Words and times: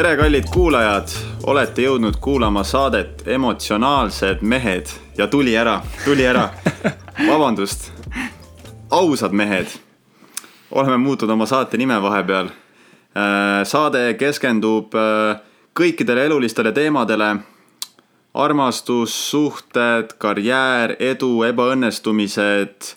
tere, 0.00 0.16
kallid 0.16 0.46
kuulajad, 0.50 1.12
olete 1.46 1.84
jõudnud 1.84 2.16
kuulama 2.24 2.64
saadet 2.64 3.22
Emotsionaalsed 3.28 4.40
mehed 4.42 4.88
ja 5.18 5.26
tuli 5.30 5.52
ära, 5.56 5.80
tuli 6.04 6.24
ära. 6.26 6.48
vabandust, 7.28 7.92
ausad 8.90 9.36
mehed. 9.36 9.89
Oleme 10.70 10.96
muutnud 10.96 11.30
oma 11.30 11.46
saate 11.46 11.76
nime 11.76 12.02
vahepeal. 12.02 12.50
saade 13.64 14.14
keskendub 14.14 14.94
äh, 14.94 15.40
kõikidele 15.74 16.26
elulistele 16.26 16.72
teemadele. 16.72 17.36
armastus, 18.34 19.30
suhted, 19.30 20.12
karjäär, 20.18 20.94
edu, 21.02 21.42
ebaõnnestumised, 21.42 22.94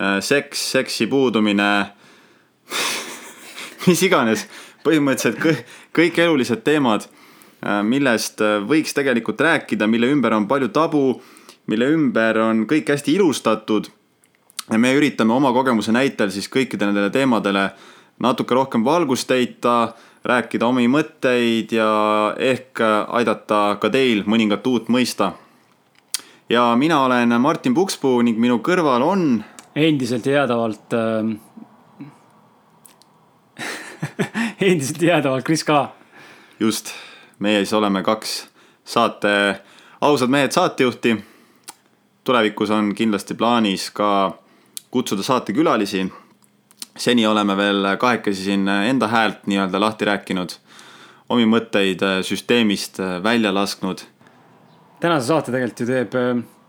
äh, 0.00 0.20
seks, 0.20 0.70
seksi 0.70 1.06
puudumine 1.06 1.92
mis 3.86 4.02
iganes 4.02 4.46
põhimõtteliselt 4.84 5.40
kõik, 5.42 5.64
kõik 5.96 6.18
elulised 6.24 6.62
teemad, 6.64 7.06
äh, 7.60 7.82
millest 7.84 8.40
äh, 8.44 8.58
võiks 8.64 8.96
tegelikult 8.96 9.40
rääkida, 9.40 9.88
mille 9.90 10.10
ümber 10.14 10.36
on 10.36 10.48
palju 10.48 10.70
tabu, 10.72 11.04
mille 11.70 11.90
ümber 11.94 12.40
on 12.46 12.64
kõik 12.70 12.88
hästi 12.94 13.18
ilustatud. 13.18 13.90
Me 14.78 14.92
üritame 14.94 15.32
oma 15.32 15.52
kogemuse 15.52 15.92
näitel 15.92 16.30
siis 16.30 16.48
kõikidele 16.48 16.92
nendele 16.92 17.10
teemadele 17.10 17.70
natuke 18.20 18.54
rohkem 18.54 18.84
valgust 18.84 19.30
heita, 19.30 19.92
rääkida 20.24 20.66
omi 20.66 20.86
mõtteid 20.92 21.72
ja 21.72 21.90
ehk 22.36 22.82
aidata 23.08 23.78
ka 23.80 23.90
teil 23.90 24.24
mõningat 24.26 24.66
uut 24.66 24.88
mõista. 24.88 25.32
ja 26.48 26.76
mina 26.76 27.04
olen 27.04 27.40
Martin 27.40 27.74
Pukspuu 27.74 28.22
ning 28.22 28.38
minu 28.38 28.58
kõrval 28.58 29.02
on. 29.02 29.44
endiselt 29.74 30.26
jäädavalt 30.26 30.92
äh 30.92 31.50
endiselt 34.60 35.02
jäädavalt 35.02 35.44
Kris 35.44 35.64
K. 35.64 35.70
just, 36.60 36.92
meie 37.38 37.58
siis 37.58 37.72
oleme 37.72 38.02
kaks 38.02 38.48
saate 38.84 39.60
ausad 40.00 40.28
mehed 40.28 40.52
saatejuhti. 40.52 41.16
tulevikus 42.24 42.70
on 42.70 42.94
kindlasti 42.94 43.34
plaanis 43.34 43.90
ka 43.90 44.38
kutsuda 44.90 45.22
saatekülalisi. 45.22 46.12
seni 46.96 47.26
oleme 47.26 47.56
veel 47.56 47.96
kahekesi 47.96 48.42
siin 48.44 48.68
enda 48.68 49.08
häält 49.08 49.46
nii-öelda 49.46 49.80
lahti 49.80 50.04
rääkinud, 50.04 50.52
omi 51.28 51.46
mõtteid 51.46 52.02
süsteemist 52.26 52.98
välja 53.22 53.54
lasknud. 53.54 54.00
tänase 55.00 55.26
saate 55.26 55.52
tegelikult 55.52 55.80
ju 55.80 55.86
teeb, 55.86 56.16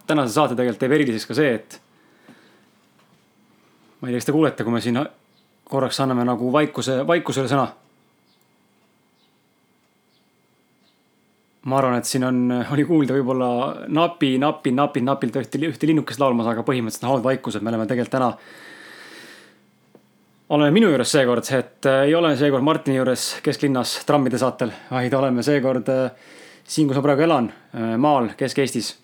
tänase 0.08 0.34
saate 0.34 0.56
tegelikult 0.56 0.80
teeb 0.80 0.92
eriliseks 0.92 1.28
ka 1.28 1.34
see, 1.34 1.54
et 1.56 1.82
ma 4.02 4.08
ei 4.08 4.14
tea, 4.14 4.20
kas 4.20 4.26
te 4.26 4.32
kuulete, 4.32 4.64
kui 4.64 4.74
me 4.74 4.82
siin 4.82 5.02
korraks 5.64 6.00
anname 6.00 6.24
nagu 6.26 6.52
vaikuse, 6.54 7.02
vaikusele 7.08 7.48
sõna 7.48 7.68
ma 11.70 11.78
arvan, 11.78 12.00
et 12.00 12.10
siin 12.10 12.26
on, 12.26 12.42
oli 12.74 12.84
kuulda 12.90 13.14
võib-olla 13.14 13.48
napi, 13.94 14.34
napi, 14.42 14.74
napi, 14.74 15.04
napilt 15.06 15.38
ühte, 15.44 15.62
ühte 15.68 15.90
linnukest 15.90 16.22
laulmas, 16.22 16.50
aga 16.50 16.64
põhimõtteliselt 16.66 17.06
on 17.06 17.14
haudvaikus, 17.16 17.58
et 17.58 17.66
me 17.66 17.70
oleme 17.70 17.86
tegelikult 17.90 18.16
täna. 18.16 18.32
oleme 20.50 20.72
minu 20.72 20.90
juures 20.90 21.12
seekord, 21.12 21.52
et 21.54 21.86
äh, 21.86 22.06
ei 22.08 22.16
ole 22.16 22.34
seekord 22.38 22.66
Martini 22.66 22.98
juures 22.98 23.28
kesklinnas 23.46 24.00
trammide 24.06 24.42
saatel, 24.42 24.74
vaid 24.90 25.14
oleme 25.14 25.46
seekord 25.46 25.90
äh, 25.94 26.10
siin, 26.64 26.88
kus 26.88 26.98
ma 26.98 27.06
praegu 27.06 27.28
elan, 27.28 27.52
äh, 27.76 27.94
maal 27.98 28.34
Kesk-Eestis. 28.38 28.96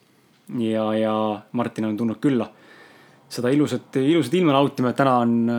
ja, 0.58 0.94
ja 0.98 1.14
Martin 1.52 1.86
on 1.86 1.98
tulnud 1.98 2.20
külla 2.24 2.50
seda 3.30 3.50
ilusat, 3.52 3.96
ilusat 4.00 4.34
ilma 4.34 4.54
nautima, 4.56 4.90
et 4.90 4.96
täna 4.96 5.18
on 5.20 5.50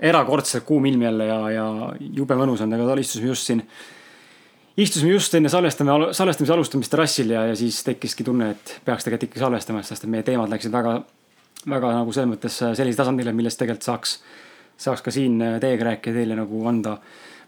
erakordselt 0.00 0.64
kuum 0.66 0.86
ilm 0.90 1.02
jälle 1.02 1.26
ja, 1.26 1.36
ja 1.50 1.66
jube 2.00 2.34
mõnus 2.34 2.64
on, 2.64 2.72
aga 2.74 2.96
istusime 2.98 3.30
just 3.30 3.46
siin 3.46 3.62
istusime 4.76 5.12
just 5.12 5.34
enne 5.38 5.50
salvestame, 5.52 5.96
salvestamise 6.16 6.54
alustamist 6.54 6.90
terrassil 6.90 7.30
ja, 7.30 7.44
ja 7.50 7.58
siis 7.58 7.82
tekkiski 7.86 8.26
tunne, 8.26 8.50
et 8.54 8.78
peaks 8.84 9.06
tegelikult 9.06 9.28
ikkagi 9.28 9.44
salvestama, 9.44 9.82
sest 9.86 10.06
et 10.06 10.10
meie 10.10 10.26
teemad 10.26 10.50
läksid 10.50 10.74
väga, 10.74 10.96
väga 11.70 11.92
nagu 11.98 12.14
selles 12.14 12.32
mõttes 12.32 12.58
sellisele 12.62 12.98
tasandile, 12.98 13.34
millest 13.36 13.60
tegelikult 13.60 13.86
saaks, 13.86 14.16
saaks 14.86 15.04
ka 15.04 15.14
siin 15.14 15.38
teiega 15.62 15.90
rääkida, 15.92 16.16
teile 16.18 16.38
nagu 16.38 16.64
anda 16.70 16.96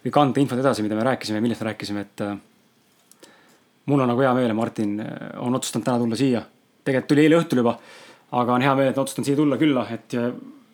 või 0.05 0.15
kanda 0.15 0.43
infot 0.43 0.63
edasi, 0.63 0.85
mida 0.87 0.99
me 0.99 1.07
rääkisime, 1.09 1.43
millest 1.43 1.65
me 1.65 1.71
rääkisime, 1.73 2.07
et 2.07 2.23
äh, 2.23 2.37
mul 3.91 4.05
on 4.05 4.13
nagu 4.13 4.23
hea 4.23 4.35
meel 4.39 4.53
ja 4.53 4.55
Martin 4.55 5.01
äh, 5.03 5.17
on 5.43 5.59
otsustanud 5.59 5.87
täna 5.89 5.99
tulla 5.99 6.19
siia. 6.19 6.45
tegelikult 6.87 7.09
tuli 7.11 7.27
eile 7.27 7.41
õhtul 7.41 7.65
juba, 7.65 7.79
aga 8.39 8.55
on 8.55 8.63
hea 8.63 8.75
meel, 8.79 8.93
et 8.93 8.99
otsustan 9.03 9.27
siia 9.27 9.37
tulla 9.37 9.59
külla, 9.59 9.83
et 9.91 10.15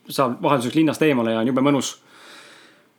saab 0.09 0.37
vahelduseks 0.43 0.77
linnast 0.77 1.03
eemale 1.07 1.33
ja 1.33 1.41
on 1.41 1.49
jube 1.49 1.65
mõnus 1.65 1.95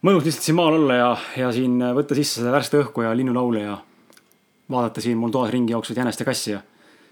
mõnus 0.03 0.25
lihtsalt 0.27 0.43
siin 0.43 0.57
maal 0.59 0.77
olla 0.77 0.95
ja, 0.99 1.09
ja 1.37 1.51
siin 1.55 1.79
võtta 1.95 2.15
sisse 2.17 2.41
seda 2.41 2.51
värsket 2.51 2.81
õhku 2.81 3.05
ja 3.05 3.13
linnulaule 3.15 3.63
ja 3.63 3.77
vaadata 4.71 5.01
siin 5.01 5.17
mul 5.17 5.31
toas 5.31 5.51
ringi 5.53 5.71
jooksvat 5.71 6.01
jänest 6.01 6.19
ja 6.19 6.25
kassi 6.27 6.51
ja. 6.51 6.59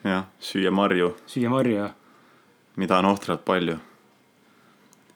jah, 0.04 0.26
süüa 0.40 0.72
marju. 0.72 1.14
süüa 1.28 1.50
marju 1.50 1.78
ja. 1.78 1.90
mida 2.76 3.00
on 3.00 3.08
ohtralt 3.14 3.46
palju. 3.46 3.78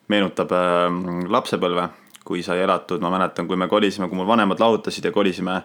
meenutab 0.08 0.52
äh, 0.56 0.88
lapsepõlve, 1.28 1.90
kui 2.25 2.44
sai 2.44 2.62
elatud, 2.64 3.02
ma 3.02 3.09
mäletan, 3.09 3.47
kui 3.47 3.58
me 3.58 3.68
kolisime, 3.68 4.08
kui 4.09 4.18
mul 4.18 4.28
vanemad 4.28 4.59
lahutasid 4.59 5.06
ja 5.06 5.12
kolisime 5.12 5.62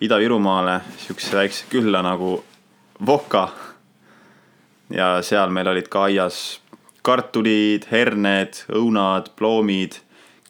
Ida-Virumaale 0.00 0.80
siukse 0.98 1.36
väikse 1.36 1.68
külla 1.70 2.02
nagu 2.02 2.38
Voka. 3.06 3.48
ja 4.90 5.22
seal 5.22 5.50
meil 5.50 5.68
olid 5.68 5.88
ka 5.88 6.08
aias 6.08 6.60
kartulid, 7.02 7.84
herned, 7.90 8.64
õunad, 8.72 9.34
ploomid 9.36 10.00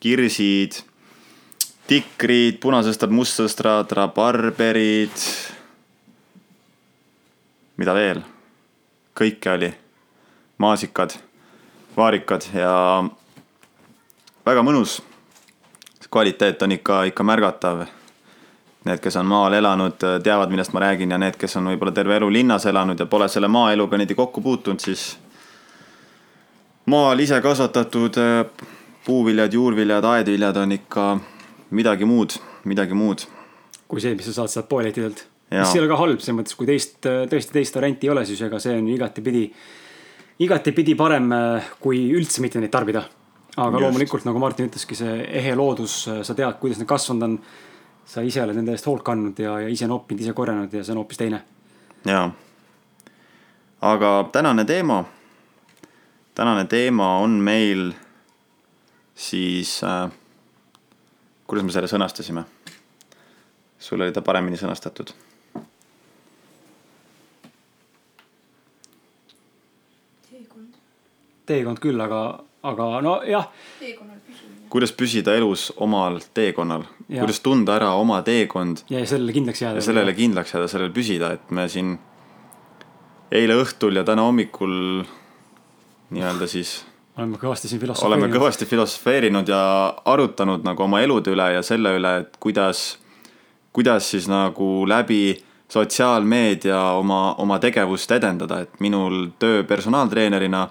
kirsid, 0.04 0.82
tikrid, 1.88 2.60
punasõstrad, 2.60 3.12
mustsõstrad, 3.14 3.92
rabarberid. 3.96 5.24
mida 7.80 7.94
veel? 7.96 8.20
kõike 9.14 9.50
oli, 9.52 9.70
maasikad, 10.58 11.14
vaarikad 11.96 12.48
ja 12.54 12.74
väga 14.46 14.62
mõnus. 14.66 15.00
kvaliteet 16.10 16.62
on 16.62 16.72
ikka, 16.72 17.04
ikka 17.10 17.24
märgatav. 17.26 17.86
Need, 18.84 19.00
kes 19.00 19.16
on 19.16 19.26
maal 19.26 19.54
elanud, 19.56 19.96
teavad, 20.22 20.50
millest 20.50 20.72
ma 20.72 20.80
räägin 20.84 21.10
ja 21.10 21.18
need, 21.18 21.36
kes 21.40 21.56
on 21.56 21.72
võib-olla 21.72 21.92
terve 21.94 22.16
elu 22.16 22.28
linnas 22.32 22.66
elanud 22.66 23.00
ja 23.00 23.06
pole 23.06 23.28
selle 23.28 23.48
maaeluga 23.48 23.96
niimoodi 23.96 24.14
kokku 24.14 24.40
puutunud, 24.44 24.80
siis 24.80 25.16
maal 26.86 27.18
ise 27.18 27.40
kasvatatud 27.40 28.20
puuviljad, 29.04 29.52
juurviljad, 29.52 30.04
aedviljad 30.04 30.56
on 30.56 30.72
ikka 30.72 31.18
midagi 31.70 32.04
muud, 32.04 32.36
midagi 32.64 32.94
muud. 32.94 33.26
kui 33.88 34.00
see, 34.00 34.14
mis 34.16 34.26
sa 34.26 34.32
saad 34.40 34.50
sealt 34.50 34.68
poelettidelt. 34.68 35.26
mis 35.52 35.74
ei 35.74 35.80
ole 35.82 35.90
ka 35.90 35.98
halb, 36.00 36.20
selles 36.20 36.38
mõttes, 36.38 36.56
kui 36.58 36.66
teist, 36.66 36.96
tõesti 37.04 37.52
teist 37.52 37.76
varianti 37.76 38.08
ei 38.08 38.12
ole, 38.14 38.24
siis 38.26 38.40
ega 38.42 38.58
see 38.62 38.78
on 38.78 38.88
igatepidi, 38.90 39.44
igatepidi 40.46 40.96
parem, 40.98 41.28
kui 41.80 42.06
üldse 42.16 42.42
mitte 42.42 42.62
neid 42.62 42.72
tarbida. 42.72 43.04
aga 43.56 43.70
Just. 43.70 43.82
loomulikult, 43.82 44.24
nagu 44.26 44.40
Martin 44.42 44.70
ütleski, 44.70 44.96
see 44.98 45.18
ehe 45.40 45.54
loodus, 45.54 46.08
sa 46.22 46.34
tead, 46.34 46.56
kuidas 46.60 46.80
need 46.80 46.88
kasvanud 46.88 47.28
on. 47.28 47.38
sa 48.04 48.20
ise 48.20 48.42
oled 48.42 48.56
nende 48.56 48.74
eest 48.76 48.84
hoolt 48.84 49.00
kandnud 49.02 49.38
ja, 49.40 49.54
ja 49.64 49.68
ise 49.68 49.86
noppinud, 49.88 50.20
ise 50.20 50.32
korjanud 50.36 50.72
ja 50.72 50.82
see 50.84 50.92
on 50.92 50.98
hoopis 51.00 51.18
teine. 51.18 51.42
jaa. 52.04 52.30
aga 53.80 54.28
tänane 54.32 54.64
teema, 54.64 55.04
tänane 56.34 56.64
teema 56.64 57.18
on 57.18 57.30
meil 57.30 57.92
siis 59.14 59.78
äh, 59.84 60.10
kuidas 61.46 61.64
me 61.66 61.72
selle 61.72 61.88
sõnastasime? 61.90 62.44
sul 63.84 64.00
oli 64.00 64.12
ta 64.16 64.22
paremini 64.24 64.56
sõnastatud. 64.56 65.12
teekond. 70.30 70.78
teekond 71.46 71.82
küll, 71.84 72.00
aga, 72.00 72.22
aga 72.64 72.88
nojah. 73.04 73.50
kuidas 74.72 74.94
püsida 74.96 75.36
elus 75.36 75.68
omal 75.76 76.18
teekonnal, 76.34 76.86
kuidas 77.08 77.42
tunda 77.44 77.76
ära 77.76 77.92
oma 78.00 78.22
teekond. 78.22 78.86
ja 78.90 79.04
sellele 79.06 79.36
kindlaks 79.36 79.62
jääda. 79.62 79.84
sellele 79.84 80.16
kindlaks 80.16 80.54
jääda, 80.54 80.68
sellele 80.68 80.94
püsida, 80.96 81.34
et 81.36 81.50
me 81.50 81.68
siin 81.68 81.98
eile 83.30 83.60
õhtul 83.60 84.00
ja 84.00 84.04
täna 84.04 84.24
hommikul 84.24 85.04
nii-öelda 86.14 86.48
siis 86.48 86.84
oleme 87.18 87.38
kõvasti 87.38 87.70
siin 87.70 87.80
filosofeerinud. 87.80 88.22
oleme 88.22 88.38
kõvasti 88.38 88.66
filosofeerinud 88.66 89.48
ja 89.48 89.62
arutanud 90.04 90.64
nagu 90.66 90.82
oma 90.82 91.00
elude 91.04 91.34
üle 91.34 91.50
ja 91.56 91.62
selle 91.62 91.94
üle, 91.98 92.14
et 92.24 92.36
kuidas, 92.42 92.98
kuidas 93.72 94.10
siis 94.10 94.28
nagu 94.30 94.88
läbi 94.88 95.36
sotsiaalmeedia 95.74 96.80
oma, 96.98 97.34
oma 97.42 97.58
tegevust 97.62 98.10
edendada, 98.14 98.60
et 98.64 98.80
minul 98.84 99.30
töö 99.38 99.64
personaaltreenerina, 99.68 100.68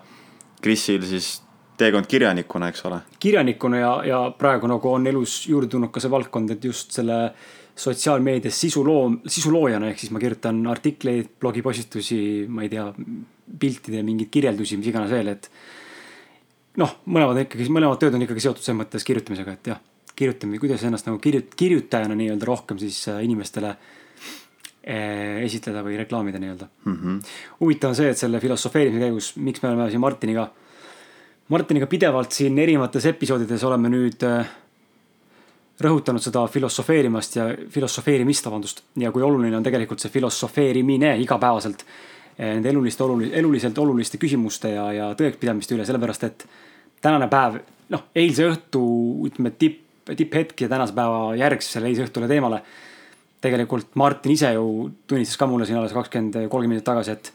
Krisil 0.63 1.03
siis 1.03 1.41
teekond 1.77 2.07
kirjanikuna, 2.07 2.69
eks 2.71 2.85
ole. 2.87 3.01
kirjanikuna 3.19 3.81
ja, 3.81 3.91
ja 4.07 4.21
praegu 4.37 4.69
nagu 4.69 4.93
on 4.93 5.07
elus 5.09 5.41
juurde 5.49 5.67
tulnud 5.71 5.91
ka 5.91 6.03
see 6.03 6.11
valdkond, 6.11 6.53
et 6.55 6.63
just 6.69 6.93
selle 6.95 7.17
sotsiaalmeedias 7.75 8.59
sisu 8.61 8.83
loo, 8.85 9.07
sisu 9.27 9.51
loojana, 9.51 9.89
ehk 9.89 10.03
siis 10.03 10.11
ma 10.13 10.21
kirjutan 10.21 10.61
artikleid, 10.69 11.33
blogipostitusi, 11.41 12.19
ma 12.47 12.63
ei 12.63 12.69
tea, 12.71 12.85
piltide 13.59 14.03
mingeid 14.05 14.29
kirjeldusi, 14.33 14.77
mis 14.77 14.91
iganes 14.91 15.13
veel, 15.13 15.33
et. 15.33 15.49
Noh, 16.81 16.93
mõlemad 17.05 17.43
ikkagi, 17.43 17.67
mõlemad 17.73 17.99
tööd 18.01 18.15
on 18.17 18.25
ikkagi 18.25 18.43
seotud 18.43 18.65
selles 18.65 18.79
mõttes 18.79 19.05
kirjutamisega, 19.07 19.57
et 19.57 19.69
jah, 19.73 19.81
kirjutamine, 20.17 20.61
kuidas 20.61 20.85
ennast 20.87 21.07
nagu 21.09 21.19
kirjut-, 21.21 21.53
kirjutajana 21.59 22.17
nii-öelda 22.17 22.49
rohkem 22.49 22.79
siis 22.81 22.99
äh, 23.11 23.21
inimestele 23.25 23.73
eh, 23.73 25.43
esitleda 25.45 25.83
või 25.85 25.97
reklaamida 26.01 26.41
nii-öelda 26.41 26.69
mm 26.85 26.97
-hmm.. 26.97 27.21
huvitav 27.61 27.93
on 27.93 27.97
see, 27.97 28.09
et 28.13 28.19
selle 28.19 28.41
filosofeerimise 28.43 29.05
käigus, 29.07 29.31
miks 29.37 29.63
me 29.63 29.69
oleme 29.69 29.89
siin 29.89 30.03
Martiniga 30.03 30.49
Martiniga 31.53 31.87
pidevalt 31.87 32.31
siin 32.31 32.57
erinevates 32.59 33.05
episoodides 33.05 33.63
oleme 33.67 33.89
nüüd 33.89 34.23
äh, 34.23 34.47
rõhutanud 35.81 36.21
seda 36.23 36.45
filosofeerimast 36.47 37.35
ja 37.35 37.49
filosofeerimist, 37.69 38.45
vabandust. 38.45 38.83
ja 38.95 39.11
kui 39.11 39.21
oluline 39.21 39.57
on 39.57 39.63
tegelikult 39.63 39.99
see 39.99 40.13
filosofeerimine 40.13 41.17
igapäevaselt 41.19 41.81
äh, 41.81 42.12
nende 42.37 42.69
eluliste, 42.69 43.03
oluliste, 43.03 43.37
eluliselt 43.39 43.77
oluliste 43.77 44.19
küsimuste 44.21 44.73
ja, 44.73 44.87
ja 44.95 45.09
tõekspidamiste 45.17 45.75
üle, 45.75 45.85
sellepärast 45.85 46.27
et 46.27 46.45
tänane 47.03 47.27
päev, 47.31 47.59
noh, 47.93 48.07
eilse 48.15 48.47
õhtu, 48.49 48.83
ütleme 49.29 49.53
tipp, 49.59 49.81
tipphetk 50.09 50.65
ja 50.65 50.71
tänase 50.71 50.95
päeva 50.97 51.33
järgsele 51.39 51.91
eilse 51.91 52.07
õhtule 52.07 52.27
teemale. 52.31 52.63
tegelikult 53.43 53.95
Martin 53.99 54.31
ise 54.31 54.53
ju 54.55 54.91
tunnistas 55.07 55.37
ka 55.37 55.47
mulle 55.47 55.65
siin 55.67 55.77
alles 55.77 55.93
kakskümmend, 55.93 56.37
kolmkümmend 56.47 56.77
minutit 56.77 56.87
tagasi, 56.87 57.11
et 57.11 57.33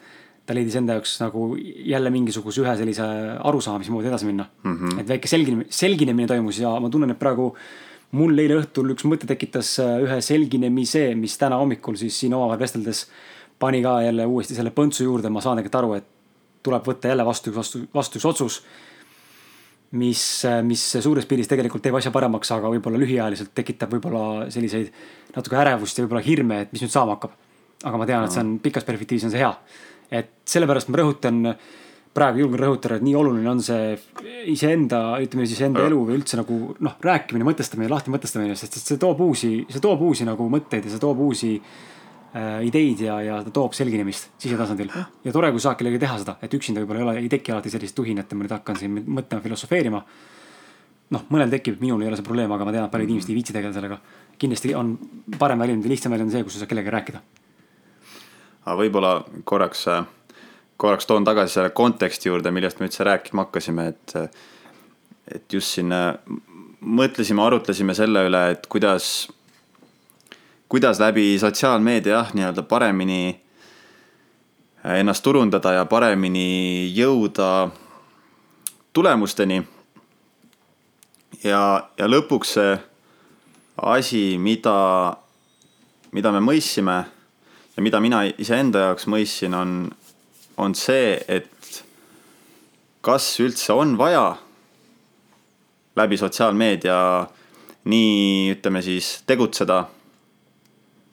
ta 0.49 0.57
leidis 0.57 0.79
enda 0.81 0.97
jaoks 0.97 1.19
nagu 1.21 1.51
jälle 1.61 2.11
mingisuguse 2.11 2.63
ühe 2.63 2.77
sellise 2.81 3.05
arusaama, 3.45 3.83
mismoodi 3.83 4.09
edasi 4.09 4.27
minna 4.27 4.47
mm. 4.65 4.77
-hmm. 4.77 5.01
et 5.01 5.09
väike 5.09 5.29
selginemine, 5.29 5.69
selginemine 5.69 6.29
toimus 6.29 6.61
ja 6.63 6.73
ma 6.81 6.89
tunnen, 6.89 7.11
et 7.13 7.19
praegu 7.21 7.51
mul 8.17 8.39
eile 8.41 8.57
õhtul 8.63 8.95
üks 8.95 9.05
mõte 9.05 9.29
tekitas 9.29 9.75
äh, 9.85 9.99
ühe 10.07 10.21
selginemise, 10.25 11.11
mis 11.15 11.37
täna 11.39 11.61
hommikul 11.61 11.99
siis 12.01 12.17
siin 12.21 12.35
omavahel 12.35 12.63
vesteldes 12.65 13.05
pani 13.59 13.83
ka 13.83 13.99
jälle 14.05 14.27
uuesti 14.27 14.55
selle 14.55 14.71
põntsu 14.75 15.07
juurde, 15.07 15.31
ma 15.33 15.43
saan 15.45 15.59
tegelikult 15.59 15.81
aru, 15.81 15.95
et 15.99 16.07
tuleb 16.67 16.87
võtta 16.87 17.11
jälle 17.11 17.27
vastu 17.27 17.55
vastu, 17.55 17.83
vastu 17.95 18.21
üks 18.21 18.29
otsus. 18.29 18.63
mis, 19.91 20.23
mis 20.63 20.83
suures 21.01 21.25
pildis 21.27 21.49
tegelikult 21.49 21.83
teeb 21.83 21.95
asja 21.97 22.11
paremaks, 22.13 22.51
aga 22.53 22.69
võib-olla 22.69 22.99
lühiajaliselt 23.01 23.55
tekitab 23.57 23.93
võib-olla 23.95 24.51
selliseid 24.53 24.91
natuke 25.37 25.57
ärevust 25.57 25.99
ja 25.99 26.05
võib-olla 26.05 26.25
hirme, 26.27 26.61
et 26.61 26.73
mis 26.73 26.83
nüüd 26.85 26.93
saama 26.93 27.17
hakkab. 27.17 27.37
aga 27.85 27.97
ma 27.97 28.07
tean, 28.07 28.25
et 28.25 28.35
see 28.35 28.43
on 28.43 28.59
pikas 28.59 28.85
perspektiivis 28.85 29.25
on 29.25 29.33
see 29.33 29.41
hea 29.41 29.55
et 30.11 30.33
sellepärast 30.49 30.91
ma 30.93 31.03
rõhutan, 31.03 31.43
praegu 32.19 32.43
julgen 32.43 32.61
rõhutada, 32.63 32.97
et 32.99 33.05
nii 33.07 33.15
oluline 33.19 33.51
on 33.51 33.61
see 33.63 33.93
iseenda, 34.51 35.03
ütleme 35.23 35.47
siis 35.47 35.61
enda 35.67 35.85
elu 35.87 36.01
või 36.09 36.17
üldse 36.19 36.39
nagu 36.41 36.57
noh, 36.83 36.97
rääkimine, 37.05 37.47
mõtestamine, 37.47 37.91
lahti 37.93 38.13
mõtestamine, 38.15 38.57
sest 38.59 38.81
see 38.81 38.99
toob 39.01 39.21
uusi, 39.23 39.53
see 39.71 39.85
toob 39.85 40.03
uusi 40.09 40.27
nagu 40.27 40.49
mõtteid 40.51 40.89
ja 40.89 40.95
see 40.95 41.03
toob 41.03 41.21
uusi 41.29 41.53
ideid 42.69 43.01
ja, 43.01 43.15
ja 43.25 43.37
ta 43.45 43.51
toob 43.55 43.73
selginemist 43.73 44.35
sisetasandil. 44.39 44.91
ja 45.25 45.33
tore, 45.33 45.49
kui 45.55 45.63
saab 45.65 45.79
kellegagi 45.81 46.03
teha 46.03 46.19
seda, 46.21 46.35
et 46.45 46.55
üksinda 46.55 46.83
võib-olla 46.83 47.01
ei 47.01 47.07
ole, 47.07 47.15
ei 47.25 47.31
teki 47.33 47.55
alati 47.55 47.73
sellist 47.73 47.97
tuhinat 47.97 48.29
ja 48.29 48.37
ma 48.37 48.45
nüüd 48.45 48.53
hakkan 48.53 48.77
siin 48.77 49.01
mõtlema, 49.01 49.41
filosofeerima. 49.47 50.03
noh, 51.17 51.25
mõnel 51.33 51.51
tekib, 51.57 51.81
minul 51.81 52.05
ei 52.05 52.11
ole 52.11 52.21
see 52.21 52.27
probleem, 52.27 52.53
aga 52.53 52.69
ma 52.69 52.75
tean, 52.77 52.85
et 52.85 52.93
paljud 52.93 53.09
inimesed 53.09 53.33
ei 53.33 53.41
viitsi 53.41 53.57
tegeleda 53.57 53.81
sellega. 53.81 53.99
kindlasti 54.39 54.75
on 54.77 54.93
parem 55.39 55.65
väljund 55.65 55.85
või 55.87 55.97
lihtsam 55.97 56.13
väljund 56.13 56.37
see, 56.37 56.45
kus 56.45 56.59
sa 56.59 56.67
saad 56.67 56.75
kellegagi 56.75 56.97
rääkida 56.99 57.25
aga 58.69 58.77
võib-olla 58.83 59.13
korraks, 59.49 59.87
korraks 60.81 61.09
toon 61.09 61.27
tagasi 61.27 61.59
selle 61.59 61.73
konteksti 61.77 62.31
juurde, 62.31 62.53
millest 62.55 62.81
me 62.81 62.89
üldse 62.89 63.07
rääkima 63.09 63.47
hakkasime, 63.47 63.89
et, 63.95 64.17
et 65.35 65.57
just 65.59 65.77
siin 65.77 65.95
mõtlesime, 66.79 67.43
arutlesime 67.45 67.97
selle 67.97 68.27
üle, 68.29 68.45
et 68.55 68.69
kuidas, 68.71 69.29
kuidas 70.69 71.01
läbi 71.01 71.39
sotsiaalmeedia 71.41 72.13
jah, 72.13 72.35
nii-öelda 72.35 72.63
paremini 72.63 73.41
ennast 74.85 75.23
turundada 75.25 75.73
ja 75.73 75.85
paremini 75.85 76.93
jõuda 76.97 77.69
tulemusteni. 78.93 79.63
ja, 81.45 81.89
ja 81.99 82.07
lõpuks 82.09 82.55
see 82.59 82.79
asi, 83.83 84.39
mida, 84.39 85.17
mida 86.13 86.33
me 86.33 86.41
mõistsime 86.41 86.99
ja 87.77 87.83
mida 87.83 88.01
mina 88.01 88.25
iseenda 88.39 88.89
jaoks 88.89 89.07
mõistsin, 89.07 89.55
on, 89.55 89.91
on 90.57 90.75
see, 90.75 91.17
et 91.29 91.85
kas 93.01 93.41
üldse 93.41 93.73
on 93.73 93.97
vaja 93.99 94.37
läbi 95.97 96.17
sotsiaalmeedia 96.19 96.99
nii 97.89 98.51
ütleme 98.57 98.83
siis 98.83 99.23
tegutseda 99.27 99.85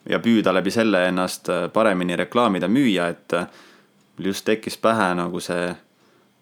ja 0.10 0.20
püüda 0.20 0.54
läbi 0.54 0.72
selle 0.72 1.06
ennast 1.08 1.50
paremini 1.74 2.16
reklaamida, 2.16 2.68
müüa, 2.68 3.08
et 3.10 3.34
mul 4.18 4.32
just 4.32 4.46
tekkis 4.46 4.78
pähe 4.78 5.14
nagu 5.18 5.40
see 5.42 5.70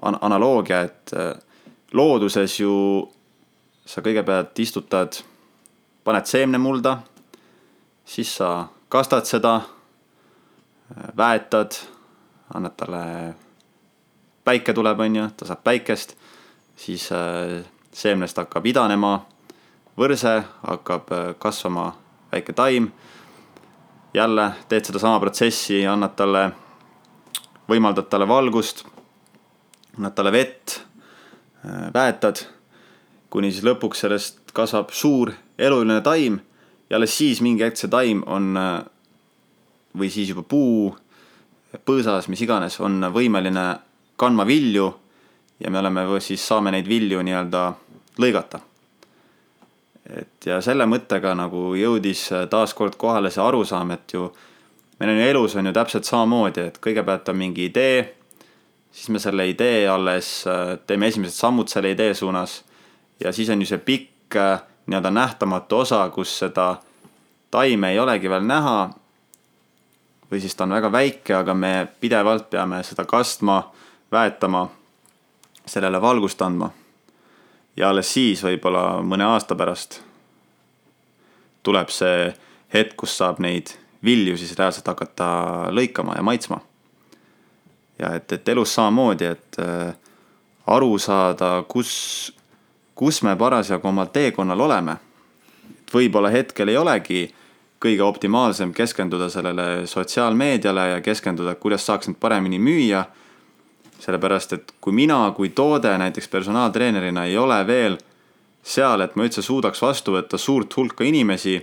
an 0.04 0.18
analoogia, 0.22 0.82
et 0.82 1.14
looduses 1.94 2.60
ju 2.60 2.74
sa 3.86 4.02
kõigepealt 4.04 4.60
istutad, 4.60 5.20
paned 6.04 6.28
seemne 6.28 6.60
mulda, 6.60 6.98
siis 8.06 8.36
sa 8.36 8.68
kastad 8.92 9.28
seda 9.28 9.62
väetad, 11.18 11.80
annad 12.54 12.76
talle, 12.78 13.04
päike 14.44 14.74
tuleb, 14.74 15.00
on 15.00 15.16
ju, 15.16 15.28
ta 15.38 15.48
saab 15.48 15.64
päikest, 15.64 16.16
siis 16.76 17.10
äh, 17.12 17.64
seemnest 17.94 18.38
hakkab 18.38 18.66
idanema 18.66 19.16
võrse, 19.98 20.42
hakkab 20.68 21.12
äh, 21.14 21.32
kasvama 21.40 21.92
väike 22.32 22.54
taim. 22.54 22.92
Jälle 24.14 24.52
teed 24.70 24.86
sedasama 24.86 25.20
protsessi, 25.20 25.84
annad 25.88 26.16
talle, 26.16 26.44
võimaldad 27.70 28.10
talle 28.10 28.28
valgust, 28.28 28.84
annad 29.98 30.16
talle 30.16 30.32
vett, 30.32 30.80
äh, 31.66 31.88
väetad, 31.94 32.46
kuni 33.30 33.52
siis 33.52 33.66
lõpuks 33.66 34.06
sellest 34.06 34.54
kasvab 34.54 34.92
suur 34.94 35.34
eluline 35.58 36.02
taim 36.06 36.40
ja 36.90 36.98
alles 36.98 37.18
siis 37.18 37.42
mingi 37.42 37.66
hetk 37.66 37.80
see 37.80 37.90
taim 37.90 38.22
on 38.30 38.54
või 39.98 40.10
siis 40.14 40.30
juba 40.30 40.44
puu, 40.46 40.92
põõsas, 41.86 42.28
mis 42.30 42.42
iganes, 42.46 42.78
on 42.82 43.02
võimeline 43.14 43.66
kandma 44.18 44.46
vilju 44.46 44.92
ja 45.60 45.72
me 45.72 45.80
oleme, 45.80 46.06
siis 46.22 46.44
saame 46.46 46.74
neid 46.74 46.88
vilju 46.90 47.22
nii-öelda 47.26 47.64
lõigata. 48.22 48.62
Et 50.10 50.46
ja 50.46 50.60
selle 50.62 50.86
mõttega 50.90 51.36
nagu 51.38 51.74
jõudis 51.80 52.26
taaskord 52.52 52.98
kohale 53.00 53.32
see 53.32 53.44
arusaam, 53.44 53.92
et 53.96 54.14
ju 54.14 54.28
meil 55.00 55.14
on 55.14 55.22
ju 55.22 55.30
elus 55.30 55.56
on 55.56 55.66
ju 55.66 55.74
täpselt 55.74 56.08
samamoodi, 56.08 56.68
et 56.70 56.80
kõigepealt 56.84 57.30
on 57.30 57.40
mingi 57.40 57.68
idee, 57.70 58.04
siis 58.92 59.10
me 59.10 59.20
selle 59.20 59.48
idee 59.50 59.88
alles 59.90 60.44
teeme 60.88 61.08
esimesed 61.08 61.36
sammud 61.36 61.72
selle 61.72 61.94
idee 61.96 62.14
suunas 62.14 62.62
ja 63.20 63.32
siis 63.32 63.50
on 63.50 63.62
ju 63.62 63.70
see 63.70 63.82
pikk 63.84 64.40
nii-öelda 64.88 65.12
nähtamatu 65.12 65.84
osa, 65.86 66.04
kus 66.10 66.40
seda 66.44 66.76
taime 67.52 67.94
ei 67.94 68.00
olegi 68.00 68.30
veel 68.30 68.44
näha 68.48 68.90
või 70.32 70.42
siis 70.42 70.56
ta 70.56 70.66
on 70.66 70.74
väga 70.74 70.92
väike, 70.92 71.36
aga 71.38 71.54
me 71.54 71.74
pidevalt 72.02 72.50
peame 72.50 72.82
seda 72.84 73.06
kastma, 73.06 73.60
väetama, 74.12 74.64
sellele 75.66 76.02
valgust 76.02 76.42
andma. 76.42 76.72
Ja 77.78 77.90
alles 77.90 78.14
siis 78.14 78.44
võib-olla 78.44 79.02
mõne 79.04 79.26
aasta 79.26 79.56
pärast 79.56 80.02
tuleb 81.64 81.90
see 81.90 82.34
hetk, 82.74 82.96
kus 83.00 83.18
saab 83.18 83.40
neid 83.44 83.74
vilju 84.04 84.38
siis 84.38 84.56
reaalselt 84.58 84.88
hakata 84.88 85.28
lõikama 85.72 86.18
ja 86.18 86.24
maitsma. 86.24 86.60
ja 88.00 88.16
et, 88.16 88.32
et 88.32 88.50
elus 88.50 88.74
samamoodi, 88.74 89.26
et 89.26 89.60
äh, 89.62 89.94
aru 90.68 90.98
saada, 91.00 91.64
kus, 91.68 92.34
kus 92.96 93.22
me 93.24 93.36
parasjagu 93.36 93.88
omal 93.88 94.12
teekonnal 94.14 94.60
oleme. 94.60 94.98
et 95.72 95.94
võib-olla 95.94 96.32
hetkel 96.32 96.70
ei 96.70 96.78
olegi 96.78 97.24
kõige 97.84 98.04
optimaalsem 98.04 98.74
keskenduda 98.74 99.30
sellele 99.30 99.88
sotsiaalmeediale 99.88 100.88
ja 100.90 101.02
keskenduda, 101.02 101.56
kuidas 101.56 101.86
saaks 101.86 102.08
neid 102.08 102.20
paremini 102.20 102.60
müüa. 102.60 103.04
Sellepärast, 104.00 104.54
et 104.54 104.74
kui 104.82 104.94
mina 104.94 105.20
kui 105.36 105.50
toode 105.50 105.98
näiteks 105.98 106.28
personaaltreenerina 106.28 107.26
ei 107.26 107.38
ole 107.38 107.60
veel 107.68 107.98
seal, 108.64 109.02
et 109.02 109.16
ma 109.16 109.28
üldse 109.28 109.42
suudaks 109.42 109.82
vastu 109.82 110.16
võtta 110.16 110.38
suurt 110.38 110.76
hulka 110.78 111.04
inimesi, 111.04 111.60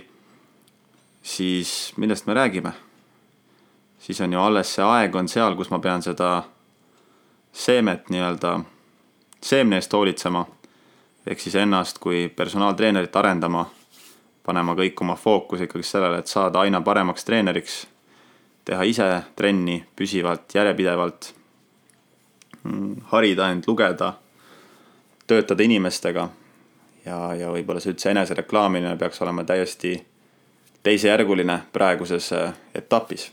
siis 1.23 1.93
millest 1.97 2.25
me 2.27 2.33
räägime? 2.33 2.73
siis 4.01 4.21
on 4.21 4.33
ju 4.33 4.39
alles 4.41 4.73
see 4.75 4.83
aeg 4.83 5.15
on 5.15 5.27
seal, 5.29 5.55
kus 5.55 5.69
ma 5.69 5.77
pean 5.79 6.01
seda 6.01 6.43
seemet 7.53 8.09
nii-öelda, 8.09 8.59
seemne 9.41 9.77
eest 9.77 9.93
hoolitsema. 9.93 10.45
ehk 11.27 11.39
siis 11.39 11.55
ennast 11.55 11.99
kui 11.99 12.29
personaaltreenerit 12.35 13.15
arendama 13.15 13.65
panema 14.45 14.73
kõik 14.75 15.01
oma 15.01 15.15
fookuse 15.15 15.67
ikkagi 15.67 15.85
sellele, 15.85 16.19
et 16.19 16.27
saada 16.27 16.59
aina 16.59 16.81
paremaks 16.81 17.25
treeneriks. 17.25 17.87
teha 18.65 18.83
ise 18.83 19.23
trenni 19.35 19.83
püsivalt, 19.95 20.53
järjepidevalt. 20.53 21.33
Harida 23.11 23.49
end, 23.51 23.63
lugeda. 23.67 24.13
töötada 25.27 25.63
inimestega. 25.63 26.29
ja, 27.05 27.33
ja 27.35 27.51
võib-olla 27.51 27.79
see 27.79 27.93
üldse 27.93 28.11
enesereklaamimine 28.11 28.97
peaks 28.97 29.21
olema 29.21 29.43
täiesti 29.43 29.95
teisejärguline 30.83 31.61
praeguses 31.73 32.33
äh, 32.33 32.53
etapis. 32.75 33.31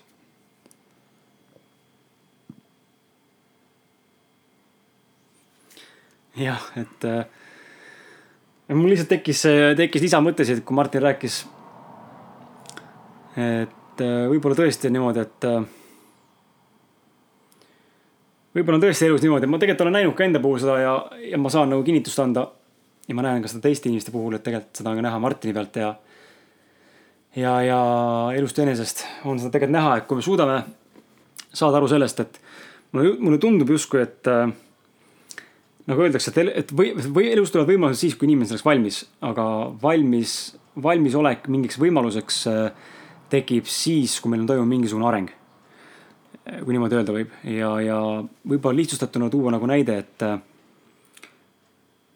jah, 6.39 6.63
et 6.77 7.05
äh, 7.05 7.25
mul 8.75 8.93
lihtsalt 8.93 9.11
tekkis, 9.13 9.43
tekkis 9.79 10.05
lisamõttesid, 10.05 10.63
kui 10.65 10.77
Martin 10.77 11.03
rääkis. 11.03 11.41
et 13.39 14.03
äh, 14.03 14.25
võib-olla 14.31 14.59
tõesti 14.59 14.89
on 14.89 14.97
niimoodi, 14.99 15.25
et 15.27 15.49
äh, 15.49 15.67
võib-olla 18.59 18.81
on 18.81 18.85
tõesti 18.85 19.07
elus 19.07 19.23
niimoodi, 19.25 19.49
ma 19.51 19.61
tegelikult 19.61 19.87
olen 19.87 19.97
näinud 20.01 20.17
ka 20.19 20.27
enda 20.27 20.43
puhul 20.43 20.61
seda 20.63 20.77
ja, 20.83 20.95
ja 21.33 21.41
ma 21.41 21.53
saan 21.53 21.71
nagu 21.73 21.85
kinnitust 21.87 22.21
anda. 22.25 22.49
ja 23.09 23.17
ma 23.17 23.25
näen 23.25 23.43
ka 23.43 23.49
seda 23.49 23.65
teiste 23.65 23.89
inimeste 23.89 24.13
puhul, 24.13 24.37
et 24.37 24.45
tegelikult 24.45 24.83
seda 24.83 24.93
on 24.93 25.01
ka 25.01 25.07
näha 25.07 25.19
Martini 25.23 25.55
pealt 25.57 25.77
ja. 25.81 25.95
ja, 27.37 27.55
ja 27.65 27.81
elust 28.37 28.59
enesest 28.59 29.07
on 29.25 29.39
seda 29.41 29.55
tegelikult 29.55 29.79
näha, 29.79 29.97
et 29.97 30.09
kui 30.11 30.19
me 30.19 30.27
suudame 30.27 30.59
saada 31.55 31.79
aru 31.79 31.89
sellest, 31.89 32.21
et 32.21 32.41
mulle, 32.93 33.15
mulle 33.23 33.39
tundub 33.43 33.71
justkui, 33.73 34.03
et 34.05 34.29
äh, 34.29 34.51
nagu 35.89 36.05
öeldakse, 36.05 36.35
et, 36.35 36.53
et 36.65 36.77
või, 36.77 36.93
või 37.15 37.33
elus 37.33 37.55
tulevad 37.55 37.73
võimalused 37.73 38.03
siis, 38.03 38.19
kui 38.19 38.29
inimene 38.29 38.51
selleks 38.51 38.67
valmis, 38.67 39.03
aga 39.25 39.47
valmis, 39.83 40.37
valmisolek 40.83 41.49
mingiks 41.53 41.81
võimaluseks 41.81 42.45
äh, 42.53 42.95
tekib 43.33 43.69
siis, 43.71 44.19
kui 44.21 44.33
meil 44.33 44.45
on 44.45 44.51
toimunud 44.53 44.75
mingisugune 44.77 45.09
areng. 45.09 45.38
Kui 46.49 46.75
niimoodi 46.75 46.97
öelda 46.99 47.15
võib 47.15 47.33
ja, 47.45 47.73
ja 47.85 47.99
võib-olla 48.49 48.81
lihtsustatuna 48.81 49.29
tuua 49.33 49.53
nagu 49.55 49.69
näide, 49.69 49.99
et 50.05 50.25
äh, 50.25 50.39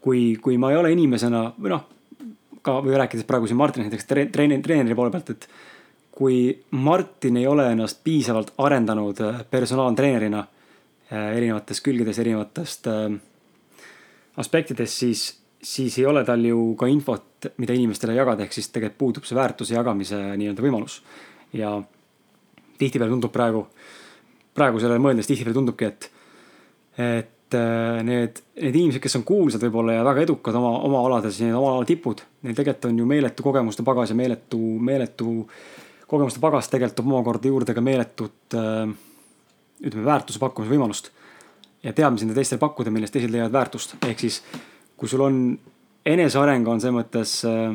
kui, 0.00 0.36
kui 0.42 0.58
ma 0.60 0.72
ei 0.72 0.80
ole 0.80 0.92
inimesena 0.94 1.44
või 1.58 1.74
noh, 1.74 1.84
ka 2.64 2.78
või 2.84 2.96
rääkides 3.00 3.28
praegu 3.28 3.50
siin 3.50 3.60
Martinist 3.60 3.90
näiteks 3.90 4.08
treeneri, 4.08 4.62
treeneri 4.64 4.96
poole 4.98 5.12
pealt, 5.12 5.34
et 5.34 5.48
kui 6.12 6.46
Martin 6.78 7.40
ei 7.40 7.46
ole 7.48 7.68
ennast 7.74 8.02
piisavalt 8.04 8.54
arendanud 8.62 9.20
äh, 9.24 9.44
personaaltreenerina 9.50 10.46
erinevates 11.12 11.82
külgedes, 11.84 12.16
erinevatest 12.22 12.86
äh, 12.88 13.16
aspektides, 14.40 14.98
siis, 14.98 15.26
siis 15.62 15.98
ei 15.98 16.06
ole 16.08 16.24
tal 16.24 16.44
ju 16.44 16.72
ka 16.80 16.88
infot, 16.88 17.50
mida 17.60 17.76
inimestele 17.76 18.16
jagada, 18.16 18.46
ehk 18.46 18.56
siis 18.56 18.70
tegelikult 18.72 19.00
puudub 19.02 19.28
see 19.28 19.36
väärtuse 19.36 19.76
jagamise 19.76 20.20
nii-öelda 20.40 20.64
võimalus. 20.64 21.02
ja 21.52 21.74
tihtipeale 22.78 23.12
tundub 23.12 23.32
praegu, 23.32 23.66
praegu 24.56 24.80
sellele 24.80 25.02
mõeldes 25.02 25.28
tihtipeale 25.28 25.56
tundubki, 25.56 25.88
et, 25.88 26.08
et 27.00 27.56
äh, 27.56 28.00
need, 28.06 28.42
need 28.60 28.80
inimesed, 28.82 29.02
kes 29.02 29.16
on 29.20 29.24
kuulsad 29.28 29.62
võib-olla 29.64 29.98
ja 29.98 30.06
väga 30.06 30.26
edukad 30.26 30.56
oma, 30.58 30.74
oma 30.88 31.04
alades, 31.06 31.40
need 31.44 31.56
oma 31.56 31.76
ala 31.76 31.88
tipud, 31.88 32.20
neil 32.46 32.58
tegelikult 32.58 32.90
on 32.90 33.00
ju 33.00 33.08
meeletu 33.08 33.46
kogemuste 33.46 33.86
pagas 33.86 34.12
ja 34.12 34.18
meeletu, 34.18 34.60
meeletu 34.90 35.38
kogemuste 36.10 36.42
pagas 36.42 36.68
tegelikult 36.68 37.00
toob 37.00 37.12
omakorda 37.12 37.48
juurde 37.48 37.76
ka 37.76 37.84
meeletut 37.84 38.58
äh, 38.58 38.84
ütleme, 39.82 40.04
väärtuse 40.06 40.42
pakkumise 40.42 40.72
võimalust 40.72 41.12
ja 41.82 41.92
teadmisi 41.96 42.26
enda 42.26 42.36
teistele 42.36 42.60
pakkuda, 42.62 42.92
millest 42.94 43.16
teised 43.16 43.32
leiavad 43.32 43.54
väärtust. 43.56 43.96
ehk 44.06 44.20
siis, 44.20 44.42
kui 44.96 45.08
sul 45.08 45.24
on, 45.24 45.38
eneseareng 46.06 46.68
on 46.68 46.82
selles 46.82 46.98
mõttes 46.98 47.38
äh, 47.48 47.72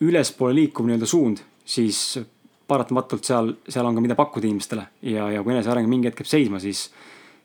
ülespoole 0.00 0.54
liikuv 0.54 0.88
nii-öelda 0.88 1.08
suund, 1.08 1.42
siis 1.64 2.18
paratamatult 2.66 3.26
seal, 3.26 3.52
seal 3.68 3.86
on 3.86 3.94
ka, 3.94 4.02
mida 4.04 4.16
pakkuda 4.18 4.48
inimestele 4.48 4.86
ja, 5.06 5.28
ja 5.30 5.42
kui 5.44 5.54
eneseareng 5.54 5.88
mingi 5.90 6.10
hetk 6.10 6.24
jääb 6.24 6.30
seisma, 6.30 6.60
siis, 6.62 6.88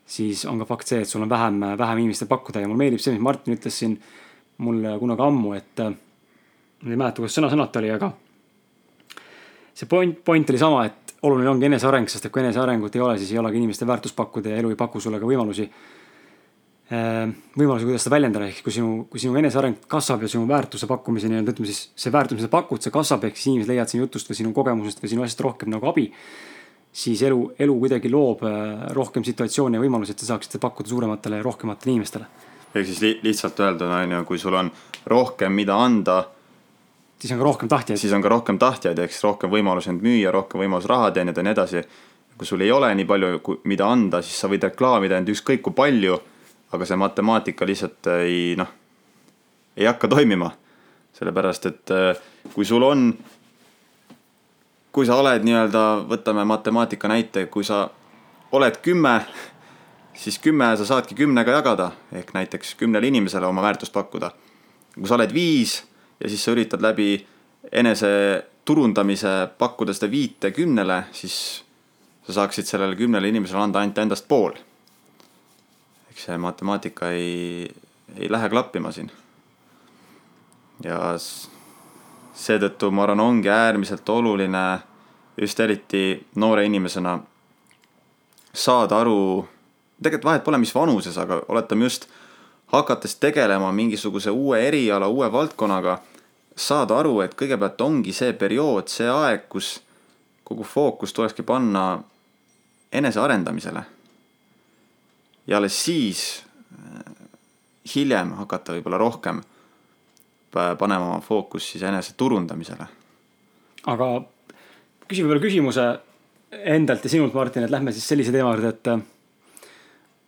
siis 0.05 0.45
on 0.49 0.61
ka 0.61 0.69
fakt 0.69 0.89
see, 0.93 1.03
et 1.03 1.09
sul 1.09 1.23
on 1.25 1.29
vähem, 1.29 1.59
vähem 1.77 2.03
inimestele 2.05 2.31
pakkuda 2.31 2.63
ja 2.63 2.69
mulle 2.69 2.85
meeldib 2.85 3.03
see, 3.03 3.13
mis 3.15 3.23
Martin 3.25 3.57
ütles 3.57 3.77
siin 3.83 3.99
mulle 4.61 4.95
kunagi 5.01 5.25
ammu, 5.25 5.53
et 5.57 5.85
ma 5.85 6.89
ei 6.89 6.97
mäleta, 6.97 7.21
kuidas 7.21 7.37
sõna-sõnalt 7.37 7.77
oli, 7.81 7.93
aga 7.93 8.11
see 9.73 9.89
point, 9.89 10.17
point 10.25 10.49
oli 10.49 10.61
sama, 10.61 10.85
et 10.89 11.15
oluline 11.25 11.49
ongi 11.49 11.69
eneseareng, 11.69 12.09
sest 12.09 12.27
et 12.27 12.33
kui 12.33 12.41
enesearengut 12.41 12.95
ei 12.95 13.01
ole, 13.01 13.17
siis 13.21 13.31
ei 13.33 13.39
olegi 13.41 13.61
inimestel 13.61 13.89
väärtust 13.89 14.17
pakkuda 14.17 14.53
ja 14.53 14.61
elu 14.61 14.73
ei 14.73 14.79
paku 14.79 14.99
sulle 14.99 15.19
ka 15.21 15.29
võimalusi. 15.29 15.67
Äh, 16.91 17.29
võimalusi, 17.55 17.85
kuidas 17.87 18.03
seda 18.03 18.17
väljendada, 18.17 18.49
ehk 18.51 18.65
kui 18.65 18.73
sinu, 18.75 19.05
kui 19.07 19.21
sinu 19.21 19.37
eneseareng 19.39 19.85
kasvab 19.87 20.25
ja 20.25 20.29
sinu 20.33 20.43
väärtuse 20.49 20.89
pakkumise 20.89 21.29
nii-öelda 21.31 21.53
ütleme 21.53 21.69
siis 21.69 21.85
see 21.95 22.11
väärtus, 22.11 22.35
mida 22.35 22.49
sa 22.49 22.51
pakud, 22.51 22.81
see 22.83 22.91
kasvab, 22.91 23.29
ehk 23.29 23.37
siis 23.37 23.47
inimesed 23.53 23.71
leiavad 23.71 23.91
sinu 23.93 24.03
jutust 24.03 24.27
või 24.27 24.39
sinu 24.41 24.51
kogemusest 24.57 24.99
või 24.99 25.11
sinu 25.13 25.23
asjast 25.23 25.43
rohkem 25.45 25.71
nagu 25.71 25.87
abi. 25.87 26.09
siis 26.91 27.21
elu, 27.23 27.53
elu 27.59 27.77
kuidagi 27.79 28.09
loob 28.11 28.43
äh, 28.43 28.89
rohkem 28.91 29.23
situatsioone 29.23 29.79
ja 29.79 29.83
võimalusi, 29.85 30.11
et 30.11 30.19
sa 30.19 30.33
saaksid 30.33 30.57
seda 30.57 30.65
pakkuda 30.65 30.91
suurematele 30.91 31.39
ja 31.39 31.45
rohkematele 31.47 31.93
inimestele. 31.93 32.25
ehk 32.75 32.85
siis 32.89 32.99
li 33.01 33.11
lihtsalt 33.23 33.59
öelduna 33.59 34.01
on 34.03 34.11
ju, 34.11 34.23
kui 34.25 34.37
sul 34.37 34.59
on 34.59 34.71
rohkem, 35.05 35.55
mida 35.55 35.77
anda 35.79 36.25
siis 37.21 37.31
on 37.31 37.39
ka 37.39 37.43
rohkem 37.47 37.69
tahtjaid. 37.69 37.99
siis 37.99 38.13
on 38.13 38.21
ka 38.21 38.29
rohkem 38.29 38.59
tahtjaid, 38.59 38.99
ehk 38.99 39.15
siis 39.15 39.23
rohkem 39.23 39.49
võimalusi 39.49 39.93
end 39.93 40.03
müüa, 40.03 40.31
rohkem 40.35 40.59
võimalus 40.59 40.89
raha 40.91 41.11
teenida 41.11 41.39
ja 41.39 41.47
nii 41.47 41.55
edasi. 41.55 41.85
kui 42.37 42.45
sul 42.45 42.61
ei 42.61 42.71
ole 42.71 42.91
nii 42.95 43.05
palju, 43.05 43.57
mida 43.63 43.87
anda, 43.87 44.21
siis 44.21 44.43
sa 44.43 44.51
võid 44.51 44.63
reklaamida 44.67 45.17
end 45.17 45.29
ükskõik 45.29 45.61
kui 45.61 45.73
palju, 45.77 46.19
aga 46.71 46.85
see 46.87 46.99
matemaatika 46.99 47.67
lihtsalt 47.67 48.07
ei 48.21 48.55
noh, 48.59 48.69
ei 49.77 49.85
hakka 49.85 50.07
toimima. 50.07 50.51
sellepärast, 51.11 51.65
et 51.65 51.91
äh, 51.91 52.17
kui 52.53 52.65
sul 52.65 52.83
on, 52.87 53.09
kui 54.95 55.05
sa 55.05 55.17
oled 55.19 55.43
nii-öelda, 55.43 55.81
võtame 56.07 56.45
matemaatika 56.47 57.09
näite, 57.11 57.43
kui 57.51 57.67
sa 57.67 57.83
oled 58.55 58.79
kümme, 58.81 59.17
siis 60.15 60.39
kümme 60.39 60.71
sa 60.79 60.87
saadki 60.87 61.15
kümnega 61.15 61.51
jagada, 61.59 61.91
ehk 62.15 62.31
näiteks 62.33 62.73
kümnele 62.79 63.11
inimesele 63.11 63.45
oma 63.45 63.61
väärtust 63.61 63.93
pakkuda. 63.93 64.31
kui 64.95 65.07
sa 65.07 65.15
oled 65.15 65.33
viis 65.33 65.83
ja 66.19 66.29
siis 66.29 66.43
sa 66.43 66.55
üritad 66.55 66.81
läbi 66.81 67.27
enese 67.71 68.43
turundamise 68.65 69.49
pakkuda 69.57 69.93
seda 69.93 70.11
viite 70.11 70.51
kümnele, 70.51 71.03
siis 71.11 71.63
sa 72.27 72.33
saaksid 72.33 72.65
sellele 72.65 72.95
kümnele 72.95 73.29
inimesele 73.29 73.61
anda 73.61 73.79
ainult 73.79 73.97
endast 73.97 74.27
pool. 74.27 74.53
Eks 76.11 76.27
see 76.27 76.37
matemaatika 76.37 77.11
ei, 77.15 77.71
ei 78.17 78.31
lähe 78.31 78.49
klappima 78.49 78.91
siin. 78.91 79.11
ja 80.83 80.99
seetõttu 82.33 82.91
ma 82.91 83.03
arvan, 83.05 83.19
ongi 83.19 83.49
äärmiselt 83.49 84.09
oluline 84.09 84.79
just 85.37 85.59
eriti 85.59 86.27
noore 86.35 86.65
inimesena 86.65 87.19
saada 88.53 88.99
aru, 88.99 89.47
tegelikult 90.01 90.25
vahet 90.25 90.43
pole, 90.43 90.57
mis 90.57 90.75
vanuses, 90.75 91.17
aga 91.17 91.41
oletame 91.47 91.85
just 91.85 92.07
hakates 92.73 93.15
tegelema 93.15 93.71
mingisuguse 93.71 94.31
uue 94.31 94.59
eriala, 94.67 95.07
uue 95.07 95.31
valdkonnaga 95.31 95.99
saada 96.55 96.99
aru, 96.99 97.21
et 97.21 97.35
kõigepealt 97.37 97.81
ongi 97.81 98.13
see 98.15 98.33
periood, 98.33 98.91
see 98.91 99.07
aeg, 99.09 99.47
kus 99.49 99.77
kogu 100.43 100.67
fookus 100.67 101.13
tulekski 101.13 101.43
panna 101.47 102.01
enesearendamisele. 102.91 103.83
Ja 105.47 105.57
alles 105.57 105.77
siis 105.85 106.43
äh, 106.73 107.13
hiljem 107.95 108.35
hakata 108.41 108.77
võib-olla 108.77 108.99
rohkem 109.01 109.41
panema 110.51 111.13
oma 111.13 111.21
fookus 111.23 111.69
siis 111.71 111.83
enese 111.87 112.13
turundamisele. 112.19 112.87
aga 113.87 114.07
küsin 115.07 115.25
võib-olla 115.25 115.43
küsimuse 115.43 115.87
endalt 116.51 117.05
ja 117.05 117.09
sinult, 117.09 117.33
Martin, 117.33 117.63
et 117.63 117.71
lähme 117.71 117.93
siis 117.95 118.07
sellise 118.11 118.33
teema 118.35 118.51
juurde, 118.53 118.71
et 118.75 118.89
äh, 118.91 119.03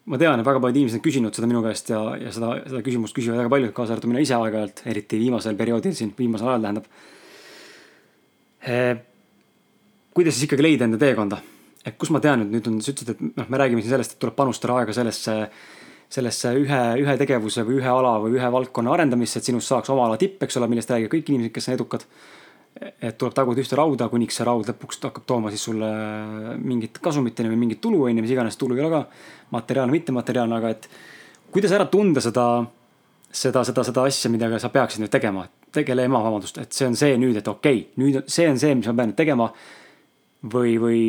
ma 0.05 0.19
tean, 0.19 0.39
et 0.39 0.47
väga 0.47 0.61
paljud 0.63 0.79
inimesed 0.79 0.99
on 0.99 1.05
küsinud 1.05 1.35
seda 1.35 1.49
minu 1.51 1.63
käest 1.65 1.91
ja, 1.91 2.01
ja 2.19 2.31
seda, 2.35 2.55
seda 2.65 2.83
küsimust 2.85 3.15
küsivad 3.15 3.41
väga 3.43 3.51
paljud, 3.53 3.73
kaasa 3.75 3.95
arvatud 3.95 4.11
mina 4.11 4.23
ise 4.23 4.37
aeg-ajalt, 4.37 4.85
eriti 4.91 5.19
viimasel 5.21 5.57
perioodil 5.59 5.95
siin, 5.97 6.13
viimasel 6.17 6.53
ajal 6.53 6.67
tähendab 6.67 6.87
eh,. 8.67 8.93
kuidas 10.15 10.37
siis 10.37 10.47
ikkagi 10.47 10.67
leida 10.67 10.87
enda 10.87 10.99
teekonda? 11.01 11.41
Et 11.85 11.97
kus 11.99 12.13
ma 12.15 12.21
tean, 12.23 12.45
et 12.45 12.51
nüüd 12.53 12.67
on, 12.69 12.81
sa 12.81 12.93
ütlesid, 12.93 13.15
et 13.15 13.39
noh, 13.39 13.49
me 13.49 13.59
räägime 13.59 13.83
siin 13.83 13.95
sellest, 13.95 14.15
et 14.15 14.21
tuleb 14.23 14.37
panustada 14.37 14.77
aega 14.79 14.95
sellesse, 14.95 15.35
sellesse 16.13 16.53
ühe, 16.61 16.83
ühe 17.03 17.17
tegevuse 17.19 17.65
või 17.67 17.81
ühe 17.81 17.89
ala 17.91 18.15
või 18.23 18.37
ühe 18.37 18.53
valdkonna 18.55 18.93
arendamisse, 18.95 19.41
et 19.41 19.49
sinust 19.49 19.71
saaks 19.71 19.91
oma 19.93 20.07
ala 20.07 20.19
tipp, 20.21 20.41
eks 20.45 20.61
ole, 20.61 20.69
millest 20.71 20.93
räägivad 20.93 21.15
kõik 21.17 21.33
inimesed, 21.33 21.55
kes 21.55 21.69
on 21.69 21.77
edukad 21.79 22.07
et 22.81 23.17
tuleb 23.19 23.35
taguda 23.37 23.61
ühte 23.61 23.77
rauda, 23.77 24.07
kuniks 24.09 24.39
see 24.39 24.45
raud 24.47 24.67
lõpuks 24.67 25.01
hakkab 25.03 25.25
tooma 25.29 25.51
siis 25.53 25.63
sulle 25.67 25.89
mingit 26.57 26.97
kasumit 27.03 27.39
või 27.45 27.59
mingit 27.65 27.81
tulu 27.83 28.01
on 28.07 28.17
ju, 28.17 28.23
mis 28.25 28.33
iganes 28.33 28.57
tulu 28.57 28.77
ei 28.77 28.85
ole 28.85 28.89
ka. 28.95 29.01
materiaalne, 29.53 29.93
mittemateriaalne, 29.93 30.57
aga 30.57 30.71
et 30.73 30.87
kuidas 31.53 31.73
ära 31.77 31.85
tunda 31.85 32.21
seda, 32.21 32.47
seda, 33.29 33.63
seda, 33.63 33.85
seda 33.85 34.07
asja, 34.09 34.31
millega 34.33 34.59
sa 34.59 34.71
peaksid 34.73 35.03
nüüd 35.03 35.13
tegema. 35.13 35.47
tegele 35.73 36.03
ema, 36.05 36.21
vabandust, 36.21 36.57
et 36.61 36.73
see 36.73 36.85
on 36.87 36.95
see 36.97 37.15
nüüd, 37.17 37.37
et 37.37 37.47
okei 37.47 37.79
okay,, 37.79 37.93
nüüd 38.01 38.27
see 38.29 38.49
on 38.49 38.59
see, 38.61 38.73
mis 38.75 38.89
ma 38.89 38.93
pean 38.97 39.13
nüüd 39.13 39.21
tegema. 39.21 39.51
või, 40.53 40.77
või, 40.81 40.99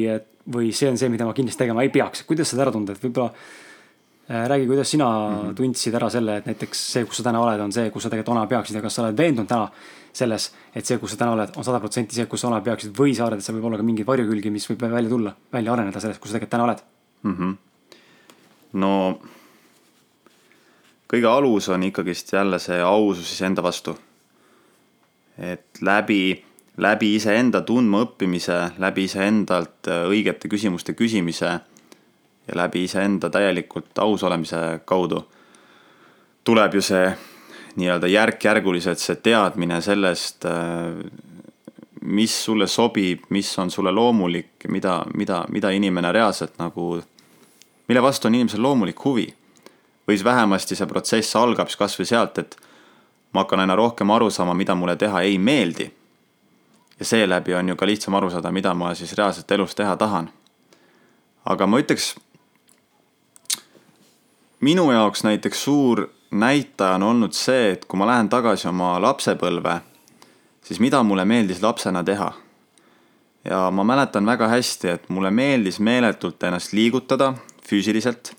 või 0.53 0.73
see 0.77 0.91
on 0.91 0.99
see, 1.01 1.09
mida 1.09 1.25
ma 1.25 1.33
kindlasti 1.37 1.65
tegema 1.65 1.85
ei 1.85 1.93
peaks, 1.93 2.25
kuidas 2.29 2.51
seda 2.53 2.67
ära 2.67 2.73
tunda, 2.75 2.93
et 2.93 3.03
võib-olla 3.03 3.31
äh, 3.33 4.47
räägi, 4.51 4.67
kuidas 4.67 4.91
sina 4.91 5.09
mm 5.09 5.37
-hmm. 5.37 5.55
tundsid 5.61 5.95
ära 5.95 6.11
selle, 6.11 6.37
et 6.37 6.47
näiteks 6.47 6.87
see, 6.93 7.05
kus 7.05 7.17
sa 7.17 7.29
täna 7.29 7.41
oled, 7.41 7.61
on 7.61 7.73
see, 7.73 7.91
kus 7.91 8.03
sa 8.03 8.11
tegelikult 8.11 8.37
olema 8.37 8.47
peaksid 8.47 8.77
ja 8.77 8.83
kas 8.83 8.95
sa 8.95 9.03
oled 9.03 9.17
veendunud 9.17 9.49
täna 9.49 9.71
selles, 10.13 10.53
et 10.75 10.87
see, 10.87 10.99
kus 10.99 11.11
sa 11.11 11.17
täna 11.17 11.33
oled, 11.33 11.57
on 11.57 11.65
sada 11.65 11.81
protsenti 11.81 12.15
see, 12.15 12.27
kus 12.27 12.41
sa 12.41 12.49
olema 12.49 12.65
peaksid 12.65 12.93
või 12.99 13.15
sa 13.15 13.27
arvad, 13.27 13.39
et 13.39 13.45
seal 13.45 13.57
võib 13.57 13.71
olla 13.71 13.77
ka 13.77 13.83
mingeid 13.83 14.07
varjukülgi, 14.07 14.51
mis 14.51 14.71
võib 14.71 14.83
välja 14.83 15.11
tulla, 15.11 15.35
välja 15.53 15.73
areneda 15.73 16.01
sellest, 16.01 16.21
kus 16.21 16.31
sa 16.31 16.39
tegelikult 16.39 16.51
täna 16.51 16.65
oled 16.65 16.85
mm? 17.23 17.37
-hmm. 17.39 17.57
no 18.73 18.93
kõige 21.15 21.31
alus 21.31 21.69
on 21.69 21.83
ikkagist 21.87 22.33
jälle 22.33 22.59
see 22.59 22.81
ausus 22.83 23.33
iseenda 23.33 23.63
vastu. 23.63 23.97
et 25.39 25.81
läbi, 25.83 26.45
läbi 26.77 27.15
iseenda 27.15 27.61
tundmaõppimise, 27.63 28.59
läbi 28.79 29.05
iseendalt 29.05 29.87
õigete 30.09 30.49
küsimuste 30.51 30.97
küsimise 30.99 31.53
ja 32.49 32.57
läbi 32.57 32.85
iseenda 32.85 33.31
täielikult 33.31 33.99
aus 33.99 34.23
olemise 34.23 34.81
kaudu 34.85 35.23
tuleb 36.45 36.75
ju 36.75 36.83
see 36.85 37.07
nii-öelda 37.79 38.09
järk-järguliselt 38.11 39.01
see 39.03 39.17
teadmine 39.25 39.81
sellest, 39.83 40.47
mis 42.05 42.35
sulle 42.45 42.69
sobib, 42.71 43.25
mis 43.35 43.49
on 43.59 43.71
sulle 43.71 43.93
loomulik, 43.93 44.69
mida, 44.69 45.01
mida, 45.17 45.45
mida 45.51 45.73
inimene 45.75 46.13
reaalselt 46.13 46.59
nagu, 46.61 47.01
mille 47.89 48.03
vastu 48.03 48.29
on 48.29 48.37
inimesel 48.39 48.63
loomulik 48.63 49.05
huvi. 49.05 49.35
või 50.05 50.19
siis 50.19 50.25
vähemasti 50.25 50.77
see 50.77 50.87
protsess 50.87 51.37
algab 51.37 51.71
siis 51.71 51.79
kasvõi 51.81 52.05
sealt, 52.05 52.39
et 52.39 52.57
ma 53.33 53.41
hakkan 53.41 53.61
aina 53.61 53.77
rohkem 53.77 54.11
aru 54.11 54.29
saama, 54.31 54.55
mida 54.55 54.75
mulle 54.75 54.97
teha 55.01 55.23
ei 55.25 55.39
meeldi. 55.39 55.87
Ja 56.99 57.05
seeläbi 57.05 57.55
on 57.55 57.69
ju 57.69 57.77
ka 57.77 57.87
lihtsam 57.87 58.15
aru 58.15 58.31
saada, 58.31 58.53
mida 58.53 58.75
ma 58.75 58.95
siis 58.95 59.13
reaalselt 59.13 59.51
elus 59.51 59.75
teha 59.75 59.97
tahan. 59.97 60.31
aga 61.45 61.67
ma 61.67 61.79
ütleks, 61.79 62.15
minu 64.61 64.93
jaoks 64.93 65.25
näiteks 65.25 65.65
suur 65.65 66.09
näitaja 66.31 66.95
on 66.95 67.03
olnud 67.03 67.33
see, 67.33 67.73
et 67.73 67.85
kui 67.85 67.99
ma 67.99 68.07
lähen 68.07 68.29
tagasi 68.29 68.69
oma 68.69 68.97
lapsepõlve, 69.03 69.79
siis 70.65 70.81
mida 70.81 71.03
mulle 71.03 71.25
meeldis 71.25 71.63
lapsena 71.63 72.05
teha. 72.05 72.33
ja 73.45 73.71
ma 73.71 73.85
mäletan 73.85 74.27
väga 74.27 74.49
hästi, 74.49 74.89
et 74.89 75.09
mulle 75.09 75.31
meeldis 75.31 75.79
meeletult 75.81 76.43
ennast 76.43 76.73
liigutada 76.73 77.35
füüsiliselt, 77.69 78.33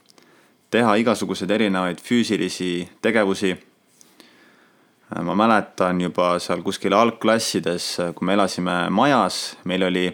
teha 0.70 0.96
igasuguseid 0.96 1.52
erinevaid 1.52 2.02
füüsilisi 2.02 2.90
tegevusi. 3.02 3.56
Ma 5.22 5.36
mäletan 5.36 6.02
juba 6.02 6.40
seal 6.40 6.64
kuskil 6.66 6.94
algklassides, 6.94 7.90
kui 8.16 8.26
me 8.26 8.34
elasime 8.34 8.90
majas, 8.90 9.58
meil 9.64 9.84
oli 9.84 10.08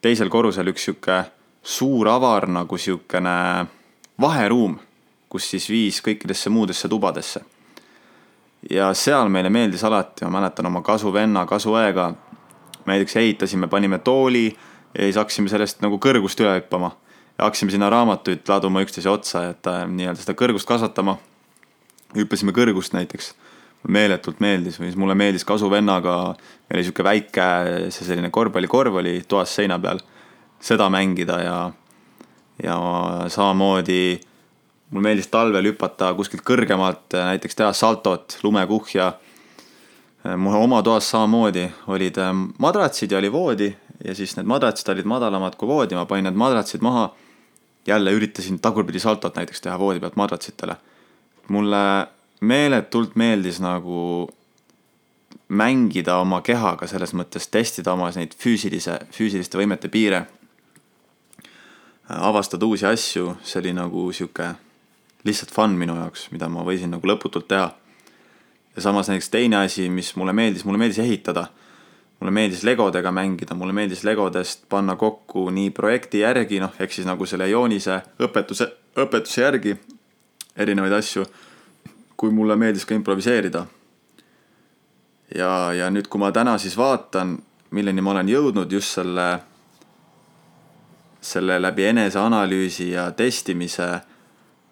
teisel 0.00 0.30
korrusel 0.32 0.72
üks 0.72 0.88
sihuke 0.88 1.22
suur 1.62 2.08
avar 2.08 2.48
nagu 2.48 2.78
sihukene 2.78 3.66
vaheruum 4.20 4.78
kus 5.28 5.50
siis 5.52 5.68
viis 5.70 6.00
kõikidesse 6.04 6.50
muudesse 6.50 6.88
tubadesse. 6.88 7.40
ja 8.70 8.88
seal 8.94 9.28
meile 9.30 9.50
meeldis 9.50 9.84
alati, 9.84 10.24
ma 10.24 10.40
mäletan 10.40 10.66
oma 10.66 10.80
kasuvenna, 10.82 11.44
kasuõega, 11.46 12.08
me 12.84 12.96
näiteks 12.96 13.16
ehitasime, 13.16 13.68
panime 13.68 13.98
tooli 13.98 14.48
ja 14.48 15.04
siis 15.04 15.16
hakkasime 15.16 15.48
sellest 15.48 15.82
nagu 15.84 15.98
kõrgust 15.98 16.40
üle 16.40 16.56
hüppama. 16.58 16.90
ja 17.38 17.44
hakkasime 17.44 17.70
sinna 17.70 17.90
raamatuid 17.90 18.48
laduma 18.48 18.82
üksteise 18.82 19.10
otsa, 19.10 19.48
et 19.50 19.66
äh, 19.66 19.84
nii-öelda 19.86 20.20
seda 20.22 20.34
kõrgust 20.34 20.68
kasvatama. 20.68 21.18
hüppasime 22.16 22.52
kõrgust 22.52 22.96
näiteks 22.96 23.34
meeletult 23.88 24.40
meeldis 24.40 24.78
või 24.80 24.90
siis 24.90 24.98
mulle 24.98 25.14
meeldis 25.14 25.44
kasuvennaga, 25.46 26.14
meil 26.68 26.80
oli 26.80 26.86
sihuke 26.86 27.04
väike, 27.06 27.48
see 27.94 28.06
selline 28.08 28.30
korvpallikorv 28.34 28.98
oli 29.00 29.20
toas 29.28 29.54
seina 29.54 29.78
peal, 29.78 30.00
seda 30.60 30.88
mängida 30.90 31.38
ja, 31.44 31.58
ja 32.62 32.78
samamoodi 33.30 34.18
mul 34.90 35.04
meeldis 35.04 35.28
talvel 35.30 35.70
hüpata 35.70 36.12
kuskilt 36.16 36.44
kõrgemalt, 36.46 37.12
näiteks 37.12 37.58
teha 37.58 37.72
saltot, 37.76 38.38
lumekuhja. 38.42 39.12
mu 40.36 40.50
oma 40.58 40.82
toas 40.82 41.06
samamoodi 41.10 41.68
olid 41.86 42.18
äh, 42.18 42.32
madratsid 42.58 43.12
ja 43.12 43.18
oli 43.18 43.30
voodi 43.32 43.68
ja 44.04 44.14
siis 44.14 44.34
need 44.36 44.46
madratsid 44.46 44.88
olid 44.92 45.06
madalamad 45.06 45.54
kui 45.56 45.68
voodi, 45.68 45.94
ma 45.94 46.04
panin 46.06 46.24
need 46.28 46.38
madratsid 46.38 46.82
maha. 46.82 47.14
jälle 47.86 48.12
üritasin 48.12 48.58
tagurpidi 48.60 49.00
saltot 49.00 49.36
näiteks 49.36 49.60
teha 49.60 49.78
voodi 49.78 50.00
pealt 50.00 50.16
madratsitele. 50.16 50.76
mulle 51.48 52.06
meeletult 52.40 53.16
meeldis 53.16 53.60
nagu 53.60 54.28
mängida 55.48 56.18
oma 56.20 56.40
kehaga 56.44 56.86
selles 56.86 57.14
mõttes, 57.16 57.48
testida 57.50 57.92
oma 57.92 58.10
neid 58.14 58.34
füüsilise, 58.38 58.98
füüsiliste 59.12 59.58
võimete 59.58 59.88
piire. 59.88 60.26
avastada 62.08 62.66
uusi 62.66 62.86
asju, 62.86 63.36
see 63.42 63.60
oli 63.60 63.72
nagu 63.72 64.12
sihuke 64.12 64.54
lihtsalt 65.24 65.52
fun 65.52 65.76
minu 65.76 65.96
jaoks, 65.96 66.30
mida 66.32 66.48
ma 66.48 66.64
võisin 66.64 66.90
nagu 66.90 67.06
lõputult 67.06 67.48
teha. 67.48 67.74
ja 68.76 68.82
samas 68.82 69.08
näiteks 69.08 69.30
teine 69.30 69.56
asi, 69.56 69.88
mis 69.88 70.14
mulle 70.16 70.32
meeldis, 70.32 70.64
mulle 70.64 70.78
meeldis 70.78 70.98
ehitada. 70.98 71.48
mulle 72.20 72.32
meeldis 72.32 72.62
legodega 72.62 73.12
mängida, 73.12 73.54
mulle 73.54 73.72
meeldis 73.72 74.04
legodest 74.04 74.68
panna 74.68 74.96
kokku 74.96 75.50
nii 75.50 75.70
projekti 75.70 76.18
järgi, 76.18 76.60
noh, 76.60 76.72
ehk 76.78 76.92
siis 76.92 77.06
nagu 77.06 77.26
selle 77.26 77.48
joonise 77.48 78.02
õpetuse, 78.18 78.66
õpetuse 78.96 79.42
järgi 79.42 79.76
erinevaid 80.56 80.92
asju, 80.92 81.24
kui 82.18 82.34
mulle 82.34 82.56
meeldis 82.58 82.86
ka 82.86 82.96
improviseerida. 82.98 83.66
ja, 85.34 85.50
ja 85.76 85.90
nüüd, 85.92 86.08
kui 86.10 86.20
ma 86.20 86.32
täna 86.34 86.56
siis 86.58 86.76
vaatan, 86.76 87.36
milleni 87.76 88.02
ma 88.02 88.14
olen 88.16 88.30
jõudnud 88.32 88.72
just 88.72 88.96
selle, 88.96 89.28
selle 91.20 91.60
läbi 91.62 91.84
eneseanalüüsi 91.92 92.90
ja 92.90 93.10
testimise 93.12 93.88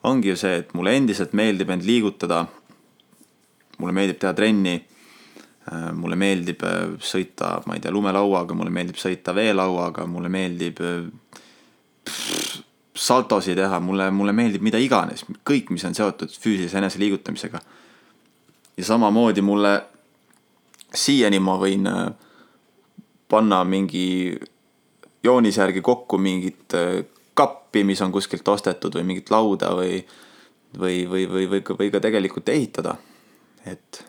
ongi 0.07 0.33
ju 0.33 0.37
see, 0.41 0.61
et 0.63 0.75
mulle 0.75 0.97
endiselt 0.97 1.33
meeldib 1.33 1.71
end 1.71 1.87
liigutada. 1.87 2.47
mulle 3.79 3.93
meeldib 3.93 4.19
teha 4.19 4.33
trenni. 4.33 4.77
Äh, 5.67 5.91
mulle 5.93 6.17
meeldib 6.17 6.63
äh, 6.65 6.95
sõita, 7.03 7.61
ma 7.67 7.75
ei 7.75 7.83
tea, 7.83 7.91
lumelauaga, 7.93 8.55
mulle 8.55 8.71
meeldib 8.71 8.97
sõita 8.97 9.35
veelauaga, 9.35 10.07
mulle 10.07 10.31
meeldib 10.31 10.79
pff, 12.07 12.66
saltosi 12.97 13.55
teha, 13.55 13.81
mulle, 13.81 14.11
mulle 14.11 14.33
meeldib 14.33 14.65
mida 14.65 14.81
iganes, 14.81 15.25
kõik, 15.47 15.71
mis 15.75 15.85
on 15.85 15.95
seotud 15.95 16.33
füüsilise 16.33 16.79
eneseliigutamisega. 16.81 17.61
ja 18.77 18.85
samamoodi 18.85 19.43
mulle, 19.43 19.75
siiani 20.95 21.39
ma 21.41 21.57
võin 21.61 21.87
äh, 21.87 22.07
panna 23.29 23.65
mingi 23.65 24.39
joonise 25.25 25.61
järgi 25.61 25.83
kokku 25.83 26.19
mingit 26.19 26.75
kappi, 27.37 27.85
mis 27.85 28.01
on 28.03 28.13
kuskilt 28.13 28.49
ostetud 28.49 28.95
või 28.97 29.05
mingit 29.11 29.31
lauda 29.31 29.73
või, 29.77 30.01
või, 30.79 31.05
või, 31.11 31.27
või, 31.29 31.49
või, 31.51 31.63
või 31.79 31.91
ka 31.93 32.01
tegelikult 32.01 32.49
ehitada. 32.49 32.97
et 33.67 34.05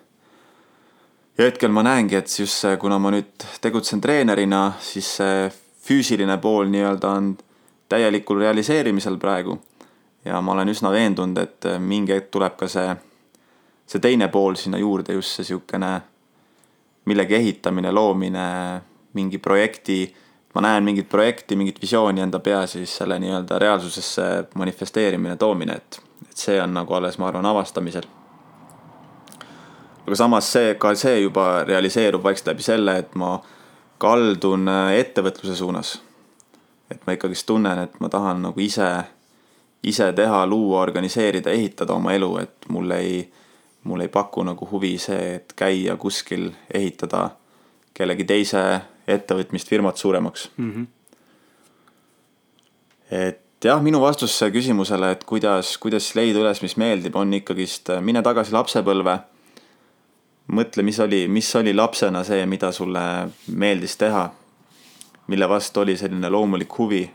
ja 1.38 1.46
hetkel 1.46 1.72
ma 1.74 1.84
näengi, 1.86 2.16
et 2.16 2.32
just 2.40 2.64
see, 2.64 2.78
kuna 2.82 3.00
ma 3.02 3.12
nüüd 3.14 3.46
tegutsen 3.62 4.02
treenerina, 4.02 4.72
siis 4.82 5.10
see 5.20 5.50
füüsiline 5.88 6.38
pool 6.42 6.72
nii-öelda 6.72 7.12
on 7.20 7.34
täielikul 7.90 8.40
realiseerimisel 8.40 9.18
praegu. 9.18 9.60
ja 10.26 10.42
ma 10.42 10.52
olen 10.52 10.70
üsna 10.70 10.92
veendunud, 10.92 11.38
et 11.38 11.66
mingi 11.80 12.14
hetk 12.14 12.32
tuleb 12.32 12.58
ka 12.60 12.68
see, 12.68 12.96
see 13.88 14.00
teine 14.04 14.28
pool 14.28 14.56
sinna 14.56 14.78
juurde, 14.78 15.14
just 15.14 15.38
see 15.38 15.44
sihukene 15.54 16.02
millegi 17.06 17.36
ehitamine, 17.36 17.92
loomine, 17.92 18.48
mingi 19.14 19.38
projekti 19.40 20.02
ma 20.58 20.62
näen 20.62 20.84
mingit 20.84 21.10
projekti, 21.10 21.56
mingit 21.56 21.82
visiooni 21.82 22.22
enda 22.22 22.40
peas 22.40 22.76
ja 22.76 22.80
siis 22.80 22.96
selle 22.98 23.20
nii-öelda 23.22 23.60
reaalsusesse 23.60 24.24
manifesteerimine, 24.58 25.36
toomine, 25.38 25.76
et, 25.78 26.00
et 26.30 26.46
see 26.46 26.56
on 26.62 26.74
nagu 26.74 26.94
alles, 26.98 27.20
ma 27.22 27.28
arvan, 27.30 27.46
avastamisel. 27.46 28.08
aga 30.08 30.16
samas 30.16 30.50
see, 30.54 30.74
ka 30.82 30.96
see 30.96 31.20
juba 31.20 31.64
realiseerub 31.68 32.24
vaikselt 32.24 32.54
läbi 32.54 32.66
selle, 32.66 32.98
et 33.04 33.14
ma 33.16 33.36
kaldun 34.02 34.66
äh, 34.72 34.96
ettevõtluse 35.04 35.56
suunas. 35.62 35.98
Et 36.92 37.02
ma 37.08 37.14
ikkagist 37.14 37.46
tunnen, 37.48 37.80
et 37.80 38.00
ma 38.00 38.10
tahan 38.10 38.42
nagu 38.42 38.60
ise, 38.64 38.90
ise 39.84 40.12
teha, 40.14 40.46
luua, 40.46 40.82
organiseerida, 40.82 41.52
ehitada 41.52 41.94
oma 41.94 42.14
elu, 42.14 42.38
et 42.38 42.70
mul 42.70 42.92
ei, 42.92 43.32
mul 43.84 44.06
ei 44.06 44.12
paku 44.12 44.44
nagu 44.48 44.68
huvi 44.72 44.98
see, 45.02 45.36
et 45.40 45.54
käia 45.56 45.98
kuskil, 45.98 46.52
ehitada 46.74 47.30
kellegi 47.98 48.26
teise 48.30 48.64
ettevõtmist, 49.08 49.68
firmat 49.68 49.98
suuremaks 49.98 50.50
mm. 50.58 50.72
-hmm. 50.72 50.88
et 53.12 53.44
jah, 53.66 53.82
minu 53.82 54.02
vastus 54.02 54.36
küsimusele, 54.54 55.12
et 55.16 55.24
kuidas, 55.24 55.78
kuidas 55.82 56.12
leida 56.16 56.42
üles, 56.44 56.62
mis 56.62 56.78
meeldib, 56.78 57.16
on 57.16 57.34
ikkagist 57.40 57.90
äh, 57.90 58.02
mine 58.02 58.22
tagasi 58.24 58.54
lapsepõlve. 58.56 59.20
mõtle, 60.48 60.84
mis 60.84 61.00
oli, 61.04 61.26
mis 61.28 61.56
oli 61.60 61.74
lapsena 61.76 62.22
see, 62.24 62.46
mida 62.46 62.72
sulle 62.72 63.02
meeldis 63.52 63.98
teha. 63.98 64.30
Mille 65.28 65.50
vastu 65.50 65.80
oli 65.80 65.98
selline 65.98 66.30
loomulik 66.30 66.78
huvi. 66.78 67.12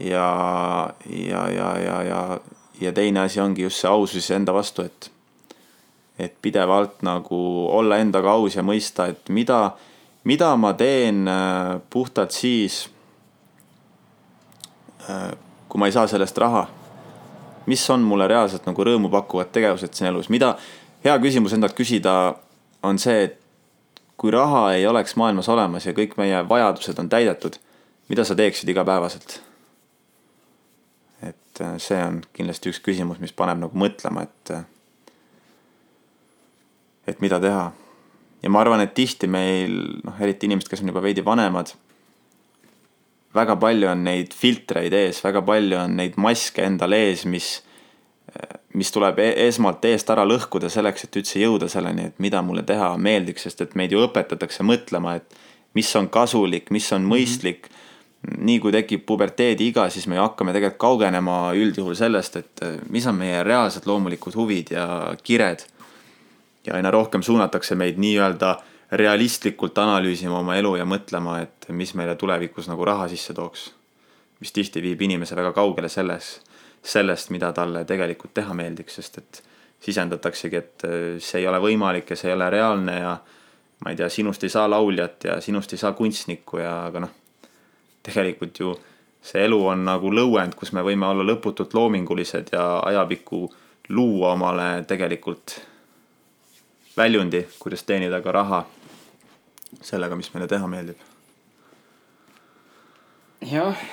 ja, 0.00 0.90
ja, 1.06 1.48
ja, 1.48 1.78
ja, 1.78 2.02
ja, 2.02 2.40
ja 2.80 2.92
teine 2.92 3.20
asi 3.20 3.40
ongi 3.40 3.62
just 3.62 3.80
see 3.80 3.90
ausus 3.90 4.30
enda 4.30 4.54
vastu, 4.54 4.82
et, 4.82 5.10
et 6.18 6.34
pidevalt 6.42 7.02
nagu 7.02 7.66
olla 7.68 7.98
endaga 7.98 8.32
aus 8.32 8.56
ja 8.56 8.62
mõista, 8.62 9.10
et 9.10 9.28
mida 9.28 9.72
mida 10.24 10.56
ma 10.56 10.72
teen 10.74 11.28
äh, 11.28 11.80
puhtalt 11.90 12.30
siis, 12.30 12.90
äh, 15.08 15.32
kui 15.68 15.80
ma 15.80 15.88
ei 15.88 15.92
saa 15.92 16.06
sellest 16.06 16.38
raha. 16.38 16.68
mis 17.66 17.90
on 17.90 18.00
mulle 18.02 18.24
reaalselt 18.26 18.64
nagu 18.66 18.82
rõõmu 18.82 19.10
pakkuvad 19.12 19.50
tegevused 19.52 19.92
siin 19.94 20.08
elus, 20.08 20.30
mida, 20.32 20.54
hea 21.04 21.12
küsimus 21.22 21.52
endalt 21.54 21.76
küsida 21.76 22.34
on 22.82 22.98
see, 22.98 23.28
et 23.28 23.36
kui 24.20 24.32
raha 24.34 24.74
ei 24.76 24.86
oleks 24.86 25.16
maailmas 25.16 25.48
olemas 25.48 25.86
ja 25.86 25.94
kõik 25.96 26.18
meie 26.20 26.42
vajadused 26.48 26.98
on 27.00 27.08
täidetud, 27.08 27.56
mida 28.12 28.24
sa 28.28 28.36
teeksid 28.36 28.68
igapäevaselt? 28.68 29.40
et 31.22 31.60
et 31.60 31.82
see 31.82 32.00
on 32.04 32.20
kindlasti 32.36 32.72
üks 32.72 32.80
küsimus, 32.84 33.20
mis 33.20 33.32
paneb 33.36 33.60
nagu 33.62 33.76
mõtlema, 33.78 34.26
et 34.28 34.52
et 37.10 37.20
mida 37.24 37.40
teha. 37.40 37.70
ja 38.42 38.50
ma 38.50 38.60
arvan, 38.60 38.80
et 38.80 38.94
tihti 38.94 39.28
meil, 39.28 39.72
noh, 40.04 40.20
eriti 40.20 40.48
inimesed, 40.48 40.68
kes 40.70 40.84
on 40.84 40.92
juba 40.92 41.02
veidi 41.04 41.24
vanemad, 41.24 41.74
väga 43.34 43.56
palju 43.60 43.90
on 43.90 44.04
neid 44.04 44.34
filtreid 44.36 44.94
ees, 44.96 45.24
väga 45.24 45.42
palju 45.42 45.78
on 45.80 45.96
neid 45.96 46.16
maske 46.16 46.64
endal 46.64 46.92
ees, 46.96 47.24
mis, 47.24 47.60
mis 48.74 48.92
tuleb 48.92 49.18
e-, 49.18 49.34
esmalt 49.48 49.84
eest 49.84 50.10
ära 50.10 50.24
lõhkuda 50.28 50.70
selleks, 50.70 51.04
et 51.04 51.20
üldse 51.20 51.40
jõuda 51.42 51.68
selleni, 51.68 52.10
et 52.10 52.18
mida 52.18 52.42
mulle 52.42 52.62
teha 52.66 52.92
meeldiks, 52.96 53.48
sest 53.48 53.60
et 53.66 53.76
meid 53.78 53.92
ju 53.92 54.02
õpetatakse 54.06 54.66
mõtlema, 54.66 55.16
et 55.20 55.38
mis 55.74 55.90
on 55.96 56.08
kasulik, 56.08 56.70
mis 56.70 56.92
on 56.92 57.06
mõistlik 57.06 57.66
mm. 57.66 57.74
-hmm 57.74 57.88
nii 58.20 58.58
kui 58.60 58.72
tekib 58.72 59.06
puberteediiga, 59.08 59.86
siis 59.90 60.06
me 60.10 60.18
ju 60.18 60.24
hakkame 60.24 60.52
tegelikult 60.52 60.80
kaugenema 60.80 61.36
üldjuhul 61.56 61.96
sellest, 61.96 62.36
et 62.36 62.64
mis 62.92 63.06
on 63.08 63.16
meie 63.16 63.42
reaalsed 63.46 63.86
loomulikud 63.88 64.36
huvid 64.36 64.74
ja 64.74 64.86
kired 65.24 65.64
ja 66.66 66.76
aina 66.76 66.90
rohkem 66.92 67.22
suunatakse 67.24 67.74
meid 67.74 67.98
nii-öelda 68.00 68.58
realistlikult 68.92 69.78
analüüsima 69.78 70.38
oma 70.38 70.58
elu 70.58 70.74
ja 70.76 70.84
mõtlema, 70.84 71.38
et 71.46 71.70
mis 71.72 71.94
meile 71.96 72.16
tulevikus 72.20 72.68
nagu 72.68 72.84
raha 72.84 73.08
sisse 73.08 73.34
tooks. 73.34 73.70
mis 74.40 74.52
tihti 74.52 74.80
viib 74.82 75.02
inimese 75.02 75.36
väga 75.36 75.52
kaugele 75.52 75.88
selles, 75.88 76.40
sellest, 76.82 77.30
mida 77.30 77.52
talle 77.52 77.84
tegelikult 77.84 78.34
teha 78.34 78.54
meeldiks, 78.56 78.98
sest 79.00 79.18
et 79.18 79.42
sisendataksegi, 79.80 80.56
et 80.56 80.86
see 81.22 81.40
ei 81.40 81.48
ole 81.48 81.60
võimalik 81.60 82.12
ja 82.12 82.16
see 82.16 82.30
ei 82.30 82.36
ole 82.36 82.50
reaalne 82.52 82.98
ja 82.98 83.14
ma 83.84 83.92
ei 83.92 83.96
tea, 83.96 84.08
sinust 84.12 84.44
ei 84.44 84.52
saa 84.52 84.68
lauljat 84.70 85.24
ja 85.24 85.40
sinust 85.40 85.72
ei 85.72 85.80
saa 85.80 85.92
kunstnikku 85.96 86.60
ja 86.60 86.74
aga 86.88 87.04
noh, 87.06 87.12
tegelikult 88.04 88.60
ju 88.60 88.74
see 89.22 89.44
elu 89.44 89.58
on 89.72 89.84
nagu 89.84 90.12
lõuend, 90.12 90.56
kus 90.56 90.72
me 90.76 90.84
võime 90.84 91.08
olla 91.08 91.24
lõputult 91.26 91.74
loomingulised 91.76 92.52
ja 92.52 92.64
ajapikku 92.88 93.44
luua 93.92 94.34
omale 94.36 94.68
tegelikult 94.88 95.58
väljundi, 96.96 97.44
kuidas 97.58 97.84
teenida 97.84 98.20
ka 98.24 98.32
raha 98.32 98.64
sellega, 99.82 100.16
mis 100.16 100.32
meile 100.34 100.48
teha 100.50 100.66
meeldib. 100.68 101.09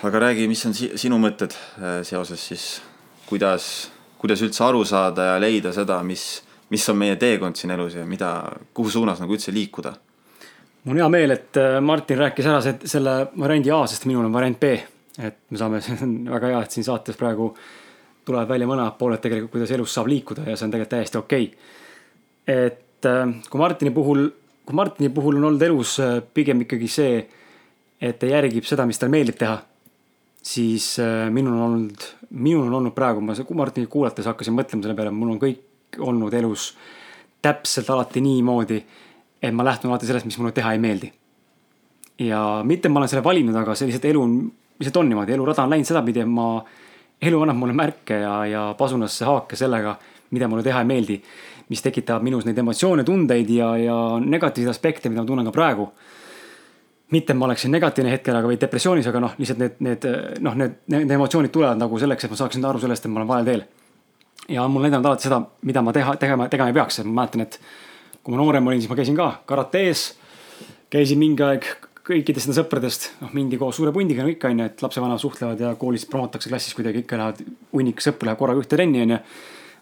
Aga 0.03 0.19
räägi, 0.19 0.47
mis 0.47 0.65
on 0.67 0.73
si 0.75 0.89
sinu 0.99 1.17
mõtted 1.23 1.53
äh, 1.55 2.01
seoses 2.03 2.41
siis, 2.49 2.65
kuidas, 3.29 3.87
kuidas 4.19 4.41
üldse 4.43 4.65
aru 4.65 4.83
saada 4.85 5.29
ja 5.31 5.37
leida 5.39 5.71
seda, 5.75 6.01
mis, 6.03 6.41
mis 6.73 6.83
on 6.91 6.99
meie 6.99 7.15
teekond 7.15 7.55
siin 7.55 7.71
elus 7.71 7.95
ja 7.95 8.03
mida, 8.05 8.31
kuhu 8.75 8.91
suunas 8.91 9.21
nagu 9.23 9.37
üldse 9.37 9.53
liikuda? 9.55 9.93
mul 10.83 10.95
on 10.95 11.01
hea 11.01 11.07
meel, 11.11 11.35
et 11.35 11.59
äh, 11.59 11.79
Martin 11.83 12.19
rääkis 12.19 12.47
ära 12.47 12.59
selle 12.63 13.15
variandi 13.39 13.71
A, 13.71 13.81
sest 13.87 14.05
minul 14.07 14.27
on 14.27 14.35
variant 14.35 14.59
B. 14.59 14.75
et 15.17 15.39
me 15.49 15.59
saame, 15.59 15.81
see 15.85 15.95
on 16.03 16.19
väga 16.27 16.51
hea, 16.51 16.61
et 16.67 16.75
siin 16.75 16.87
saates 16.89 17.19
praegu 17.19 17.53
tulevad 18.27 18.51
välja 18.51 18.67
mõlemad 18.67 18.99
pooled 18.99 19.23
tegelikult, 19.23 19.55
kuidas 19.55 19.71
elus 19.71 19.95
saab 19.95 20.11
liikuda 20.11 20.43
ja 20.43 20.57
see 20.57 20.67
on 20.67 20.75
tegelikult 20.75 20.95
täiesti 20.97 21.23
okei 21.23 21.47
okay.. 21.47 22.67
et 22.67 23.07
äh, 23.07 23.25
kui 23.47 23.63
Martini 23.63 23.95
puhul, 23.95 24.27
kui 24.67 24.75
Martini 24.75 25.09
puhul 25.15 25.39
on 25.39 25.53
olnud 25.53 25.67
elus 25.71 26.01
pigem 26.35 26.67
ikkagi 26.67 26.91
see, 26.91 27.27
et 28.01 28.19
ta 28.19 28.29
järgib 28.29 28.65
seda, 28.67 28.85
mis 28.85 28.99
talle 28.99 29.13
meeldib 29.13 29.37
teha, 29.39 29.57
siis 30.43 30.93
äh, 31.03 31.27
minul 31.33 31.55
on 31.57 31.65
olnud, 31.67 32.07
minul 32.29 32.67
on 32.69 32.79
olnud 32.81 32.95
praegu, 32.95 33.21
ma 33.21 33.35
Martinit 33.57 33.89
kuulates 33.89 34.29
hakkasin 34.29 34.55
mõtlema 34.55 34.85
selle 34.85 34.97
peale, 34.97 35.11
mul 35.11 35.35
on 35.35 35.41
kõik 35.41 35.99
olnud 36.03 36.33
elus 36.33 36.71
täpselt 37.41 37.89
alati 37.93 38.21
niimoodi, 38.21 38.81
et 39.41 39.53
ma 39.53 39.65
lähtun 39.65 39.91
alati 39.91 40.09
sellest, 40.09 40.27
mis 40.27 40.37
mulle 40.41 40.53
teha 40.55 40.73
ei 40.73 40.81
meeldi. 40.81 41.11
ja 42.19 42.61
mitte 42.65 42.89
ma 42.89 42.99
olen 42.99 43.09
selle 43.09 43.23
valinud, 43.23 43.55
aga 43.55 43.75
see 43.75 43.89
lihtsalt 43.89 44.05
elu 44.09 44.21
on, 44.21 44.37
lihtsalt 44.79 45.01
on 45.03 45.09
niimoodi, 45.09 45.33
elurada 45.33 45.63
on 45.63 45.73
läinud 45.75 45.87
sedapidi, 45.87 46.23
et 46.25 46.29
ma, 46.29 46.47
elu 47.21 47.41
annab 47.41 47.57
mulle 47.57 47.73
märke 47.77 48.21
ja, 48.21 48.33
ja 48.45 48.63
pasunasse 48.77 49.25
haake 49.25 49.55
sellega, 49.57 49.95
mida 50.33 50.49
mulle 50.49 50.65
teha 50.65 50.81
ei 50.81 50.89
meeldi 50.89 51.21
mis 51.67 51.83
tekitab 51.83 52.23
minus 52.23 52.45
neid 52.47 52.59
emotsioone, 52.61 53.03
tundeid 53.07 53.49
ja, 53.51 53.71
ja 53.79 53.95
negatiivseid 54.23 54.71
aspekte, 54.71 55.11
mida 55.11 55.23
ma 55.23 55.27
tunnen 55.27 55.47
ka 55.47 55.55
praegu. 55.55 55.89
Mitte, 57.11 57.33
ma 57.33 57.45
oleksin 57.45 57.71
negatiivne 57.71 58.11
hetkel, 58.11 58.35
aga 58.35 58.49
või 58.49 58.59
depressioonis, 58.59 59.07
aga 59.07 59.21
noh, 59.23 59.33
lihtsalt 59.39 59.61
need, 59.61 59.79
need 59.87 60.05
noh, 60.43 60.55
need, 60.59 60.77
need 60.91 61.11
emotsioonid 61.15 61.53
tulevad 61.53 61.79
nagu 61.79 61.99
selleks, 62.01 62.27
et 62.27 62.33
ma 62.33 62.39
saaksin 62.39 62.65
aru 62.67 62.81
sellest, 62.83 63.05
et 63.05 63.13
ma 63.13 63.21
olen 63.21 63.29
valel 63.29 63.47
teel. 63.47 63.65
ja 64.49 64.63
on 64.63 64.71
mul 64.71 64.85
näidanud 64.85 65.05
alati 65.07 65.27
seda, 65.27 65.41
mida 65.67 65.83
ma 65.83 65.93
teha, 65.95 66.15
tegema, 66.19 66.47
tegema 66.51 66.71
ei 66.71 66.77
peaks, 66.77 66.99
et 66.99 67.07
ma 67.07 67.21
mäletan, 67.21 67.47
et 67.47 67.59
kui 68.23 68.35
ma 68.35 68.41
noorem 68.41 68.67
olin, 68.67 68.81
siis 68.83 68.91
ma 68.91 68.99
käisin 68.99 69.15
ka 69.15 69.31
karates. 69.45 70.07
käisin 70.89 71.19
mingi 71.19 71.43
aeg 71.43 71.67
kõikidest 72.07 72.47
nende 72.47 72.61
sõpradest, 72.61 73.09
noh 73.21 73.31
mindi 73.35 73.57
koos 73.59 73.75
suure 73.75 73.91
pundiga 73.91 74.23
no 74.23 74.31
ikka 74.31 74.47
onju, 74.51 74.65
et 74.65 74.81
lapsevanemad 74.81 75.19
suhtlevad 75.19 75.59
ja 75.59 75.75
koolis 75.75 76.05
promotakse 76.07 76.49
klassis 76.49 76.75
kuidagi 76.75 77.03
ikka 77.03 77.19
lähevad, 77.19 77.41
hunnik 77.73 78.03
sõpru 78.03 78.27
läheb 78.27 78.39
korraga 78.39 78.63
ühte 78.63 78.75
trenni 78.75 79.01
onju. 79.03 79.19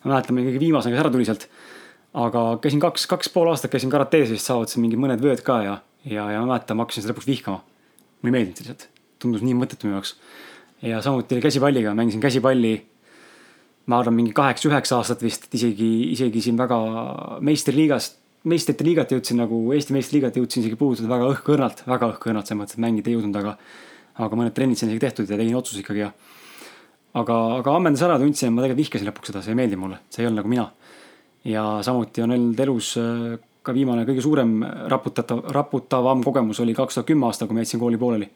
ma 0.03 0.11
mäletan, 0.11 0.37
kõige 0.37 0.61
viimasena, 0.61 0.93
kes 0.93 1.03
ära 1.05 1.13
tuli 1.13 1.25
sealt 1.25 1.49
aga 2.15 2.45
käisin 2.63 2.79
kaks, 2.79 3.05
kaks 3.11 3.29
pool 3.33 3.49
aastat 3.51 3.73
käisin 3.73 3.91
karates, 3.91 4.31
vist 4.31 4.47
saavutasin 4.47 4.83
mingi 4.83 4.97
mõned 4.99 5.21
vööd 5.21 5.41
ka 5.45 5.59
ja, 5.65 5.75
ja, 6.05 6.25
ja 6.31 6.41
ma 6.41 6.53
mäletan, 6.53 6.77
ma 6.77 6.85
hakkasin 6.85 7.05
seda 7.05 7.13
lõpuks 7.13 7.29
vihkama. 7.29 7.61
mulle 8.21 8.31
ei 8.31 8.35
meeldinud 8.35 8.59
lihtsalt, 8.61 8.89
tundus 9.21 9.45
nii 9.45 9.55
mõttetu 9.57 9.87
minu 9.87 9.97
jaoks. 9.97 10.15
ja 10.85 11.01
samuti 11.01 11.39
käsipalliga, 11.41 11.95
mängisin 11.97 12.21
käsipalli. 12.21 12.75
ma 13.85 13.99
arvan, 13.99 14.15
mingi 14.17 14.33
kaheksa-üheksa 14.33 14.99
aastat 14.99 15.21
vist, 15.21 15.49
isegi, 15.53 16.11
isegi 16.11 16.41
siin 16.41 16.57
väga 16.57 16.77
meistriliigast, 17.45 18.17
meistrite 18.49 18.85
liigat 18.85 19.11
jõudsin 19.13 19.37
nagu 19.41 19.59
Eesti 19.73 19.93
meistriliigat 19.93 20.37
jõudsin 20.37 20.63
isegi 20.63 20.77
puudutada 20.79 21.09
väga 21.09 21.27
õhkõrnalt, 21.33 21.83
väga 21.89 22.09
õhkõrnalt 22.13 22.49
selles 22.49 22.61
mõttes, 22.61 22.77
et 22.77 22.85
mängida 22.85 23.11
ei 23.11 23.17
jõudnud, 23.17 23.37
aga. 23.41 23.57
aga 24.15 24.37
mõned 24.39 24.53
trennid 24.55 24.79
sain 24.79 24.89
isegi 24.89 25.05
tehtud 25.05 25.29
ja 25.29 25.37
tegin 25.37 25.57
otsuse 25.59 25.81
ikkagi 25.81 26.05
ja. 26.05 26.11
aga, 27.13 27.35
aga 27.59 27.75
ammendas 27.75 28.05
ära, 28.05 28.17
tundsin, 28.21 28.47
et 28.47 28.55
ma 28.55 28.63
tegelikult 28.63 28.85
vihkasin 28.85 29.09
lõpuks 29.09 29.31
seda, 29.31 29.41
see 29.43 29.53
ei 29.53 29.59
meeldinud 29.59 29.81
mulle, 29.81 29.99
see 30.09 30.23
ei 30.23 30.29
olnud 30.29 30.41
nagu 30.41 30.53
mina 30.53 30.69
ja 31.45 31.63
samuti 31.85 32.23
on 32.23 32.33
olnud 32.33 32.59
elus 32.59 32.95
äh, 32.97 33.37
ka 33.65 33.73
viimane 33.75 34.05
kõige 34.07 34.23
suurem 34.23 34.57
raputatav, 34.91 35.43
raputavam 35.55 36.23
kogemus 36.23 36.59
oli 36.63 36.75
kaks 36.77 36.99
tuhat 36.99 37.09
kümme 37.09 37.29
aastal, 37.29 37.49
kui 37.49 37.57
ma 37.57 37.65
jätsin 37.65 37.81
kooli 37.81 37.97
pooleli. 37.97 38.29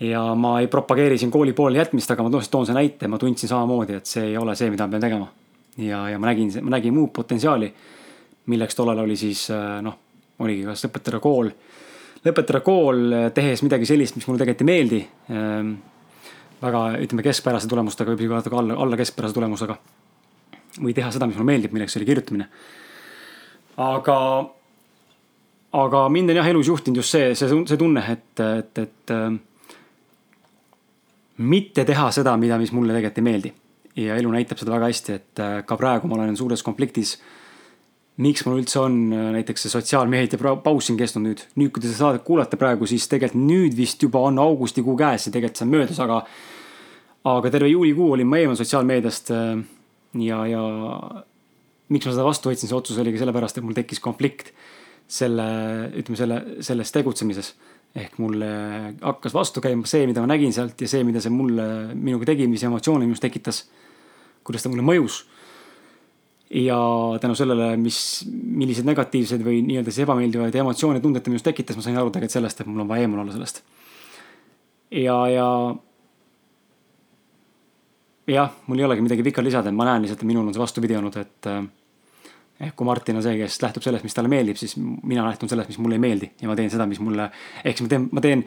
ja 0.00 0.22
ma 0.34 0.60
ei 0.60 0.66
propageeri 0.68 1.18
siin 1.18 1.30
kooli 1.30 1.52
pooleli 1.52 1.78
jätmist, 1.78 2.10
aga 2.10 2.22
ma 2.22 2.30
toon, 2.30 2.44
toon 2.50 2.66
selle 2.66 2.80
näite, 2.80 3.08
ma 3.08 3.18
tundsin 3.18 3.48
samamoodi, 3.48 3.96
et 3.96 4.06
see 4.06 4.30
ei 4.30 4.36
ole 4.36 4.56
see, 4.56 4.70
mida 4.70 4.86
ma 4.86 4.96
pean 4.96 5.06
tegema. 5.08 5.28
ja, 5.78 6.08
ja 6.10 6.18
ma 6.18 6.30
nägin, 6.30 6.52
ma 6.62 6.76
nägin 6.76 6.94
muud 6.94 7.12
potentsiaali, 7.16 7.72
milleks 8.46 8.76
tollal 8.76 9.04
oli 9.04 9.16
siis 9.16 9.48
noh, 9.82 9.98
oligi 10.38 10.64
kas 10.68 10.84
lõpetada 10.86 11.20
kool, 11.20 11.50
lõpetada 12.26 12.62
kool, 12.64 13.04
tehes 13.34 13.62
midagi 13.64 13.88
sellist, 13.88 14.16
mis 14.16 14.26
mulle 14.28 14.42
tegelikult 14.42 14.66
ei 14.66 14.72
meeldi 14.72 15.04
ehm,. 15.32 15.76
väga, 16.56 16.82
ütleme 17.04 17.22
keskpärase 17.22 17.68
tulemustega, 17.68 18.10
võib 18.10 18.22
isegi 18.22 18.32
vaadata 18.32 18.50
ka 18.50 18.58
alla, 18.62 18.76
alla 18.80 18.96
keskpärase 18.96 19.36
tulemusega 19.36 19.76
või 20.80 20.94
teha 20.96 21.10
seda, 21.12 21.28
mis 21.28 21.36
mulle 21.38 21.52
meeldib, 21.52 21.74
milleks 21.76 21.96
oli 21.98 22.08
kirjutamine. 22.08 22.48
Aga, 23.76 24.18
aga 25.76 26.02
mind 26.12 26.32
on 26.32 26.40
jah 26.40 26.48
elus 26.50 26.70
juhtinud 26.70 27.02
just 27.02 27.14
see, 27.14 27.34
see, 27.36 27.62
see 27.68 27.80
tunne, 27.80 28.02
et, 28.12 28.40
et, 28.40 28.82
et 28.82 29.14
äh, 29.14 29.30
mitte 31.44 31.84
teha 31.88 32.10
seda, 32.14 32.36
mida, 32.40 32.58
mis 32.60 32.72
mulle 32.72 32.96
tegelikult 32.96 33.22
ei 33.22 33.30
meeldi. 33.30 33.54
ja 33.96 34.16
elu 34.20 34.28
näitab 34.28 34.60
seda 34.60 34.74
väga 34.74 34.90
hästi, 34.90 35.16
et 35.16 35.40
äh, 35.40 35.58
ka 35.68 35.76
praegu 35.80 36.08
ma 36.08 36.18
olen 36.20 36.36
suures 36.36 36.62
konfliktis. 36.62 37.18
miks 38.16 38.46
mul 38.46 38.62
üldse 38.62 38.80
on 38.80 38.98
äh, 39.12 39.30
näiteks 39.36 39.66
see 39.66 39.76
sotsiaalmeedia 39.76 40.56
paus 40.64 40.88
siin 40.88 40.96
kestnud 40.96 41.28
nüüd, 41.28 41.46
nüüd 41.60 41.72
kui 41.72 41.82
te 41.82 41.88
seda 41.90 42.06
saadet 42.06 42.24
kuulate 42.24 42.56
praegu, 42.56 42.88
siis 42.88 43.08
tegelikult 43.08 43.44
nüüd 43.44 43.76
vist 43.76 44.02
juba 44.02 44.24
on 44.24 44.38
augustikuu 44.38 44.96
käes 44.96 45.28
ja 45.28 45.32
tegelikult 45.32 45.60
see 45.60 45.68
on 45.68 45.74
möödas, 45.76 46.00
aga 46.00 46.24
aga 47.26 47.50
terve 47.50 47.68
juulikuu 47.68 48.12
olin 48.14 48.28
ma 48.30 48.38
eemal 48.38 48.56
sotsiaalmeediast 48.56 49.32
ja, 50.22 50.44
ja 50.46 50.62
miks 51.92 52.08
ma 52.08 52.14
seda 52.14 52.26
vastu 52.26 52.50
võtsin, 52.50 52.70
see 52.70 52.76
otsus 52.76 52.98
oligi 53.02 53.20
sellepärast, 53.20 53.58
et 53.58 53.66
mul 53.66 53.76
tekkis 53.76 54.02
konflikt 54.02 54.52
selle, 55.06 55.46
ütleme 56.00 56.18
selle, 56.18 56.42
selles 56.66 56.92
tegutsemises. 56.94 57.54
ehk 57.96 58.18
mulle 58.20 58.48
hakkas 59.00 59.32
vastu 59.32 59.62
käima 59.64 59.86
see, 59.88 60.04
mida 60.04 60.20
ma 60.20 60.28
nägin 60.28 60.52
sealt 60.52 60.82
ja 60.82 60.88
see, 60.90 61.04
mida 61.06 61.20
see 61.22 61.32
mulle, 61.32 61.94
minuga 61.94 62.26
tegi, 62.28 62.44
mis 62.50 62.64
emotsioone 62.66 63.06
minus 63.06 63.22
tekitas. 63.22 63.64
kuidas 64.44 64.62
ta 64.62 64.72
mulle 64.72 64.84
mõjus. 64.86 65.24
ja 66.50 66.78
tänu 67.22 67.34
sellele, 67.34 67.76
mis, 67.76 68.26
milliseid 68.30 68.86
negatiivseid 68.86 69.42
või 69.42 69.62
nii-öelda 69.66 69.90
siis 69.90 70.04
ebameeldivaid 70.04 70.54
emotsioone, 70.54 71.00
tundeid 71.00 71.24
ta 71.24 71.30
minus 71.30 71.46
tekitas, 71.46 71.76
ma 71.76 71.82
sain 71.82 71.96
aru 71.96 72.10
tegelikult 72.10 72.38
sellest, 72.38 72.60
et 72.60 72.70
mul 72.70 72.84
on 72.84 72.90
vaja 72.90 73.06
eemal 73.06 73.22
olla 73.22 73.34
sellest. 73.34 73.62
ja, 74.90 75.18
ja 75.30 75.48
jah, 78.26 78.54
mul 78.66 78.80
ei 78.80 78.86
olegi 78.86 79.04
midagi 79.04 79.24
pikalt 79.26 79.46
lisada, 79.46 79.72
ma 79.72 79.86
näen 79.88 80.04
lihtsalt, 80.04 80.22
et 80.22 80.30
minul 80.30 80.46
on 80.46 80.54
see 80.54 80.62
vastupidi 80.62 80.96
olnud, 80.98 81.18
et. 81.20 81.50
ehk 82.56 82.70
eh, 82.70 82.72
kui 82.76 82.88
Martin 82.88 83.20
on 83.20 83.24
see, 83.24 83.36
kes 83.38 83.60
lähtub 83.62 83.84
sellest, 83.84 84.06
mis 84.06 84.16
talle 84.16 84.32
meeldib, 84.32 84.58
siis 84.60 84.76
mina 84.80 85.26
lähtun 85.26 85.50
sellest, 85.52 85.70
mis 85.72 85.78
mulle 85.82 85.98
ei 85.98 86.02
meeldi 86.02 86.30
ja 86.40 86.48
ma 86.50 86.56
teen 86.58 86.72
seda, 86.72 86.88
mis 86.88 87.00
mulle, 87.04 87.30
ehk 87.62 87.76
siis 87.76 87.86
ma 87.86 87.92
teen, 87.92 88.08
ma 88.16 88.24
teen, 88.24 88.44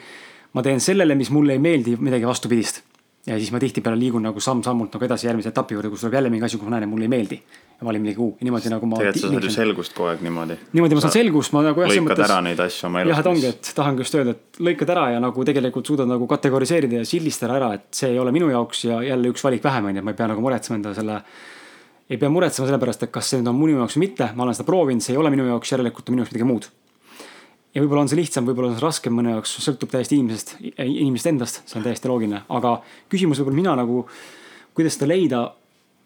ma 0.57 0.65
teen 0.65 0.81
sellele, 0.83 1.17
mis 1.19 1.29
mulle 1.33 1.55
ei 1.55 1.63
meeldi, 1.63 1.95
midagi 2.01 2.27
vastupidist. 2.27 2.81
Ja 3.29 3.37
siis 3.37 3.51
ma 3.53 3.59
tihtipeale 3.61 3.97
liigun 3.99 4.23
nagu 4.25 4.41
samm-sammult 4.41 4.95
nagu 4.95 5.05
edasi 5.05 5.27
järgmise 5.27 5.51
etapi 5.53 5.75
juurde, 5.75 5.91
kus 5.93 6.03
tuleb 6.03 6.15
jälle 6.17 6.31
mingi 6.33 6.47
asi, 6.47 6.57
kus 6.57 6.67
ma 6.67 6.75
näen, 6.75 6.87
et 6.87 6.91
mulle 6.91 7.05
ei 7.05 7.11
meeldi. 7.11 7.37
ja 7.79 7.85
valin 7.87 8.01
millegi 8.03 8.19
uue, 8.19 8.33
niimoodi 8.43 8.71
nagu 8.73 8.87
ma. 8.89 8.97
tegelikult 8.99 9.21
sa 9.21 9.29
saad 9.33 9.45
ju 9.47 9.51
selgust 9.53 9.93
kogu 9.95 10.09
aeg 10.09 10.23
niimoodi. 10.25 10.57
niimoodi 10.73 10.97
ma 10.97 11.03
saan 11.05 11.13
selgust, 11.13 11.53
ma 11.53 11.61
nagu 11.67 11.83
jah. 11.83 11.91
lõikad 11.93 12.07
mõttes, 12.07 12.25
ära 12.25 12.39
neid 12.47 12.63
asju 12.65 12.89
oma 12.89 13.03
elus. 13.03 13.13
jah, 13.13 13.21
et 13.21 13.29
ongi, 13.33 13.53
et 13.53 13.71
tahangi 13.77 14.05
just 14.05 14.17
öelda, 14.19 14.35
et 14.35 14.61
lõikad 14.69 14.95
ära 14.95 15.05
ja 15.13 15.21
nagu 15.23 15.45
tegelikult 15.51 15.93
suudad 15.93 16.09
nagu 16.09 16.27
kategoriseerida 16.33 17.03
ja 17.03 17.07
sildistada 17.07 17.55
ära, 17.59 17.71
et 17.77 17.87
see 18.01 18.11
ei 18.15 18.19
ole 18.19 18.33
minu 18.35 18.49
jaoks 18.49 18.83
ja 18.89 18.99
jälle 19.05 19.31
üks 19.31 19.45
valik 19.45 19.63
vähem, 19.63 19.91
on 19.91 19.95
ju, 19.95 20.03
et 20.03 20.09
ma 20.09 20.15
ei 20.15 20.19
pea 20.19 20.29
nagu 20.33 20.43
muretsema 20.43 20.79
enda 20.81 20.97
selle 20.97 21.21
ei 22.09 22.17
pea 22.17 22.29
muretsema 22.33 22.65
selle 22.65 22.81
pärast, 22.81 23.05
et 23.05 23.13
kas 23.13 23.29
see 23.29 23.39
nüüd 23.39 23.53
on 23.53 23.61
minu 23.61 23.83
jaoks 23.83 23.99
või 23.99 24.07
mitte, 24.07 24.31
ma 24.35 24.47
olen 24.47 24.57
seda 24.57 24.65
proovinud, 24.67 25.05
see 25.05 25.13
ei 25.13 25.21
ole 25.21 25.31
minu 25.31 25.45
jaoks, 25.51 25.75
järelikult 25.77 26.09
on 26.09 26.17
minu 26.17 26.25
jaoks 26.25 26.33
midagi 26.33 26.49
muud 26.49 26.71
ja 27.73 27.83
võib-olla 27.83 28.03
on 28.05 28.11
see 28.11 28.19
lihtsam, 28.19 28.47
võib-olla 28.47 28.71
on 28.71 28.77
see 28.77 28.85
raskem 28.85 29.15
mõne 29.15 29.35
jaoks, 29.35 29.55
sõltub 29.63 29.91
täiesti 29.93 30.17
inimesest, 30.17 30.55
inimesest 30.79 31.31
endast, 31.31 31.61
see 31.69 31.79
on 31.79 31.85
täiesti 31.85 32.09
loogiline, 32.09 32.43
aga 32.57 32.75
küsimus 33.11 33.41
võib-olla 33.41 33.59
mina 33.61 33.75
nagu, 33.83 34.03
kuidas 34.77 34.97
seda 34.97 35.09
leida, 35.11 35.43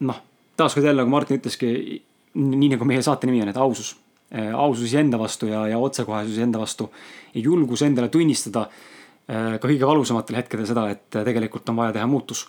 noh, 0.07 0.21
taaskord 0.59 0.87
jälle 0.87 1.03
nagu 1.03 1.13
Martin 1.13 1.39
ütleski, 1.39 2.01
nii 2.39 2.73
nagu 2.75 2.87
meie 2.89 3.03
saate 3.05 3.29
nimi 3.29 3.43
on, 3.43 3.53
et 3.53 3.61
ausus. 3.61 3.93
Äh, 4.33 4.49
ausus 4.57 4.87
iseenda 4.87 5.19
vastu 5.21 5.45
ja, 5.45 5.59
ja 5.69 5.77
otsekohesus 5.77 6.33
iseenda 6.33 6.57
vastu 6.57 6.87
ja 7.35 7.41
julgus 7.43 7.83
endale 7.85 8.07
tunnistada 8.09 8.63
äh, 8.65 9.59
ka 9.59 9.67
kõige 9.67 9.85
valusamatel 9.85 10.39
hetkedel 10.39 10.65
seda, 10.65 10.87
et 10.89 11.05
tegelikult 11.13 11.69
on 11.69 11.77
vaja 11.77 11.93
teha 11.99 12.07
muutus. 12.09 12.47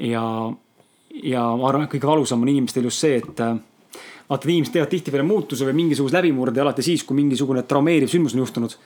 ja, 0.00 0.22
ja 1.12 1.42
ma 1.60 1.68
arvan, 1.68 1.84
et 1.84 1.92
kõige 1.92 2.08
valusam 2.08 2.40
on 2.40 2.48
inimestel 2.48 2.88
just 2.88 3.04
see, 3.04 3.20
et 3.20 3.42
vaata, 4.30 4.48
inimesed 4.48 4.74
teevad 4.74 4.90
tihtipeale 4.92 5.26
muutuse 5.26 5.66
või 5.68 5.76
mingisuguse 5.82 6.16
läbimurde 6.18 6.62
alati 6.62 6.84
siis, 6.86 7.04
kui 7.06 7.18
mingisugune 7.18 7.64
traumeeriv 7.68 8.10
sündmus 8.12 8.36
on 8.36 8.44
juhtunud. 8.44 8.76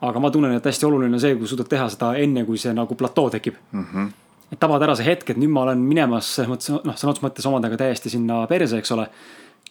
aga 0.00 0.20
ma 0.22 0.30
tunnen, 0.30 0.52
et 0.54 0.64
hästi 0.64 0.86
oluline 0.86 1.16
on 1.18 1.20
see, 1.20 1.34
kui 1.34 1.48
suudad 1.50 1.66
teha 1.66 1.88
seda 1.90 2.12
enne, 2.22 2.44
kui 2.46 2.58
see 2.58 2.70
nagu 2.74 2.94
platoo 2.94 3.30
tekib 3.30 3.54
mm. 3.72 3.84
-hmm. 3.84 4.10
et 4.52 4.60
tabada 4.60 4.84
ära 4.84 4.96
see 4.96 5.06
hetk, 5.06 5.30
et 5.30 5.36
nüüd 5.36 5.50
ma 5.50 5.62
olen 5.62 5.78
minemas 5.78 6.34
selles 6.34 6.50
mõttes, 6.50 6.70
noh, 6.70 6.94
sõna 6.94 7.10
otseses 7.10 7.24
mõttes 7.26 7.48
omadega 7.50 7.76
täiesti 7.76 8.10
sinna 8.10 8.46
perse, 8.46 8.78
eks 8.78 8.92
ole. 8.92 9.08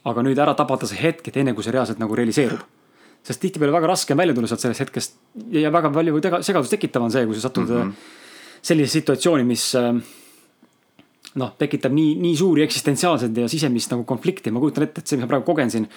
aga 0.05 0.21
nüüd 0.23 0.37
ära 0.37 0.53
tabada 0.53 0.87
see 0.87 0.99
hetk, 1.01 1.27
et 1.27 1.37
enne 1.37 1.53
kui 1.53 1.63
see 1.63 1.71
reaalselt 1.71 1.99
nagu 1.99 2.15
realiseerub. 2.15 2.59
sest 3.23 3.41
tihtipeale 3.41 3.73
väga 3.73 3.87
raske 3.87 4.13
on 4.13 4.17
välja 4.17 4.33
tulla 4.33 4.47
sealt 4.47 4.59
sellest 4.59 4.79
hetkest 4.79 5.15
ja 5.51 5.71
väga 5.71 5.89
palju 5.89 6.21
segadust 6.41 6.71
tekitav 6.71 7.03
on 7.03 7.11
see, 7.11 7.25
kui 7.25 7.35
sa 7.35 7.41
satud 7.41 7.69
mm 7.69 7.81
-hmm. 7.81 7.91
sellisesse 8.61 8.99
situatsiooni, 8.99 9.43
mis 9.43 9.75
noh, 11.37 11.53
tekitab 11.59 11.93
nii, 11.93 12.15
nii 12.21 12.37
suuri 12.37 12.63
eksistentsiaalseid 12.65 13.37
ja 13.37 13.49
sisemist 13.51 13.91
nagu 13.93 14.05
konflikti, 14.07 14.53
ma 14.53 14.61
kujutan 14.63 14.87
ette, 14.87 15.03
et 15.03 15.09
see, 15.09 15.19
mis 15.19 15.27
ma 15.27 15.31
praegu 15.33 15.45
kogen 15.47 15.71
siin. 15.73 15.87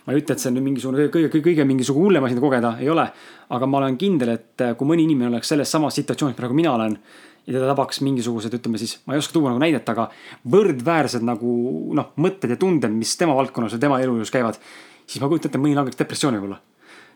ma 0.00 0.14
ei 0.14 0.22
ütle, 0.22 0.32
et 0.32 0.40
see 0.40 0.48
on 0.48 0.54
nüüd 0.56 0.64
mingisugune 0.64 1.08
kõige, 1.12 1.28
kõige, 1.28 1.44
kõige 1.44 1.64
mingisugune 1.68 2.06
hullem 2.06 2.24
asi, 2.24 2.36
kogeda, 2.40 2.70
ei 2.80 2.88
ole. 2.88 3.04
aga 3.56 3.66
ma 3.68 3.80
olen 3.82 3.98
kindel, 4.00 4.34
et 4.38 4.64
kui 4.78 4.88
mõni 4.88 5.04
inimene 5.04 5.28
oleks 5.28 5.52
selles 5.52 5.70
samas 5.70 5.98
situatsioonis, 6.00 6.36
praegu 6.38 6.56
mina 6.56 6.72
olen. 6.74 6.98
ja 7.46 7.56
teda 7.56 7.70
tabaks 7.72 8.00
mingisugused, 8.04 8.54
ütleme 8.54 8.78
siis, 8.78 8.98
ma 9.06 9.16
ei 9.16 9.22
oska 9.22 9.32
tuua 9.36 9.52
nagu 9.52 9.60
näidet, 9.62 9.88
aga 9.88 10.10
võrdväärsed 10.52 11.24
nagu 11.24 11.54
noh, 11.96 12.12
mõtted 12.20 12.52
ja 12.52 12.58
tunded, 12.60 12.92
mis 12.92 13.16
tema 13.16 13.34
valdkonnas 13.36 13.76
või 13.76 13.86
tema 13.86 14.00
elujõus 14.00 14.32
käivad. 14.32 14.60
siis 15.06 15.22
ma 15.22 15.28
kujutan 15.28 15.50
ette, 15.50 15.58
mõni 15.58 15.76
langeks 15.76 15.98
depressiooni 15.98 16.38
võib-olla. 16.38 16.60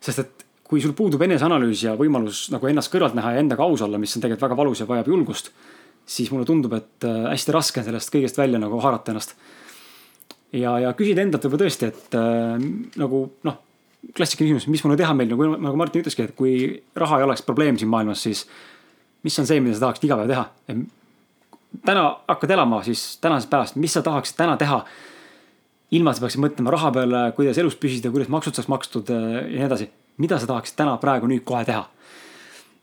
sest 0.01 0.19
et 0.19 0.45
kui 0.65 0.81
sul 0.81 0.93
puudub 0.97 1.23
eneseanalüüs 1.23 1.85
ja 1.85 1.95
võimalus 1.97 2.49
nagu 2.51 2.67
ennast 2.67 2.93
kõrvalt 2.93 3.15
näha 3.15 3.35
ja 3.35 3.41
endaga 3.45 3.63
aus 3.63 3.83
olla, 3.85 3.99
mis 3.99 4.17
on 4.17 4.23
tegelikult 4.23 4.49
väga 4.49 4.57
valus 4.57 4.81
ja 4.81 4.87
vajab 4.89 5.09
julgust 5.13 5.53
siis 6.07 6.31
mulle 6.33 6.47
tundub, 6.49 6.73
et 6.77 7.07
äh, 7.09 7.29
hästi 7.33 7.55
raske 7.55 7.81
on 7.81 7.87
sellest 7.89 8.13
kõigest 8.13 8.39
välja 8.39 8.61
nagu 8.61 8.81
haarata 8.83 9.13
ennast. 9.15 9.37
ja, 10.53 10.77
ja 10.83 10.93
küsida 10.97 11.25
endalt 11.25 11.47
võib-olla 11.47 11.65
tõesti, 11.65 11.91
et 11.93 12.19
äh, 12.19 12.67
nagu 13.01 13.25
noh, 13.49 13.61
klassikaline 14.17 14.53
küsimus, 14.53 14.69
mis 14.73 14.85
mulle 14.85 14.99
teha 15.01 15.15
meil 15.17 15.31
nagu, 15.33 15.49
nagu 15.57 15.81
Martin 15.81 16.05
ütleski, 16.05 16.29
et 16.29 16.37
kui 16.37 16.83
raha 16.99 17.21
ei 17.21 17.27
oleks 17.29 17.43
probleem 17.47 17.79
siin 17.81 17.91
maailmas, 17.93 18.23
siis 18.27 18.45
mis 19.25 19.39
on 19.41 19.49
see, 19.49 19.63
mida 19.65 19.79
sa 19.79 19.87
tahaksid 19.89 20.07
iga 20.09 20.21
päev 20.21 20.35
teha? 20.35 20.45
täna 21.85 22.05
hakkad 22.29 22.53
elama 22.55 22.85
siis 22.87 23.17
tänasest 23.23 23.51
päevast, 23.51 23.77
mis 23.81 23.97
sa 23.97 24.03
tahaksid 24.05 24.37
täna 24.39 24.57
teha? 24.61 24.85
ilma, 25.95 26.11
et 26.11 26.19
sa 26.19 26.25
peaksid 26.25 26.43
mõtlema 26.43 26.73
raha 26.75 26.91
peale, 26.95 27.19
kuidas 27.37 27.59
elus 27.61 27.77
püsida, 27.79 28.11
kuidas 28.11 28.31
maksud 28.33 28.57
saaks 28.57 28.71
makstud 28.73 29.11
äh, 29.15 29.27
ja 29.55 29.59
nii 29.61 29.67
edasi. 29.69 29.91
mida 30.19 30.39
sa 30.39 30.49
tahaksid 30.51 30.77
täna, 30.79 30.97
praegu, 30.99 31.29
nüüd, 31.31 31.45
kohe 31.47 31.65
teha? 31.65 31.85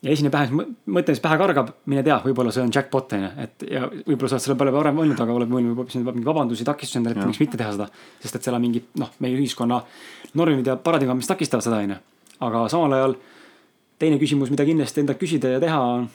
Ja 0.02 0.14
esimene 0.16 0.32
pähe, 0.34 0.50
mõte, 0.90 1.14
mis 1.14 1.22
pähe 1.22 1.38
kargab, 1.38 1.68
mine 1.92 2.02
tea, 2.06 2.18
võib-olla 2.24 2.54
see 2.54 2.64
on 2.66 2.72
jackpot 2.74 3.14
on 3.18 3.26
ju, 3.26 3.32
et 3.44 3.66
ja 3.70 3.84
võib-olla 3.86 4.32
sa 4.32 4.38
oled 4.38 4.46
selle 4.48 4.58
peale 4.58 4.74
varem 4.74 4.98
mõelnud, 4.98 5.20
aga 5.22 5.36
oled 5.36 5.52
mõelnud 5.52 5.76
võib-olla 5.78 6.16
mingeid 6.16 6.30
vabandusi, 6.30 6.66
takistusi 6.66 6.98
endale, 6.98 7.20
et 7.20 7.30
miks 7.30 7.42
mitte 7.44 7.60
teha 7.60 7.76
seda. 7.76 7.88
sest 8.24 8.40
et 8.40 8.48
seal 8.48 8.58
on 8.58 8.66
mingid 8.66 8.90
noh, 8.98 9.12
meie 9.22 9.38
ühiskonna 9.38 9.82
normid 10.42 10.72
ja 10.72 10.78
paradigmad, 10.82 11.20
mis 11.22 11.30
takistavad 11.30 11.68
seda 11.68 11.84
on 11.86 11.94
ju. 11.94 12.00
aga 12.48 12.64
samal 12.74 12.98
ajal 12.98 13.16
teine 14.02 14.18
küsimus, 14.22 14.50
mida 14.50 14.66
kindlasti 14.66 15.04
endalt 15.04 15.22
küsida 15.22 15.54
ja 15.54 15.62
teha 15.62 15.80
on. 15.94 16.10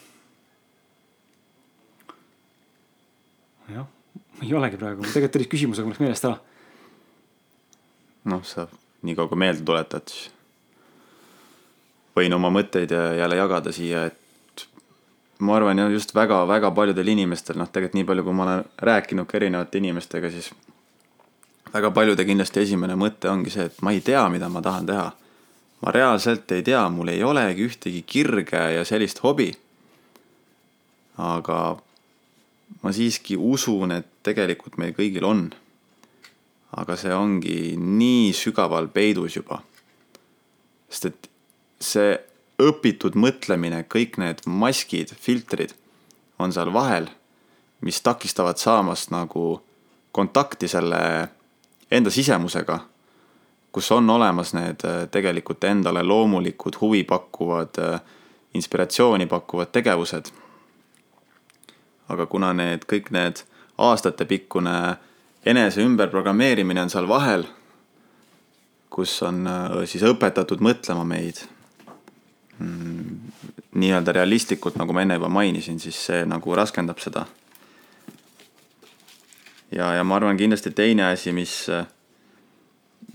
jah, 3.71 3.87
ei 4.43 4.55
olegi 4.55 4.83
praegu, 4.83 5.07
tegelikult 5.07 5.39
tuli 5.39 5.53
küsimus, 5.55 5.79
aga 5.79 5.87
mul 5.87 5.95
läks 5.95 6.03
meelest 6.09 6.27
ära. 6.27 6.41
noh, 8.35 8.43
sa 8.43 8.67
nii 9.07 9.15
kaua 9.15 9.31
kui 9.31 9.47
meelde 9.47 9.63
tuletad, 9.63 10.11
siis 10.11 10.33
võin 12.17 12.33
oma 12.33 12.51
mõtteid 12.51 12.93
jälle 12.93 13.37
jagada 13.37 13.73
siia, 13.73 14.07
et 14.07 14.67
ma 15.39 15.57
arvan 15.57 15.79
ja 15.79 15.89
just 15.93 16.15
väga-väga 16.15 16.71
paljudel 16.75 17.09
inimestel, 17.13 17.59
noh, 17.61 17.69
tegelikult 17.69 17.99
nii 17.99 18.09
palju, 18.09 18.25
kui 18.25 18.37
ma 18.37 18.47
olen 18.47 18.65
rääkinud 18.89 19.29
ka 19.29 19.37
erinevate 19.37 19.79
inimestega, 19.83 20.31
siis 20.33 20.51
väga 21.75 21.91
paljude 21.91 22.25
kindlasti 22.25 22.63
esimene 22.63 22.97
mõte 22.97 23.29
ongi 23.31 23.53
see, 23.53 23.69
et 23.69 23.83
ma 23.85 23.93
ei 23.93 24.01
tea, 24.05 24.25
mida 24.33 24.49
ma 24.49 24.63
tahan 24.65 24.89
teha. 24.89 25.13
ma 25.85 25.93
reaalselt 25.93 26.53
ei 26.57 26.63
tea, 26.65 26.81
mul 26.89 27.13
ei 27.13 27.23
olegi 27.23 27.67
ühtegi 27.69 28.03
kirge 28.07 28.63
ja 28.79 28.85
sellist 28.85 29.21
hobi. 29.23 29.53
aga 31.19 31.77
ma 32.83 32.93
siiski 32.93 33.37
usun, 33.37 33.93
et 33.93 34.09
tegelikult 34.23 34.79
meil 34.79 34.95
kõigil 34.97 35.25
on. 35.25 35.51
aga 36.77 36.97
see 36.97 37.13
ongi 37.15 37.77
nii 37.77 38.33
sügaval 38.33 38.89
peidus 38.89 39.37
juba. 39.37 39.61
sest 40.89 41.05
et 41.13 41.31
see 41.81 42.17
õpitud 42.63 43.17
mõtlemine, 43.19 43.85
kõik 43.89 44.17
need 44.21 44.43
maskid, 44.49 45.13
filtrid 45.21 45.75
on 46.39 46.53
seal 46.53 46.73
vahel, 46.73 47.09
mis 47.85 48.01
takistavad 48.01 48.61
saamast 48.61 49.13
nagu 49.13 49.61
kontakti 50.13 50.69
selle 50.69 51.29
enda 51.93 52.11
sisemusega, 52.11 52.79
kus 53.73 53.91
on 53.93 54.09
olemas 54.11 54.55
need 54.57 54.85
äh, 54.89 55.05
tegelikult 55.13 55.65
endale 55.69 56.03
loomulikud, 56.03 56.79
huvipakkuvad, 56.81 57.79
äh, 57.79 58.01
inspiratsiooni 58.55 59.27
pakkuvad 59.27 59.73
tegevused. 59.73 60.33
aga 62.09 62.27
kuna 62.31 62.53
need 62.55 62.85
kõik 62.87 63.09
need 63.11 63.41
aastatepikkune 63.83 64.97
enese 65.47 65.83
ümberprogrammeerimine 65.83 66.85
on 66.85 66.91
seal 66.91 67.09
vahel, 67.09 67.45
kus 68.91 69.23
on 69.23 69.43
äh, 69.47 69.85
siis 69.91 70.07
õpetatud 70.07 70.63
mõtlema 70.63 71.05
meid 71.05 71.43
nii-öelda 72.61 74.13
realistlikult, 74.13 74.77
nagu 74.81 74.95
ma 74.97 75.03
enne 75.05 75.19
juba 75.19 75.29
mainisin, 75.29 75.81
siis 75.81 75.99
see 76.09 76.25
nagu 76.29 76.55
raskendab 76.57 77.01
seda. 77.03 77.27
ja, 79.71 79.93
ja 79.95 80.05
ma 80.05 80.17
arvan 80.17 80.37
kindlasti 80.37 80.71
teine 80.71 81.11
asi, 81.11 81.33
mis, 81.33 81.67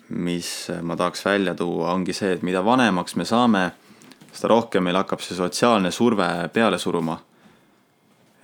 mis 0.10 0.52
ma 0.82 0.98
tahaks 0.98 1.26
välja 1.26 1.56
tuua, 1.56 1.94
ongi 1.94 2.14
see, 2.14 2.36
et 2.36 2.44
mida 2.46 2.62
vanemaks 2.66 3.16
me 3.16 3.26
saame, 3.26 3.72
seda 4.32 4.54
rohkem 4.54 4.84
meil 4.84 5.00
hakkab 5.00 5.24
see 5.24 5.36
sotsiaalne 5.36 5.92
surve 5.92 6.28
peale 6.54 6.78
suruma. 6.78 7.20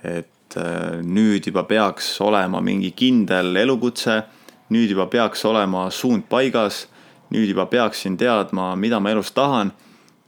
et 0.02 0.56
äh, 0.56 0.98
nüüd 1.02 1.46
juba 1.46 1.64
peaks 1.66 2.20
olema 2.20 2.60
mingi 2.60 2.92
kindel 2.94 3.56
elukutse, 3.56 4.22
nüüd 4.70 4.90
juba 4.90 5.06
peaks 5.06 5.44
olema 5.44 5.90
suund 5.90 6.28
paigas, 6.30 6.86
nüüd 7.30 7.50
juba 7.50 7.66
peaksin 7.66 8.16
teadma, 8.16 8.76
mida 8.76 9.00
ma 9.00 9.10
elus 9.10 9.32
tahan 9.34 9.72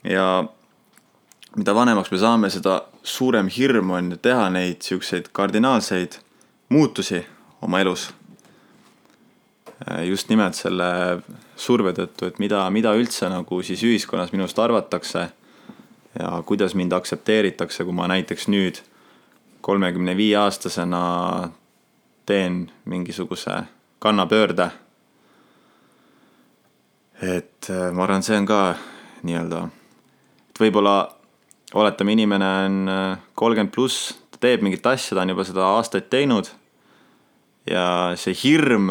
ja 0.04 0.48
mida 1.56 1.74
vanemaks 1.74 2.10
me 2.12 2.18
saame, 2.18 2.50
seda 2.50 2.82
suurem 3.02 3.48
hirm 3.50 3.90
on 3.96 4.14
teha 4.22 4.48
neid 4.54 4.82
siukseid 4.86 5.30
kardinaalseid 5.32 6.20
muutusi 6.68 7.26
oma 7.62 7.80
elus. 7.80 8.10
just 10.04 10.28
nimelt 10.28 10.54
selle 10.54 11.22
surve 11.56 11.94
tõttu, 11.96 12.26
et 12.28 12.38
mida, 12.38 12.66
mida 12.70 12.92
üldse 12.94 13.28
nagu 13.32 13.62
siis 13.64 13.80
ühiskonnas 13.82 14.32
minust 14.32 14.58
arvatakse 14.58 15.30
ja 16.18 16.42
kuidas 16.46 16.74
mind 16.74 16.92
aktsepteeritakse, 16.92 17.84
kui 17.84 17.96
ma 17.96 18.08
näiteks 18.12 18.48
nüüd 18.52 18.82
kolmekümne 19.60 20.16
viie 20.16 20.36
aastasena 20.36 21.50
teen 22.26 22.70
mingisuguse 22.84 23.62
kannapöörde. 23.98 24.70
et 27.22 27.68
ma 27.92 28.04
arvan, 28.04 28.22
see 28.22 28.36
on 28.36 28.46
ka 28.46 28.74
nii-öelda, 29.22 29.64
et 30.50 30.60
võib-olla 30.60 31.19
oletame, 31.74 32.12
inimene 32.12 32.50
on 32.66 32.88
äh, 32.88 33.18
kolmkümmend 33.34 33.72
pluss, 33.74 34.14
ta 34.30 34.42
teeb 34.46 34.64
mingit 34.66 34.86
asja, 34.86 35.14
ta 35.14 35.22
on 35.22 35.34
juba 35.34 35.46
seda 35.46 35.68
aastaid 35.76 36.10
teinud. 36.10 36.50
ja 37.70 38.16
see 38.16 38.34
hirm 38.34 38.88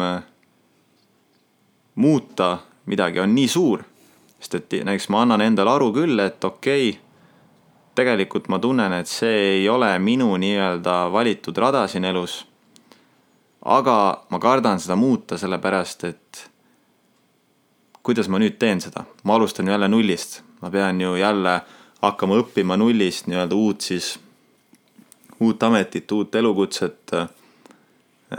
muuta 1.94 2.58
midagi 2.86 3.20
on 3.20 3.34
nii 3.34 3.48
suur, 3.48 3.82
sest 4.40 4.54
et 4.54 4.76
näiteks 4.86 5.10
ma 5.12 5.24
annan 5.24 5.42
endale 5.44 5.74
aru 5.74 5.90
küll, 5.92 6.18
et 6.22 6.44
okei 6.44 6.90
okay,, 6.90 7.00
tegelikult 7.98 8.48
ma 8.48 8.58
tunnen, 8.58 8.92
et 9.00 9.10
see 9.10 9.40
ei 9.56 9.68
ole 9.68 9.90
minu 9.98 10.30
nii-öelda 10.40 11.10
valitud 11.12 11.58
rada 11.58 11.86
siin 11.90 12.04
elus. 12.04 12.46
aga 13.60 14.24
ma 14.30 14.38
kardan 14.40 14.80
seda 14.80 14.96
muuta, 14.96 15.36
sellepärast 15.38 16.04
et 16.08 16.46
kuidas 18.02 18.30
ma 18.32 18.38
nüüd 18.40 18.56
teen 18.58 18.80
seda, 18.80 19.04
ma 19.24 19.36
alustan 19.36 19.68
jälle 19.68 19.88
nullist, 19.88 20.40
ma 20.62 20.70
pean 20.70 21.00
ju 21.00 21.16
jälle 21.16 21.60
hakkama 22.02 22.40
õppima 22.40 22.76
nullist 22.80 23.28
nii-öelda 23.28 23.56
uut 23.56 23.84
siis, 23.84 24.14
uut 25.40 25.62
ametit, 25.62 26.12
uut 26.12 26.34
elukutset. 26.34 27.16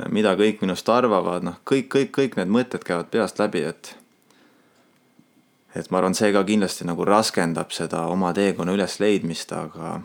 mida 0.09 0.31
kõik 0.39 0.61
minust 0.61 0.87
arvavad, 0.89 1.43
noh, 1.43 1.57
kõik, 1.67 1.89
kõik, 1.91 2.11
kõik 2.15 2.37
need 2.39 2.47
mõtted 2.47 2.83
käivad 2.87 3.09
peast 3.11 3.39
läbi, 3.39 3.65
et 3.67 3.97
et 5.75 5.91
ma 5.91 5.99
arvan, 5.99 6.15
see 6.15 6.31
ka 6.31 6.43
kindlasti 6.47 6.87
nagu 6.87 7.05
raskendab 7.07 7.71
seda 7.75 8.05
oma 8.07 8.31
teekonna 8.35 8.71
ülesleidmist, 8.75 9.51
aga 9.51 9.99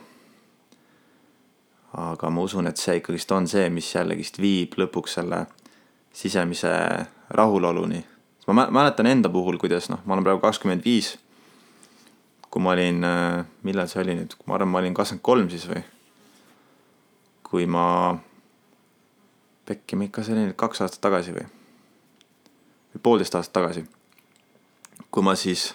aga 1.97 2.31
ma 2.31 2.43
usun, 2.45 2.67
et 2.67 2.77
see 2.81 2.99
ikkagist 3.01 3.33
on 3.33 3.47
see, 3.49 3.69
mis 3.73 3.89
jällegist 3.95 4.41
viib 4.43 4.77
lõpuks 4.77 5.17
selle 5.19 5.47
sisemise 6.13 6.73
rahuloluni. 7.31 8.05
ma 8.47 8.67
mäletan 8.71 9.07
enda 9.07 9.29
puhul, 9.29 9.59
kuidas 9.59 9.89
noh, 9.91 10.03
ma 10.05 10.15
olen 10.15 10.25
praegu 10.25 10.41
kakskümmend 10.41 10.85
viis. 10.85 11.17
Kui 12.57 12.65
ma 12.65 12.73
olin, 12.73 13.05
millal 13.69 13.91
see 13.91 14.01
oli 14.01 14.15
nüüd, 14.17 14.33
ma 14.49 14.57
arvan, 14.57 14.71
ma 14.73 14.81
olin 14.81 14.95
kakskümmend 14.97 15.25
kolm 15.29 15.51
siis 15.53 15.67
või? 15.69 15.83
kui 17.45 17.67
ma, 17.69 17.85
pekki, 19.69 19.99
ikka 20.09 20.25
see 20.25 20.33
oli 20.33 20.47
nüüd 20.47 20.57
kaks 20.57 20.81
aastat 20.87 21.05
tagasi 21.05 21.37
või? 21.37 21.45
või 22.95 23.05
poolteist 23.05 23.37
aastat 23.37 23.59
tagasi 23.61 23.85
kui 25.17 25.25
ma 25.25 25.35
siis 25.35 25.75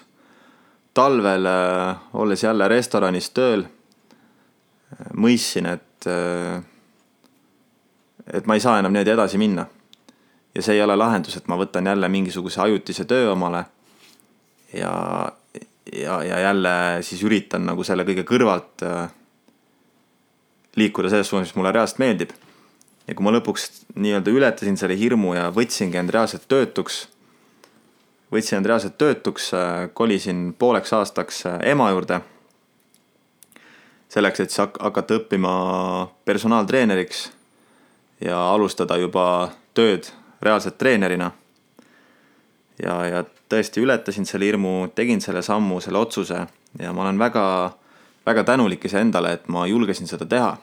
talvel, 0.94 1.46
äh, 1.46 1.96
olles 2.12 2.42
jälle 2.44 2.68
restoranis 2.68 3.30
tööl, 3.30 3.64
äh, 3.64 5.06
mõistsin, 5.18 5.66
et, 5.66 6.06
äh, 6.06 6.62
et 8.32 8.46
ma 8.46 8.54
ei 8.54 8.60
saa 8.60 8.78
enam 8.78 8.92
niimoodi 8.92 9.10
edasi 9.10 9.38
minna. 9.38 9.66
ja 10.54 10.62
see 10.62 10.74
ei 10.74 10.82
ole 10.82 10.96
lahendus, 10.96 11.36
et 11.36 11.46
ma 11.48 11.56
võtan 11.56 11.86
jälle 11.86 12.08
mingisuguse 12.08 12.60
ajutise 12.60 13.04
töö 13.08 13.30
omale 13.32 13.64
ja, 14.74 15.32
ja, 15.90 16.20
ja 16.24 16.38
jälle 16.48 16.74
siis 17.02 17.22
üritan 17.26 17.66
nagu 17.66 17.84
selle 17.84 18.04
kõige 18.08 18.24
kõrvalt 18.28 18.84
liikuda 20.76 21.10
selles 21.10 21.28
suunas, 21.28 21.50
mis 21.50 21.58
mulle 21.58 21.72
reaalselt 21.74 21.98
meeldib. 22.02 22.30
ja 23.06 23.14
kui 23.14 23.24
ma 23.26 23.32
lõpuks 23.34 23.84
nii-öelda 23.94 24.30
ületasin 24.30 24.78
selle 24.78 24.96
hirmu 24.98 25.34
ja 25.34 25.50
võtsingi 25.54 25.98
end 25.98 26.14
reaalselt 26.14 26.46
töötuks 26.48 27.06
võtsin 28.32 28.60
end 28.60 28.68
reaalselt 28.68 28.96
töötuks, 28.98 29.50
äh, 29.54 29.88
kolisin 29.94 30.52
pooleks 30.58 30.92
aastaks 30.96 31.46
äh, 31.46 31.58
ema 31.74 31.90
juurde. 31.90 32.20
selleks, 34.12 34.40
et 34.40 34.50
siis 34.52 34.60
hakata 34.60 35.16
õppima 35.16 35.52
personaaltreeneriks 36.28 37.30
ja 38.20 38.36
alustada 38.52 38.98
juba 39.00 39.52
tööd 39.72 40.10
reaalselt 40.42 40.76
treenerina. 40.78 41.30
Ja, 42.82 42.96
ja 43.06 43.24
tõesti 43.48 43.82
ületasin 43.84 44.26
selle 44.26 44.50
hirmu, 44.50 44.88
tegin 44.94 45.20
selle 45.20 45.42
sammu, 45.42 45.80
selle 45.80 45.98
otsuse 45.98 46.46
ja 46.80 46.92
ma 46.92 47.06
olen 47.06 47.18
väga, 47.18 47.46
väga 48.26 48.44
tänulik 48.44 48.84
iseendale, 48.84 49.32
et 49.38 49.48
ma 49.48 49.66
julgesin 49.66 50.10
seda 50.10 50.26
teha 50.26 50.56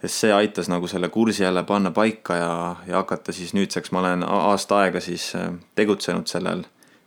sest 0.00 0.22
see 0.22 0.32
aitas 0.32 0.68
nagu 0.70 0.86
selle 0.86 1.08
kursi 1.08 1.42
jälle 1.42 1.64
panna 1.64 1.90
paika 1.90 2.36
ja, 2.36 2.76
ja 2.86 2.96
hakata 2.96 3.32
siis 3.32 3.54
nüüdseks, 3.54 3.92
ma 3.92 4.00
olen 4.00 4.22
aasta 4.22 4.78
aega 4.78 5.00
siis 5.00 5.32
äh, 5.34 5.50
tegutsenud 5.74 6.26
sellel 6.30 6.62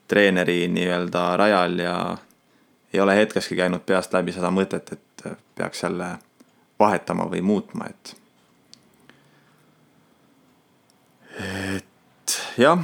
treeneri 0.07 0.67
nii-öelda 0.67 1.37
rajal 1.37 1.79
ja 1.79 1.95
ei 2.93 2.99
ole 2.99 3.15
hetkeski 3.15 3.55
käinud 3.55 3.85
peast 3.85 4.13
läbi 4.13 4.35
seda 4.35 4.51
mõtet, 4.51 4.91
et 4.91 5.25
äh, 5.25 5.37
peaks 5.55 5.83
jälle 5.83 6.17
vahetama 6.79 7.29
või 7.31 7.41
muutma, 7.45 7.87
et. 7.87 8.15
et 11.39 12.39
jah. 12.57 12.83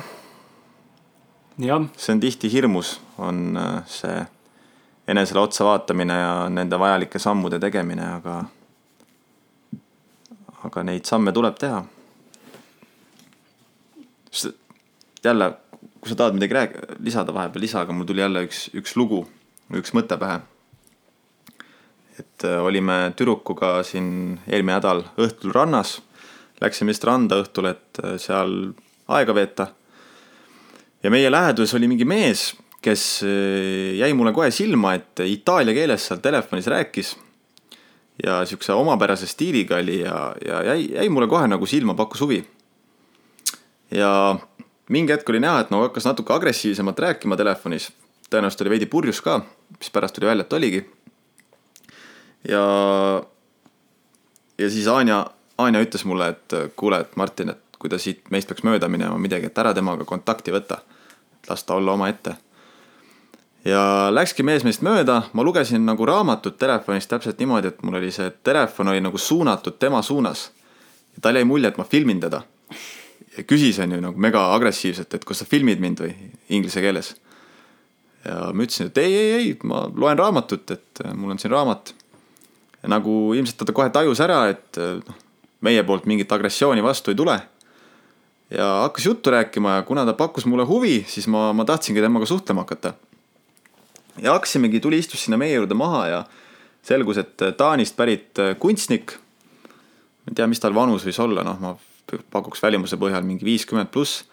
See 1.97 2.13
on 2.13 2.19
tihti 2.19 2.51
hirmus, 2.53 2.99
on 3.17 3.57
äh, 3.57 3.81
see 3.89 4.25
enesele 5.07 5.39
otsa 5.39 5.65
vaatamine 5.65 6.13
ja 6.13 6.33
nende 6.49 6.79
vajalike 6.79 7.19
sammude 7.19 7.59
tegemine, 7.59 8.05
aga 8.19 8.43
aga 10.67 10.83
neid 10.83 11.05
samme 11.05 11.31
tuleb 11.33 11.57
teha. 11.59 11.85
jälle, 15.23 15.47
kui 15.99 16.09
sa 16.09 16.15
tahad 16.15 16.35
midagi 16.37 16.53
rääk-, 16.53 16.77
lisada 17.03 17.33
vahepeal, 17.33 17.61
lisa, 17.61 17.81
aga 17.81 17.93
mul 17.93 18.05
tuli 18.07 18.21
jälle 18.21 18.45
üks, 18.45 18.67
üks 18.77 18.93
lugu, 18.95 19.25
üks 19.73 19.91
mõte 19.97 20.17
pähe. 20.19 20.39
et 22.19 22.45
äh, 22.45 22.61
olime 22.63 23.13
tüdrukuga 23.17 23.83
siin 23.83 24.39
eelmine 24.47 24.77
nädal 24.77 25.03
õhtul 25.17 25.53
rannas, 25.53 25.99
läksime 26.61 26.93
vist 26.93 27.03
randa 27.05 27.41
õhtul, 27.41 27.69
et 27.73 27.99
äh, 28.03 28.15
seal 28.21 28.73
aega 29.07 29.35
veeta. 29.35 29.67
Ja 31.03 31.11
meie 31.13 31.31
läheduses 31.31 31.75
oli 31.77 31.87
mingi 31.87 32.05
mees, 32.05 32.49
kes 32.81 33.23
äh, 33.23 33.95
jäi 33.99 34.13
mulle 34.13 34.33
kohe 34.33 34.51
silma, 34.51 34.93
et 34.97 35.23
itaalia 35.25 35.75
keeles 35.77 36.07
seal 36.07 36.21
telefonis 36.23 36.67
rääkis 36.71 37.15
ja 38.23 38.45
siukse 38.45 38.73
omapärase 38.73 39.27
stiiliga 39.27 39.75
oli 39.75 39.99
ja, 39.99 40.35
ja 40.45 40.63
jäi, 40.63 40.89
jäi 40.93 41.09
mulle 41.09 41.27
kohe 41.27 41.47
nagu 41.47 41.65
silma, 41.65 41.93
pakkus 41.93 42.21
huvi. 42.21 42.47
ja 43.91 44.39
mingi 44.89 45.13
hetk 45.13 45.29
oli 45.29 45.39
näha, 45.39 45.59
et 45.59 45.71
nagu 45.71 45.83
hakkas 45.87 46.05
natuke 46.05 46.33
agressiivsemalt 46.33 46.99
rääkima 46.99 47.37
telefonis. 47.37 47.91
tõenäoliselt 48.29 48.61
oli 48.61 48.69
veidi 48.69 48.85
purjus 48.85 49.21
ka, 49.21 49.41
mis 49.79 49.91
pärast 49.91 50.15
tuli 50.15 50.27
välja, 50.27 50.43
et 50.43 50.53
oligi. 50.53 50.85
ja, 52.49 52.63
ja 54.57 54.69
siis 54.69 54.87
Anja, 54.87 55.25
Anja 55.57 55.81
ütles 55.81 56.05
mulle, 56.05 56.29
et 56.29 56.75
kuule, 56.75 56.99
et 56.99 57.15
Martin, 57.15 57.49
et 57.49 57.66
kui 57.87 57.95
ta 57.95 58.01
siit 58.03 58.27
meist 58.33 58.51
peaks 58.51 58.67
mööda 58.67 58.91
minema 58.91 59.15
midagi, 59.17 59.47
et 59.47 59.63
ära 59.63 59.71
temaga 59.73 60.05
kontakti 60.05 60.51
võta. 60.51 60.83
las 61.47 61.63
ta 61.63 61.75
olla 61.79 61.93
omaette 61.93 62.35
ja 63.65 63.81
läkski 64.11 64.43
mees 64.43 64.65
meist 64.67 64.83
mööda, 64.85 65.21
ma 65.33 65.43
lugesin 65.43 65.85
nagu 65.87 66.05
raamatut 66.07 66.57
telefonis 66.59 67.07
täpselt 67.07 67.39
niimoodi, 67.39 67.71
et 67.71 67.83
mul 67.83 67.99
oli 67.99 68.11
see 68.11 68.29
telefon 68.43 68.91
oli 68.93 69.01
nagu 69.03 69.17
suunatud 69.17 69.77
tema 69.79 70.01
suunas. 70.01 70.51
ja 71.15 71.21
tal 71.21 71.35
jäi 71.35 71.45
mulje, 71.45 71.67
et 71.67 71.77
ma 71.77 71.83
filmin 71.83 72.19
teda. 72.19 72.41
ja 73.37 73.43
küsis, 73.43 73.79
on 73.83 73.91
ju 73.91 74.01
nagu 74.01 74.19
mega 74.19 74.53
agressiivselt, 74.55 75.13
et 75.13 75.25
kas 75.25 75.43
sa 75.43 75.45
filmid 75.45 75.79
mind 75.79 76.03
või 76.03 76.13
inglise 76.49 76.81
keeles. 76.81 77.15
ja 78.25 78.51
ma 78.53 78.63
ütlesin, 78.63 78.91
et 78.91 78.97
ei, 78.97 79.13
ei, 79.13 79.31
ei, 79.33 79.57
ma 79.63 79.87
loen 79.95 80.19
raamatut, 80.19 80.71
et 80.71 81.05
äh, 81.05 81.13
mul 81.13 81.31
on 81.31 81.39
siin 81.39 81.51
raamat. 81.51 81.93
nagu 82.87 83.33
ilmselt 83.33 83.65
ta 83.65 83.73
kohe 83.73 83.89
tajus 83.89 84.19
ära, 84.19 84.47
et 84.49 84.77
äh, 84.77 84.99
noh, 84.99 85.23
meie 85.61 85.83
poolt 85.83 86.05
mingit 86.05 86.31
agressiooni 86.31 86.83
vastu 86.83 87.11
ei 87.11 87.15
tule 87.15 87.39
ja 88.51 88.67
hakkas 88.81 89.05
juttu 89.05 89.31
rääkima 89.31 89.75
ja 89.75 89.81
kuna 89.83 90.05
ta 90.05 90.13
pakkus 90.13 90.45
mulle 90.45 90.65
huvi, 90.65 91.05
siis 91.07 91.27
ma, 91.27 91.53
ma 91.53 91.65
tahtsingi 91.65 92.01
temaga 92.01 92.25
suhtlema 92.25 92.63
hakata 92.63 92.93
ja 94.21 94.33
hakkasimegi, 94.33 94.79
tuli, 94.79 94.99
istus 94.99 95.23
sinna 95.23 95.37
meie 95.37 95.55
juurde 95.55 95.77
maha 95.77 96.07
ja 96.07 96.23
selgus, 96.85 97.19
et 97.21 97.43
Taanist 97.57 97.95
pärit 97.97 98.39
kunstnik. 98.59 99.17
ma 100.25 100.31
ei 100.31 100.35
tea, 100.35 100.47
mis 100.47 100.59
tal 100.59 100.75
vanus 100.75 101.05
võis 101.07 101.19
olla, 101.23 101.43
noh, 101.43 101.59
ma 101.59 101.75
pakuks 102.31 102.61
välimuse 102.63 102.97
põhjal 102.99 103.23
mingi 103.23 103.45
viiskümmend 103.45 103.91
pluss. 103.91 104.25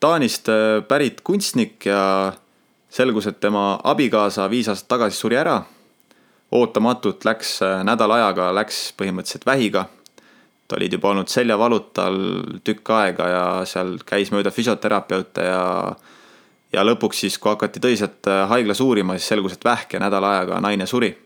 Taanist 0.00 0.48
pärit 0.88 1.20
kunstnik 1.24 1.86
ja 1.86 2.32
selgus, 2.90 3.26
et 3.26 3.40
tema 3.40 3.78
abikaasa 3.84 4.48
viis 4.50 4.68
aastat 4.68 4.88
tagasi 4.88 5.16
suri 5.16 5.36
ära. 5.36 5.62
ootamatult 6.50 7.24
läks 7.24 7.60
nädala 7.86 8.14
ajaga, 8.14 8.50
läks 8.54 8.92
põhimõtteliselt 8.98 9.46
vähiga. 9.46 9.84
Olid 10.76 10.92
juba 10.96 11.10
olnud 11.10 11.28
seljavalud 11.30 11.90
tal 11.96 12.16
tükk 12.64 12.92
aega 12.96 13.28
ja 13.28 13.44
seal 13.68 13.96
käis 14.06 14.32
mööda 14.34 14.52
füsioterapeute 14.54 15.44
ja 15.46 15.64
ja 16.72 16.84
lõpuks 16.86 17.24
siis, 17.24 17.38
kui 17.38 17.50
hakati 17.50 17.82
tõsiselt 17.82 18.28
äh, 18.30 18.44
haiglas 18.50 18.80
uurima, 18.84 19.16
siis 19.18 19.32
selgus, 19.32 19.56
et 19.56 19.66
vähk 19.66 19.96
ja 19.96 20.02
nädala 20.02 20.36
ajaga 20.36 20.60
naine 20.62 20.86
suri. 20.86 21.16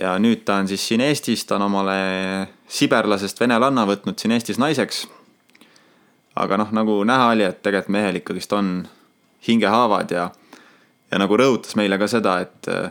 ja 0.00 0.14
nüüd 0.18 0.44
ta 0.46 0.60
on 0.62 0.68
siis 0.68 0.88
siin 0.88 1.00
Eestis, 1.00 1.44
ta 1.46 1.56
on 1.56 1.66
omale 1.66 1.94
siberlasest 2.68 3.40
venelanna 3.40 3.86
võtnud 3.86 4.18
siin 4.18 4.32
Eestis 4.32 4.58
naiseks. 4.58 5.06
aga 6.36 6.56
noh, 6.56 6.72
nagu 6.72 7.04
näha 7.04 7.32
oli, 7.32 7.44
et 7.44 7.62
tegelikult 7.62 7.92
mehel 7.92 8.20
ikkagist 8.20 8.52
on 8.52 8.88
hingehaavad 9.48 10.10
ja, 10.10 10.30
ja 11.10 11.18
nagu 11.18 11.36
rõhutas 11.36 11.76
meile 11.76 11.98
ka 11.98 12.06
seda, 12.06 12.40
et 12.40 12.68
äh, 12.68 12.90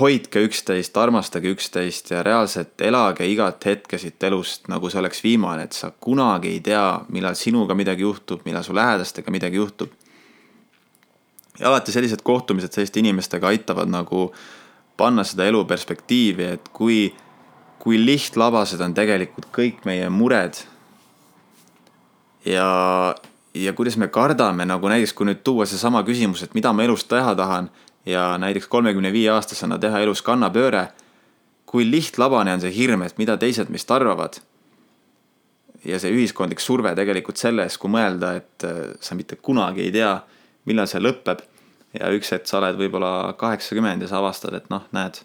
hoidke 0.00 0.40
üksteist, 0.46 0.96
armastage 0.96 1.50
üksteist 1.52 2.10
ja 2.10 2.22
reaalselt 2.24 2.80
elage 2.80 3.26
igat 3.28 3.64
hetke 3.68 3.98
siit 4.00 4.22
elust, 4.24 4.68
nagu 4.72 4.88
see 4.90 5.00
oleks 5.02 5.20
viimane, 5.24 5.66
et 5.68 5.76
sa 5.76 5.90
kunagi 5.92 6.54
ei 6.54 6.62
tea, 6.64 6.84
millal 7.12 7.36
sinuga 7.36 7.76
midagi 7.76 8.06
juhtub, 8.06 8.40
millal 8.48 8.64
su 8.64 8.74
lähedastega 8.76 9.30
midagi 9.30 9.60
juhtub. 9.60 9.90
ja 11.60 11.68
alati 11.68 11.92
sellised 11.92 12.22
kohtumised 12.24 12.72
selliste 12.72 13.00
inimestega 13.00 13.46
aitavad 13.46 13.90
nagu 13.92 14.30
panna 14.96 15.24
seda 15.24 15.44
elu 15.44 15.64
perspektiivi, 15.68 16.44
et 16.56 16.72
kui, 16.72 17.12
kui 17.78 18.00
lihtlabased 18.00 18.80
on 18.80 18.94
tegelikult 18.94 19.50
kõik 19.52 19.84
meie 19.84 20.08
mured. 20.08 20.56
ja, 22.44 23.14
ja 23.54 23.72
kuidas 23.72 23.96
me 23.96 24.08
kardame 24.08 24.64
nagu 24.64 24.88
näiteks, 24.88 25.12
kui 25.12 25.28
nüüd 25.28 25.44
tuua 25.44 25.68
seesama 25.68 26.02
küsimus, 26.02 26.42
et 26.42 26.54
mida 26.54 26.72
ma 26.72 26.88
elus 26.88 27.04
teha 27.04 27.34
tahan 27.36 27.68
ja 28.06 28.38
näiteks 28.38 28.66
kolmekümne 28.66 29.12
viie 29.12 29.30
aastasena 29.30 29.78
teha 29.78 30.00
elus 30.02 30.22
kannapööre, 30.22 30.88
kui 31.66 31.86
lihtlabane 31.90 32.52
on 32.52 32.60
see 32.60 32.72
hirm, 32.74 33.04
et 33.06 33.18
mida 33.18 33.36
teised 33.40 33.70
meist 33.72 33.90
arvavad. 33.90 34.40
ja 35.84 35.98
see 35.98 36.12
ühiskondlik 36.14 36.60
surve 36.62 36.92
tegelikult 36.94 37.40
selles, 37.40 37.74
kui 37.78 37.90
mõelda, 37.90 38.36
et 38.38 38.66
äh, 38.66 38.92
sa 39.00 39.16
mitte 39.18 39.36
kunagi 39.36 39.82
ei 39.88 39.92
tea, 39.92 40.12
millal 40.70 40.86
see 40.86 41.00
lõpeb. 41.00 41.42
ja 41.98 42.10
üks 42.12 42.32
hetk 42.32 42.46
sa 42.46 42.58
oled 42.58 42.78
võib-olla 42.78 43.34
kaheksakümmend 43.38 44.02
ja 44.02 44.08
sa 44.08 44.20
avastad, 44.20 44.54
et 44.54 44.70
noh, 44.70 44.84
näed, 44.92 45.22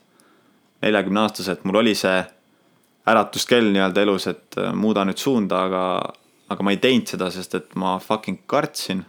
neljakümne 0.81 1.21
aastaselt 1.25 1.63
mul 1.63 1.81
oli 1.83 1.93
see 1.95 2.23
äratuskell 3.07 3.71
nii-öelda 3.71 4.01
elus, 4.01 4.27
et 4.27 4.57
äh, 4.57 4.73
muuda 4.73 5.05
nüüd 5.07 5.19
suunda, 5.21 5.63
aga, 5.67 5.83
aga 6.49 6.63
ma 6.63 6.73
ei 6.73 6.81
teinud 6.83 7.07
seda, 7.11 7.29
sest 7.31 7.55
et 7.59 7.75
ma 7.75 7.97
fucking 8.03 8.43
kartsin. 8.47 9.05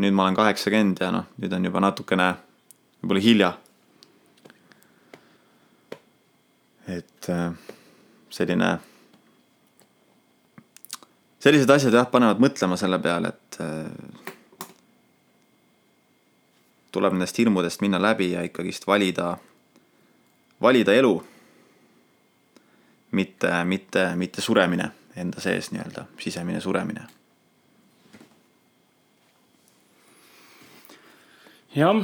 Ja 0.00 0.06
nüüd 0.06 0.14
ma 0.16 0.24
olen 0.24 0.38
kaheksakümmend 0.38 1.02
ja 1.04 1.10
noh, 1.12 1.26
nüüd 1.40 1.52
on 1.52 1.66
juba 1.68 1.82
natukene 1.84 2.30
võib-olla 3.02 3.24
hilja 3.24 3.50
et 6.96 7.28
äh, 7.28 7.52
selline, 8.30 8.70
sellised 11.42 11.70
asjad 11.70 11.94
jah, 11.94 12.08
panevad 12.10 12.40
mõtlema 12.42 12.78
selle 12.80 12.98
peale, 13.02 13.32
et 13.34 13.60
äh, 13.62 14.66
tuleb 16.94 17.14
nendest 17.14 17.38
hirmudest 17.38 17.84
minna 17.84 18.00
läbi 18.02 18.32
ja 18.32 18.44
ikkagist 18.46 18.86
valida, 18.90 19.34
valida 20.62 20.94
elu. 20.96 21.18
mitte, 23.10 23.64
mitte, 23.64 24.12
mitte 24.14 24.40
suremine 24.40 24.84
enda 25.18 25.40
sees 25.42 25.72
nii-öelda, 25.74 26.04
sisemine 26.18 26.60
suremine. 26.62 27.02
Jah, 31.74 32.00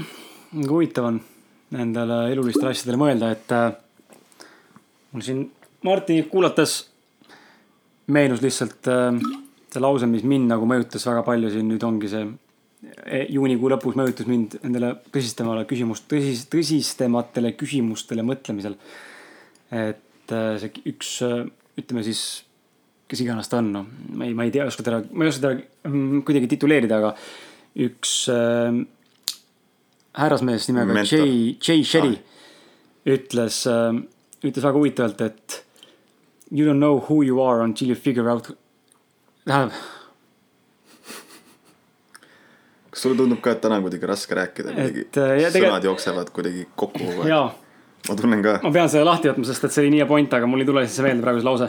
huvitav 0.54 1.08
on 1.08 1.18
nendele 1.74 2.20
elulistele 2.30 2.70
asjadele 2.70 3.00
mõelda, 3.00 3.32
et 3.34 3.54
äh, 3.54 3.70
mul 5.12 5.24
siin 5.26 5.42
Martinit 5.86 6.28
kuulates 6.30 6.78
meenus 8.14 8.42
lihtsalt 8.44 8.86
äh, 8.90 9.18
see 9.72 9.82
lause, 9.82 10.08
mis 10.10 10.24
mind 10.26 10.52
nagu 10.52 10.68
mõjutas 10.70 11.06
väga 11.08 11.24
palju 11.26 11.50
siin 11.52 11.66
nüüd 11.72 11.82
ongi 11.86 12.10
see 12.12 12.22
e, 13.04 13.24
juunikuu 13.34 13.72
lõpus 13.74 13.98
mõjutas 13.98 14.30
mind 14.30 14.58
nendele 14.62 14.94
tõsistemale 15.14 15.66
küsimust, 15.68 16.06
tõsis, 16.10 16.46
tõsistematele 16.52 17.56
küsimustele 17.58 18.24
mõtlemisel. 18.26 18.78
et 19.74 20.32
äh, 20.32 20.50
see 20.62 20.86
üks, 20.92 21.16
ütleme 21.76 22.06
siis, 22.06 22.20
kes 23.10 23.26
iganes 23.26 23.50
ta 23.50 23.58
on, 23.58 23.72
noh, 23.74 23.90
ma 24.14 24.30
ei, 24.30 24.34
ma 24.34 24.46
ei 24.46 24.54
tea, 24.54 24.70
oska 24.70 24.86
teda, 24.86 25.02
ma 25.10 25.26
ei 25.26 25.34
oska 25.34 25.48
teda 25.48 25.90
mm, 25.90 26.22
kuidagi 26.26 26.54
tituleerida, 26.54 27.02
aga 27.02 27.16
üks 27.82 28.20
äh, 28.30 28.86
härrasmees 30.16 30.68
nimega 30.70 31.04
Jay, 31.04 31.56
Jay 31.60 31.84
Sherry 31.84 32.16
ah. 32.16 32.20
ütles 33.16 33.64
äh, 33.70 34.04
ütles 34.44 34.64
väga 34.64 34.78
huvitavalt, 34.78 35.20
et 35.20 35.64
you 36.50 36.66
don't 36.66 36.80
know 36.80 37.04
who 37.08 37.24
you 37.24 37.42
are 37.42 37.64
until 37.64 37.88
you 37.88 37.96
figure 37.96 38.30
out, 38.30 38.56
tähendab. 39.46 39.72
kas 42.90 43.02
sulle 43.02 43.16
tundub 43.18 43.40
ka, 43.44 43.50
et 43.56 43.62
täna 43.64 43.78
on 43.80 43.86
kuidagi 43.86 44.10
raske 44.10 44.38
rääkida, 44.38 44.68
kuidagi 44.76 45.02
äh, 45.22 45.48
sõnad 45.56 45.88
jooksevad 45.88 46.28
kuidagi 46.36 46.62
kokku 46.74 47.02
kogu 47.02 47.26
aeg? 47.26 47.32
ma 48.06 48.12
tunnen 48.18 48.40
ka. 48.44 48.52
ma 48.62 48.70
pean 48.78 48.92
selle 48.92 49.08
lahti 49.08 49.26
võtma, 49.32 49.44
sest 49.48 49.62
et 49.68 49.74
see 49.74 49.82
oli 49.84 49.92
nii 49.96 50.08
point, 50.08 50.30
aga 50.38 50.46
mul 50.50 50.62
ei 50.62 50.68
tule 50.68 50.80
siis 50.86 51.00
meelde 51.06 51.22
praegu 51.24 51.42
see 51.42 51.50
lause. 51.50 51.68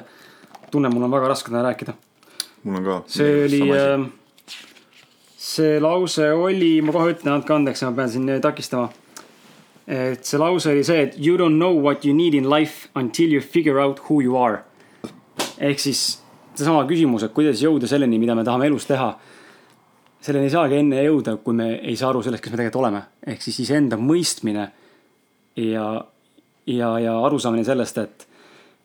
tunnen, 0.71 0.91
mul 0.93 1.07
on 1.07 1.15
väga 1.17 1.33
raske 1.33 1.47
täna 1.51 1.63
rääkida. 1.69 1.93
mul 2.63 2.75
on 2.81 2.85
ka. 2.91 2.95
see 3.17 3.29
oli, 3.47 3.61
see 5.47 5.79
lause 5.79 6.31
oli, 6.33 6.77
ma 6.83 6.91
kohe 6.95 7.13
ütlen, 7.13 7.37
andke 7.37 7.53
andeks, 7.55 7.85
ma 7.87 7.93
pean 8.01 8.09
siin 8.11 8.31
takistama 8.43 8.89
et 9.87 10.25
see 10.27 10.39
lause 10.39 10.67
oli 10.67 10.83
see, 10.83 11.05
et 11.07 11.15
you 11.17 11.37
don't 11.39 11.55
know 11.55 11.71
what 11.71 12.05
you 12.05 12.13
need 12.13 12.35
in 12.35 12.49
life 12.49 12.89
until 12.95 13.31
you 13.31 13.39
figure 13.41 13.79
out 13.79 14.01
who 14.09 14.21
you 14.21 14.35
are. 14.37 14.63
ehk 15.57 15.79
siis 15.79 16.19
seesama 16.57 16.83
küsimus, 16.89 17.23
et 17.23 17.33
kuidas 17.33 17.61
jõuda 17.63 17.87
selleni, 17.89 18.19
mida 18.19 18.35
me 18.35 18.43
tahame 18.45 18.67
elus 18.67 18.85
teha. 18.85 19.15
selleni 20.21 20.49
ei 20.49 20.51
saagi 20.51 20.75
enne 20.81 21.03
jõuda, 21.05 21.37
kui 21.39 21.55
me 21.55 21.69
ei 21.79 21.95
saa 21.95 22.09
aru 22.09 22.21
sellest, 22.25 22.43
kes 22.43 22.51
me 22.51 22.57
tegelikult 22.59 22.83
oleme. 22.83 23.01
ehk 23.25 23.41
siis 23.41 23.59
iseenda 23.63 23.97
mõistmine 23.97 24.67
ja, 25.55 25.87
ja, 26.67 26.89
ja 26.99 27.19
arusaamine 27.23 27.63
sellest, 27.63 27.97
et 27.97 28.27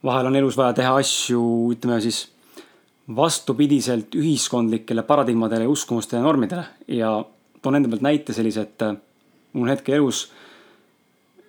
vahel 0.05 0.31
on 0.31 0.37
elus 0.37 0.57
vaja 0.57 0.79
teha 0.79 0.95
asju, 1.03 1.43
ütleme 1.75 1.99
siis 2.01 2.29
vastupidiselt 3.09 4.15
ühiskondlikele 4.15 5.03
paradigmadele, 5.03 5.67
uskumustele 5.67 6.21
ja 6.21 6.27
normidele 6.27 6.65
ja 6.89 7.25
toon 7.63 7.79
enda 7.79 7.91
pealt 7.91 8.05
näite 8.07 8.35
sellise, 8.37 8.63
et 8.63 8.85
mul 9.53 9.67
on 9.67 9.75
hetkel 9.75 9.99
elus 9.99 10.29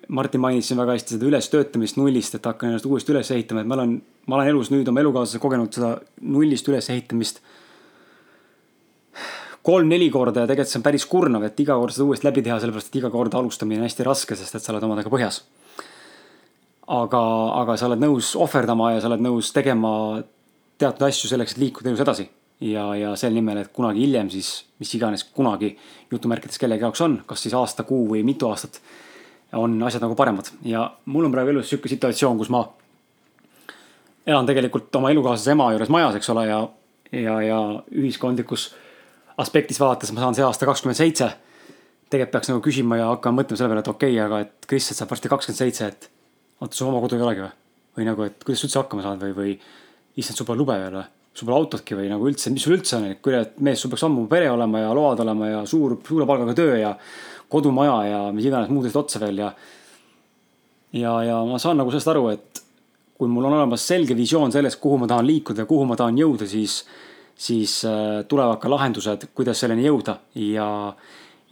Martin 0.07 0.41
mainis 0.41 0.67
siin 0.67 0.77
väga 0.77 0.97
hästi 0.97 1.15
seda 1.15 1.25
ülestöötamist 1.25 1.97
nullist, 1.97 2.35
et 2.35 2.45
hakkan 2.45 2.69
ennast 2.69 2.85
uuesti 2.85 3.13
üles 3.13 3.29
ehitama, 3.31 3.61
et 3.61 3.69
ma 3.69 3.77
olen, 3.77 3.93
ma 4.27 4.35
olen 4.35 4.49
elus 4.51 4.71
nüüd 4.73 4.89
oma 4.91 4.99
elukaaslasega 4.99 5.41
kogenud 5.41 5.77
seda 5.77 5.93
nullist 6.21 6.67
ülesehitamist 6.67 7.39
kolm-neli 9.63 10.09
korda 10.11 10.43
ja 10.43 10.49
tegelikult 10.49 10.73
see 10.73 10.79
on 10.81 10.85
päris 10.85 11.05
kurnav, 11.07 11.45
et 11.47 11.59
iga 11.63 11.77
kord 11.79 11.95
seda 11.95 12.07
uuesti 12.09 12.27
läbi 12.27 12.43
teha, 12.43 12.59
sellepärast 12.59 12.91
et 12.91 12.99
iga 12.99 13.11
kord 13.13 13.35
alustamine 13.39 13.79
on 13.79 13.87
hästi 13.87 14.07
raske, 14.07 14.35
sest 14.35 14.57
et 14.57 14.65
sa 14.65 14.73
oled 14.73 14.83
omadega 14.89 15.11
põhjas. 15.13 15.43
aga, 16.83 17.21
aga 17.61 17.77
sa 17.79 17.87
oled 17.87 18.01
nõus 18.03 18.33
ohverdama 18.35 18.91
ja 18.91 19.01
sa 19.01 19.07
oled 19.07 19.23
nõus 19.23 19.53
tegema 19.55 19.93
teatud 20.81 21.07
asju 21.07 21.29
selleks, 21.29 21.55
et 21.55 21.63
liikuda 21.63 21.91
elus 21.91 22.03
edasi. 22.03 22.29
ja, 22.63 22.83
ja 22.95 23.15
selle 23.19 23.35
nimel, 23.35 23.63
et 23.63 23.71
kunagi 23.75 24.05
hiljem 24.05 24.29
siis, 24.31 24.65
mis 24.79 24.93
iganes 24.95 25.25
kunagi 25.35 25.73
jutumärkides 26.11 26.61
kellegi 26.61 26.85
jaoks 26.85 27.01
on, 27.01 27.17
kas 27.27 27.41
siis 27.43 27.55
aasta, 27.57 27.83
kuu 27.83 28.05
või 28.13 28.23
mitu 28.23 28.47
aastat 28.47 28.79
on 29.53 29.75
asjad 29.83 30.01
nagu 30.01 30.15
paremad 30.15 30.47
ja 30.65 30.85
mul 31.05 31.27
on 31.27 31.33
praegu 31.33 31.51
elus 31.53 31.69
sihuke 31.69 31.91
situatsioon, 31.91 32.37
kus 32.39 32.49
ma 32.53 32.63
elan 34.25 34.47
tegelikult 34.47 34.95
oma 34.95 35.11
elukaaslase 35.11 35.51
ema 35.53 35.71
juures 35.73 35.91
majas, 35.93 36.17
eks 36.19 36.29
ole, 36.33 36.45
ja, 36.47 36.59
ja, 37.11 37.35
ja 37.43 37.59
ühiskondlikus 37.91 38.69
aspektis 39.37 39.79
vaadates 39.81 40.13
ma 40.13 40.23
saan 40.23 40.37
see 40.37 40.45
aasta 40.45 40.69
kakskümmend 40.69 40.99
seitse. 40.99 41.31
tegelikult 42.09 42.31
peaks 42.37 42.51
nagu 42.51 42.61
küsima 42.61 42.97
ja 42.99 43.09
hakkama 43.09 43.41
mõtlema 43.41 43.59
selle 43.59 43.73
peale, 43.73 43.83
et 43.83 43.91
okei 43.91 44.15
okay,, 44.15 44.25
aga 44.25 44.39
et 44.45 44.67
Kristjan 44.69 44.99
saab 44.99 45.13
varsti 45.13 45.31
kakskümmend 45.31 45.59
seitse, 45.59 45.87
et 45.87 46.09
oota, 46.61 46.75
sul 46.77 46.91
oma 46.91 47.01
kodu 47.03 47.17
ei 47.17 47.25
olegi 47.25 47.45
või? 47.45 47.53
või 47.97 48.05
nagu, 48.09 48.25
et 48.25 48.43
kuidas 48.45 48.61
sa 48.61 48.67
üldse 48.67 48.79
hakkama 48.81 49.05
saad 49.05 49.21
või, 49.21 49.33
või 49.37 49.55
issand, 50.15 50.37
sul 50.37 50.47
pole 50.47 50.61
lube 50.61 50.77
veel 50.79 50.97
või? 50.99 51.09
sul 51.33 51.47
pole 51.49 51.57
autotki 51.57 51.95
või 51.97 52.09
nagu 52.11 52.27
üldse, 52.29 52.51
mis 52.53 52.61
sul 52.61 52.75
üldse 52.75 52.99
on, 52.99 53.07
et 53.09 53.55
mees, 53.65 53.79
sul 53.81 53.89
peaks 53.89 54.05
ammu 54.05 54.27
pere 54.29 54.51
olema 54.53 54.83
ja 54.83 54.91
load 54.93 55.23
olema 55.23 55.47
ja 55.49 55.61
suur, 55.69 55.95
suure 56.05 56.27
palgaga 56.29 56.53
töö 56.57 56.75
ja 56.77 56.91
kodumaja 57.49 57.95
ja 58.05 58.19
mis 58.35 58.45
iganes 58.45 58.69
muud 58.69 58.85
asjad 58.85 59.01
otsa 59.01 59.21
veel 59.23 59.41
ja. 59.41 59.49
ja, 60.93 61.15
ja 61.25 61.39
ma 61.49 61.57
saan 61.61 61.81
nagu 61.81 61.89
sellest 61.93 62.11
aru, 62.13 62.27
et 62.35 62.61
kui 63.17 63.29
mul 63.31 63.49
on 63.49 63.57
olemas 63.57 63.85
selge 63.87 64.17
visioon 64.17 64.53
sellest, 64.53 64.79
kuhu 64.83 65.01
ma 65.01 65.09
tahan 65.09 65.25
liikuda 65.25 65.65
ja 65.65 65.69
kuhu 65.69 65.89
ma 65.89 65.97
tahan 65.97 66.17
jõuda, 66.21 66.45
siis, 66.49 66.81
siis 67.33 67.79
äh, 67.89 68.21
tulevad 68.29 68.61
ka 68.61 68.69
lahendused, 68.69 69.29
kuidas 69.33 69.61
selleni 69.63 69.85
jõuda 69.87 70.19
ja 70.37 70.67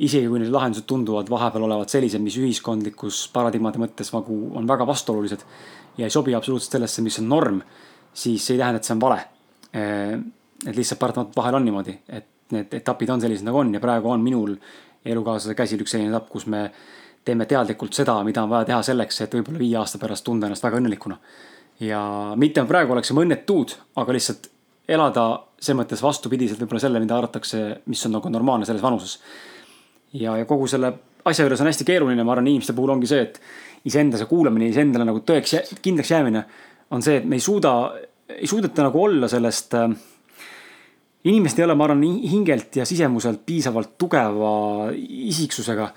isegi 0.02 0.30
kui 0.30 0.42
need 0.42 0.54
lahendused 0.54 0.88
tunduvad 0.90 1.30
vahepeal 1.30 1.68
olevat 1.68 1.94
sellised, 1.94 2.22
mis 2.22 2.38
ühiskondlikus 2.42 3.28
paradigmade 3.34 3.82
mõttes 3.82 4.10
nagu 4.14 4.42
on 4.58 4.70
väga 4.70 4.86
vastuolulised 4.90 5.46
ja 5.98 6.08
ei 6.08 6.14
sobi 6.14 6.34
absoluutselt 6.38 6.78
sellesse, 6.78 7.06
mis 7.06 7.20
on 7.22 7.30
norm, 7.30 7.62
siis 8.14 8.46
see 8.46 8.56
ei 8.56 8.62
tähenda, 8.62 8.82
et 8.82 8.88
see 8.88 8.96
on 8.96 9.02
vale. 9.02 9.20
Äh, 9.76 10.16
et 10.68 10.78
lihtsalt 10.78 11.00
paratamatult 11.02 11.38
vahel 11.38 11.58
on 11.58 11.66
niimoodi, 11.66 11.98
et 12.10 12.28
need 12.54 12.74
etapid 12.82 13.10
on 13.10 13.22
sellised 13.24 13.48
nagu 13.48 13.62
on 13.62 13.74
ja 13.74 13.80
praegu 13.82 14.12
on 14.12 14.22
minul 14.22 14.56
elukaaslase 15.06 15.56
käsil 15.58 15.82
üks 15.82 15.96
selline 15.96 16.12
etapp, 16.12 16.30
kus 16.30 16.46
me 16.52 16.68
teeme 17.26 17.46
teadlikult 17.50 17.96
seda, 17.98 18.18
mida 18.26 18.44
on 18.44 18.52
vaja 18.52 18.68
teha 18.70 18.82
selleks, 18.86 19.22
et 19.24 19.34
võib-olla 19.38 19.62
viie 19.62 19.78
aasta 19.80 20.02
pärast 20.02 20.26
tunda 20.26 20.50
ennast 20.50 20.64
väga 20.66 20.82
õnnelikuna. 20.82 21.18
ja 21.82 22.02
mitte 22.38 22.64
praegu 22.70 22.94
oleksime 22.94 23.24
õnnetud, 23.26 23.74
aga 23.98 24.14
lihtsalt 24.14 24.52
elada 24.88 25.26
selles 25.58 25.80
mõttes 25.80 26.04
vastupidiselt 26.04 26.62
võib-olla 26.62 26.82
selle, 26.82 27.00
mida 27.02 27.18
arvatakse, 27.18 27.82
mis 27.86 28.06
on 28.06 28.18
nagu 28.18 28.30
normaalne 28.30 28.66
selles 28.66 28.84
vanuses. 28.84 29.20
ja, 30.14 30.38
ja 30.38 30.46
kogu 30.46 30.68
selle 30.68 30.94
asja 31.26 31.46
juures 31.46 31.62
on 31.62 31.70
hästi 31.70 31.86
keeruline, 31.86 32.24
ma 32.24 32.34
arvan, 32.34 32.50
inimeste 32.50 32.74
puhul 32.74 32.96
ongi 32.96 33.10
see, 33.10 33.22
et 33.22 33.42
iseenda 33.86 34.18
see 34.18 34.30
kuulamine, 34.30 34.70
iseendale 34.70 35.06
nagu 35.06 35.22
tõeks, 35.26 35.78
kindlaks 35.82 36.12
jäämine 36.12 36.44
on 36.92 37.04
see, 37.04 37.22
et 37.22 37.28
me 37.28 37.38
ei 37.40 37.44
suuda, 37.44 37.76
ei 38.36 38.48
suudeta 38.48 38.84
nagu 38.88 39.04
olla 39.04 39.30
sellest 39.32 39.76
äh, 39.80 39.92
inimesed 41.30 41.60
ei 41.60 41.68
ole, 41.68 41.76
ma 41.78 41.86
arvan, 41.88 42.02
hingelt 42.32 42.82
ja 42.82 42.88
sisemuselt 42.88 43.44
piisavalt 43.46 43.94
tugeva 44.00 44.54
isiksusega, 44.96 45.92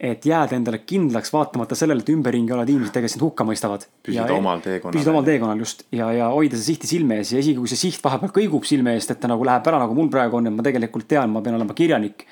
et 0.00 0.24
jääda 0.24 0.56
endale 0.56 0.80
kindlaks, 0.88 1.32
vaatamata 1.34 1.76
sellele, 1.76 2.00
et 2.00 2.12
ümberringi 2.14 2.54
olevad 2.56 2.70
inimesed 2.72 2.94
tegelikult 2.94 3.14
sind 3.14 3.24
hukka 3.26 3.44
mõistavad. 3.44 3.84
püsida 4.06 4.32
omal 4.32 4.62
teekonnal. 4.64 4.96
püsida 4.96 5.12
omal 5.12 5.26
teekonnal 5.26 5.60
just 5.60 5.84
ja, 5.92 6.08
ja 6.16 6.30
hoida 6.32 6.56
see 6.56 6.72
sihti 6.72 6.88
silme 6.88 7.20
ees 7.20 7.34
ja 7.34 7.42
isegi 7.42 7.58
kui 7.58 7.68
see 7.68 7.82
siht 7.82 8.00
vahepeal 8.04 8.32
kõigub 8.38 8.64
silme 8.64 8.94
eest, 8.96 9.12
et 9.12 9.20
ta 9.20 9.28
nagu 9.28 9.44
läheb 9.44 9.68
ära, 9.68 9.82
nagu 9.82 9.96
mul 9.98 10.08
praegu 10.12 10.40
on, 10.40 10.48
et 10.48 10.56
ma 10.56 10.64
tegelikult 10.64 11.08
tean, 11.10 11.28
ma 11.34 11.44
pean 11.44 11.60
olema 11.60 11.76
kirjanik. 11.76 12.24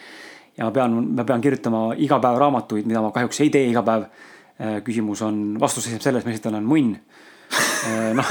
ja 0.57 0.65
ma 0.65 0.73
pean, 0.73 0.97
ma 1.15 1.29
pean 1.29 1.45
kirjutama 1.45 1.83
iga 2.01 2.17
päev 2.25 2.41
raamatuid, 2.41 2.89
mida 2.89 3.05
ma 3.05 3.13
kahjuks 3.13 3.45
ei 3.45 3.53
tee 3.53 3.69
iga 3.69 3.85
päev. 3.85 4.09
Äh, 4.59 4.81
küsimus 4.83 5.21
on, 5.23 5.37
vastus 5.61 5.85
seisneb 5.85 6.03
selles, 6.03 6.25
ma 6.25 6.33
esitan 6.33 6.57
munn. 6.67 6.97
Äh, 7.53 8.13
noh 8.19 8.29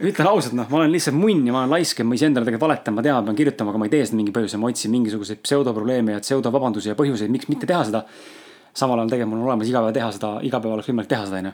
ütlen 0.00 0.28
ausalt, 0.28 0.54
noh, 0.56 0.68
ma 0.68 0.80
olen 0.82 0.92
lihtsalt 0.92 1.16
munn 1.16 1.46
ja 1.46 1.54
ma 1.54 1.62
olen 1.62 1.72
laisk 1.76 2.00
ja 2.00 2.06
ma 2.06 2.16
iseendale 2.16 2.44
tegelikult 2.46 2.68
valetan, 2.68 2.96
ma 2.96 3.04
tean, 3.04 3.20
ma 3.20 3.30
pean 3.30 3.38
kirjutama, 3.38 3.72
aga 3.72 3.80
ma 3.80 3.86
ei 3.88 3.92
tee 3.94 4.08
seda 4.08 4.18
mingi 4.18 4.34
põhjusel, 4.34 4.60
ma 4.60 4.70
otsin 4.70 4.92
mingisuguseid 4.92 5.40
pseudoprobleeme 5.44 6.16
ja 6.16 6.24
pseudovabandusi 6.24 6.90
ja 6.92 6.96
põhjuseid, 6.98 7.32
miks 7.32 7.48
mitte 7.52 7.68
teha 7.68 7.84
seda. 7.88 8.02
samal 8.76 9.00
ajal 9.00 9.08
tegelikult 9.14 9.32
mul 9.32 9.46
on 9.46 9.48
olemas 9.48 9.70
iga 9.70 9.80
päev 9.80 9.94
teha 9.96 10.10
seda, 10.12 10.32
iga 10.44 10.60
päev 10.60 10.74
oleks 10.76 10.90
võimalik 10.90 11.08
teha 11.08 11.28
seda, 11.30 11.40
onju. 11.40 11.52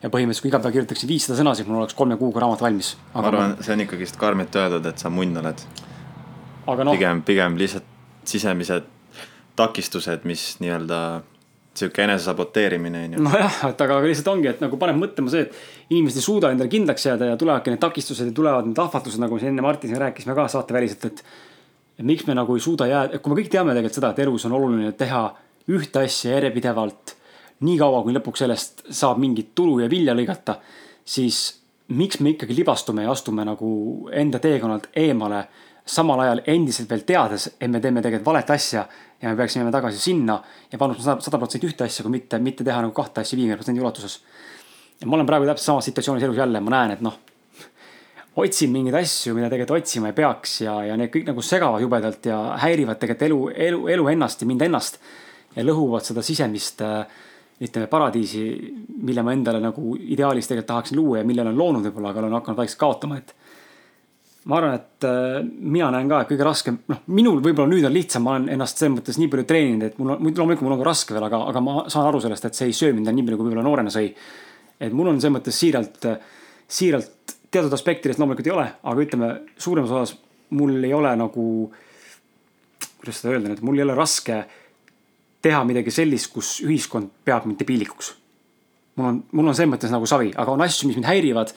ja 0.00 0.10
põhimõtteliselt, 0.14 0.46
kui 0.46 0.52
iga 0.52 0.60
päev 0.64 0.76
kirjutaksin 0.78 1.10
viissada 1.10 1.36
sõna, 1.40 1.52
siis 1.54 1.68
mul 1.68 1.82
oleks 1.82 1.98
kolme 1.98 2.16
kuuga 2.16 2.40
raamat 2.46 2.64
valmis. 2.64 2.94
ma 3.12 3.26
arvan, 3.28 3.56
see 3.60 3.76
on 3.76 3.84
ikkagist 3.84 4.16
karmilt 4.20 4.56
öeldud, 4.56 4.88
et 4.88 5.04
sa 5.04 5.12
munn 5.12 5.36
oled. 5.42 5.66
aga 6.66 6.88
noh. 6.88 6.96
pigem, 6.96 7.20
pigem 7.22 7.60
lihtsalt 7.60 7.92
sisemised 8.24 8.88
takistused, 9.60 10.24
mis 10.24 10.54
nii-öelda 10.64 11.02
sihuke 11.78 12.04
enesesaboteerimine 12.04 13.04
on 13.04 13.16
ju. 13.16 13.22
nojah, 13.24 13.56
et 13.70 13.80
aga 13.86 13.96
lihtsalt 14.04 14.30
ongi, 14.34 14.50
et 14.50 14.60
nagu 14.62 14.78
paneb 14.80 15.00
mõtlema 15.00 15.32
see, 15.32 15.46
et 15.46 15.94
inimesed 15.94 16.20
ei 16.20 16.26
suuda 16.26 16.52
endale 16.54 16.70
kindlaks 16.72 17.08
jääda 17.08 17.32
ja 17.32 17.40
tulevadki 17.40 17.74
need 17.74 17.82
takistused 17.82 18.30
ja 18.30 18.36
tulevad 18.36 18.68
need 18.68 18.78
ahvatlused, 18.78 19.22
nagu 19.22 19.38
siin 19.40 19.52
enne 19.52 19.64
Martin 19.64 19.90
siin 19.90 20.02
rääkisime 20.02 20.36
ka 20.38 20.46
saateväliselt, 20.52 21.10
et. 21.10 21.24
et 21.98 22.06
miks 22.06 22.26
me 22.26 22.34
nagu 22.38 22.54
ei 22.54 22.62
suuda 22.62 22.86
jääda, 22.90 23.18
kui 23.18 23.32
me 23.32 23.40
kõik 23.40 23.50
teame 23.50 23.74
tegelikult 23.74 24.00
seda, 24.00 24.12
et 24.14 24.22
elus 24.26 24.46
on 24.48 24.56
oluline 24.58 24.94
teha 24.98 25.24
ühte 25.74 26.06
asja 26.06 26.38
järjepidevalt. 26.38 27.16
nii 27.64 27.76
kaua, 27.78 28.02
kui 28.02 28.12
lõpuks 28.12 28.42
sellest 28.42 28.82
saab 28.90 29.20
mingit 29.22 29.54
tulu 29.54 29.78
ja 29.80 29.86
vilja 29.90 30.14
lõigata, 30.14 30.58
siis 31.04 31.60
miks 31.88 32.18
me 32.20 32.34
ikkagi 32.34 32.56
libastume 32.56 33.04
ja 33.04 33.12
astume 33.12 33.44
nagu 33.46 34.08
enda 34.12 34.38
teekonnalt 34.42 34.88
eemale 34.96 35.44
samal 35.86 36.20
ajal 36.24 36.40
endiselt 36.46 36.90
veel 36.90 37.04
teades, 37.06 37.48
et 37.60 37.70
me 37.70 37.80
teeme 37.80 38.02
tegelikult 38.02 38.32
valet 38.32 38.50
asja 38.50 38.86
ja 39.24 39.32
me 39.32 39.36
peaksime 39.40 39.62
minema 39.62 39.72
tagasi 39.78 40.00
sinna 40.00 40.36
ja 40.72 40.78
panustama 40.78 41.20
sada 41.24 41.40
protsenti 41.40 41.68
ühte 41.70 41.86
asja, 41.86 42.04
kui 42.04 42.12
mitte, 42.12 42.38
mitte 42.44 42.64
teha 42.66 42.82
nagu 42.84 42.92
kahte 42.96 43.24
asja 43.24 43.38
viiekümne 43.38 43.56
protsendi 43.56 43.80
ulatuses. 43.80 44.18
ja 45.00 45.06
ma 45.08 45.16
olen 45.16 45.26
praegu 45.26 45.48
täpselt 45.48 45.70
samas 45.72 45.88
situatsioonis 45.88 46.26
elus 46.28 46.36
jälle, 46.36 46.60
ma 46.60 46.74
näen, 46.76 46.94
et 46.98 47.04
noh, 47.04 47.16
otsin 48.36 48.72
mingeid 48.74 48.98
asju, 49.00 49.34
mida 49.34 49.48
tegelikult 49.52 49.80
otsima 49.80 50.10
ei 50.10 50.16
peaks 50.16 50.60
ja, 50.66 50.76
ja 50.90 50.96
need 51.00 51.12
kõik 51.14 51.28
nagu 51.30 51.42
segavad 51.42 51.82
jubedalt 51.82 52.26
ja 52.28 52.40
häirivad 52.62 53.00
tegelikult 53.00 53.28
elu, 53.28 53.40
elu, 53.68 53.84
elu 53.96 54.08
ennast 54.14 54.42
ja 54.42 54.50
mind 54.50 54.66
ennast. 54.68 55.00
ja 55.56 55.62
lõhuvad 55.64 56.02
seda 56.02 56.22
sisemist 56.22 56.82
ütleme 57.62 57.86
paradiisi, 57.86 58.42
mille 59.06 59.22
ma 59.22 59.32
endale 59.32 59.60
nagu 59.62 59.94
ideaalis 59.96 60.50
tegelikult 60.50 60.72
tahaksin 60.72 60.98
luua 60.98 61.20
ja 61.20 61.24
mille 61.24 61.44
olen 61.44 61.58
loonud 61.58 61.86
võib-olla, 61.86 62.10
aga 62.10 62.24
olen 62.24 62.34
hakanud 62.40 62.58
vaikselt 62.58 62.80
kaotama, 62.80 63.20
et 63.22 63.30
ma 64.44 64.58
arvan, 64.58 64.74
et 64.76 65.06
äh, 65.08 65.38
mina 65.44 65.88
näen 65.94 66.08
ka, 66.10 66.20
et 66.22 66.32
kõige 66.32 66.44
raskem, 66.44 66.78
noh, 66.90 67.00
minul 67.16 67.40
võib-olla 67.44 67.70
nüüd 67.70 67.86
on 67.88 67.94
lihtsam, 67.94 68.26
ma 68.26 68.34
olen 68.34 68.50
ennast 68.52 68.80
selles 68.80 68.92
mõttes 68.98 69.18
nii 69.20 69.30
palju 69.32 69.46
treeninud, 69.48 69.86
et 69.88 70.00
mul 70.00 70.14
on, 70.14 70.26
loomulikult 70.26 70.66
mul 70.66 70.76
on 70.76 70.82
ka 70.82 70.88
raske 70.90 71.16
veel, 71.16 71.24
aga, 71.30 71.40
aga 71.52 71.62
ma 71.64 71.76
saan 71.92 72.08
aru 72.10 72.20
sellest, 72.24 72.48
et 72.48 72.58
see 72.58 72.68
ei 72.68 72.76
söö 72.76 72.92
mind 72.96 73.08
nii 73.08 73.24
palju, 73.24 73.40
kui 73.40 73.48
võib-olla 73.48 73.64
noorena 73.64 73.92
sõi. 73.94 74.10
et 74.84 74.92
mul 74.92 75.08
on 75.08 75.20
selles 75.22 75.38
mõttes 75.38 75.60
siiralt, 75.62 76.08
siiralt 76.68 77.36
teatud 77.54 77.72
aspektidest 77.72 78.20
loomulikult 78.20 78.50
ei 78.50 78.56
ole, 78.56 78.66
aga 78.82 79.06
ütleme, 79.06 79.30
suuremas 79.56 79.94
osas 79.94 80.16
mul 80.54 80.76
ei 80.84 80.92
ole 80.94 81.14
nagu, 81.16 81.46
kuidas 83.00 83.22
seda 83.22 83.32
öelda 83.32 83.52
nüüd, 83.52 83.62
mul 83.64 83.80
ei 83.80 83.86
ole 83.86 83.96
raske 83.96 84.42
teha 85.44 85.62
midagi 85.68 85.92
sellist, 85.92 86.32
kus 86.34 86.58
ühiskond 86.64 87.10
peab 87.24 87.48
mind 87.48 87.60
debiilikuks. 87.62 88.12
mul 88.96 89.08
on, 89.08 89.22
mul 89.32 89.48
on 89.48 89.56
selles 89.56 89.72
mõttes 89.72 89.92
nagu 89.92 90.06
savi, 90.08 90.34
aga 90.36 90.52
on 90.52 90.62
asju, 90.64 90.90
mis 90.90 91.00
mind 91.00 91.08
häirivad 91.08 91.54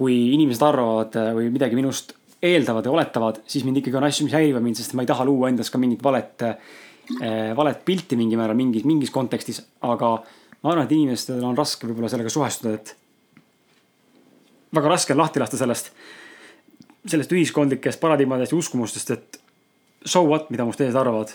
kui 0.00 0.16
inimesed 0.32 0.64
arvavad 0.64 1.16
äh, 1.20 1.32
või 1.36 1.50
midagi 1.52 1.76
minust 1.76 2.14
eeldavad 2.40 2.86
ja 2.88 2.92
oletavad, 2.94 3.42
siis 3.44 3.66
mind 3.68 3.82
ikkagi 3.82 3.98
on 4.00 4.06
asju, 4.06 4.24
mis 4.24 4.36
häirivad 4.36 4.64
mind, 4.64 4.78
sest 4.80 4.94
ma 4.96 5.04
ei 5.04 5.10
taha 5.10 5.26
luua 5.28 5.50
endas 5.52 5.68
ka 5.68 5.80
mingit 5.80 6.00
valet 6.04 6.46
äh,, 6.46 6.54
valet 7.58 7.82
pilti 7.84 8.16
mingil 8.16 8.40
määral 8.40 8.56
mingis, 8.56 8.86
mingis 8.88 9.12
kontekstis. 9.12 9.60
aga 9.84 10.14
ma 10.62 10.72
arvan, 10.72 10.86
et 10.86 10.96
inimestel 10.96 11.44
on 11.44 11.58
raske 11.58 11.88
võib-olla 11.88 12.08
sellega 12.08 12.32
suhestuda, 12.32 12.78
et 12.78 12.94
väga 14.78 14.92
raske 14.94 15.12
on 15.12 15.20
lahti 15.20 15.42
lasta 15.42 15.60
sellest, 15.60 15.92
sellest 17.04 17.32
ühiskondlikest 17.36 18.00
paradigmadest 18.00 18.54
ja 18.54 18.58
uskumustest, 18.58 19.12
et 19.16 19.40
so 20.04 20.22
what, 20.24 20.48
mida 20.54 20.64
must 20.64 20.80
teised 20.80 20.96
arvavad. 20.96 21.34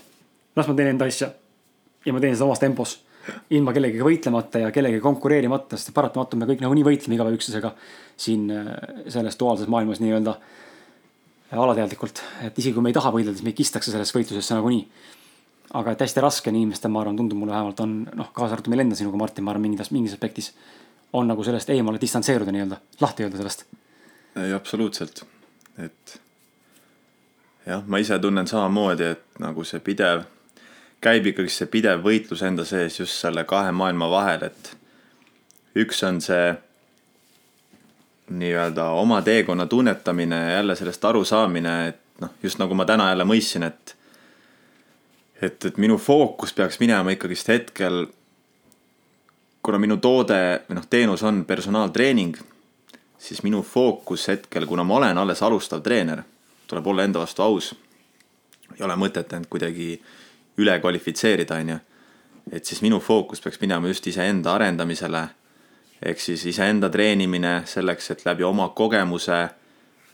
las 0.56 0.68
ma 0.68 0.74
teen 0.74 0.94
enda 0.94 1.06
asja 1.06 1.30
ja 2.06 2.14
ma 2.14 2.22
teen 2.24 2.34
seda 2.34 2.48
omas 2.48 2.62
tempos 2.64 3.00
ilma 3.56 3.74
kellegagi 3.74 4.06
võitlemata 4.06 4.62
ja 4.66 4.72
kellegagi 4.74 5.04
konkureerimata, 5.04 5.78
sest 5.80 5.94
paratamatult 5.96 6.42
me 6.42 6.50
kõik 6.50 6.64
nagunii 6.64 6.86
võitleme 6.86 7.18
igaühe 7.18 7.38
üksteisega 7.38 7.74
siin 8.18 8.48
äh, 8.54 8.72
selles 9.12 9.40
duaalses 9.40 9.70
maailmas 9.72 10.02
nii-öelda 10.04 10.36
alateadlikult, 11.56 12.22
et 12.48 12.58
isegi 12.60 12.74
kui 12.76 12.84
me 12.84 12.92
ei 12.92 12.98
taha 12.98 13.12
võidelda, 13.14 13.38
siis 13.38 13.46
meid 13.46 13.58
kistakse 13.58 13.94
sellesse 13.94 14.18
võitlusesse 14.18 14.58
nagunii. 14.58 14.88
aga 15.76 15.92
et 15.92 16.02
hästi 16.02 16.22
raske 16.24 16.50
on 16.50 16.56
inimestel, 16.56 16.92
ma 16.92 17.02
arvan, 17.02 17.18
tundub 17.18 17.40
mulle 17.40 17.52
vähemalt 17.52 17.80
on 17.84 17.96
noh, 18.16 18.30
kaasa 18.34 18.56
arvatud 18.56 18.72
meil 18.72 18.86
enda 18.86 18.96
sinuga, 18.96 19.18
Martin, 19.18 19.44
ma 19.44 19.52
arvan, 19.52 19.66
mingis, 19.66 19.92
mingis 19.92 20.14
aspektis 20.16 20.52
on 21.14 21.28
nagu 21.28 21.44
sellest 21.44 21.70
eemale 21.74 22.00
distantseeruda 22.02 22.54
nii-öelda, 22.54 22.78
lahti 23.02 23.26
öelda 23.26 23.42
sellest. 23.42 23.66
ei, 24.36 24.54
absoluutselt, 24.54 25.24
et 25.78 26.20
jah, 27.66 27.84
ma 27.88 28.00
ise 28.04 28.20
tunnen 28.20 28.48
samamoodi, 28.48 29.12
et 29.16 29.42
nagu 29.42 29.64
see 29.68 29.82
pidev 29.84 30.26
käib 31.06 31.28
ikkagi 31.30 31.52
see 31.54 31.70
pidev 31.70 32.02
võitlus 32.06 32.42
enda 32.46 32.66
sees 32.66 32.98
just 33.00 33.20
selle 33.22 33.44
kahe 33.46 33.74
maailma 33.76 34.08
vahel, 34.10 34.48
et 34.48 34.72
üks 35.78 36.02
on 36.08 36.22
see 36.24 36.54
nii-öelda 38.34 38.88
oma 38.98 39.20
teekonna 39.22 39.68
tunnetamine 39.70 40.40
ja 40.40 40.56
jälle 40.58 40.76
sellest 40.76 41.06
arusaamine, 41.06 41.76
et 41.92 42.02
noh, 42.24 42.34
just 42.44 42.58
nagu 42.62 42.74
ma 42.78 42.88
täna 42.90 43.12
jälle 43.12 43.28
mõistsin, 43.28 43.68
et 43.68 43.96
et, 45.42 45.66
et 45.66 45.78
minu 45.78 46.00
fookus 46.02 46.56
peaks 46.56 46.80
minema 46.80 47.12
ikkagist 47.14 47.52
hetkel, 47.52 48.06
kuna 49.62 49.78
minu 49.82 50.00
toode 50.02 50.42
või 50.70 50.80
noh, 50.80 50.90
teenus 50.90 51.22
on 51.28 51.44
personaaltreening, 51.46 52.38
siis 53.22 53.44
minu 53.46 53.62
fookus 53.62 54.30
hetkel, 54.32 54.66
kuna 54.66 54.88
ma 54.88 54.98
olen 55.02 55.22
alles 55.22 55.44
alustav 55.44 55.84
treener, 55.86 56.24
tuleb 56.66 56.88
olla 56.88 57.06
enda 57.06 57.22
vastu 57.22 57.46
aus. 57.46 57.76
ei 58.80 58.84
ole 58.86 58.96
mõtet 58.98 59.34
end 59.38 59.46
kuidagi 59.52 59.92
äh, 59.94 60.25
üle 60.58 60.80
kvalifitseerida, 60.80 61.56
on 61.56 61.70
ju. 61.70 61.78
et 62.52 62.66
siis 62.66 62.82
minu 62.82 63.00
fookus 63.00 63.42
peaks 63.42 63.60
minema 63.62 63.88
just 63.88 64.08
iseenda 64.08 64.54
arendamisele. 64.54 65.28
ehk 66.06 66.20
siis 66.20 66.46
iseenda 66.46 66.90
treenimine 66.90 67.62
selleks, 67.66 68.12
et 68.12 68.26
läbi 68.26 68.44
oma 68.44 68.70
kogemuse 68.70 69.50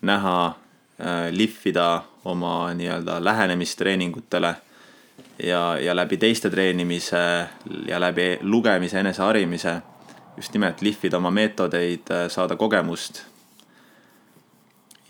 näha 0.02 0.48
äh,, 0.48 1.30
lihvida 1.32 2.04
oma 2.26 2.74
nii-öelda 2.74 3.24
lähenemistreeningutele. 3.24 4.56
ja, 5.44 5.78
ja 5.80 5.96
läbi 5.96 6.18
teiste 6.18 6.50
treenimise 6.50 7.48
ja 7.88 8.00
läbi 8.00 8.38
lugemise, 8.42 9.00
eneseharimise 9.00 9.82
just 10.38 10.54
nimelt 10.54 10.82
lihvida 10.82 11.18
oma 11.18 11.32
meetodeid, 11.32 12.10
äh, 12.12 12.30
saada 12.30 12.56
kogemust 12.56 13.31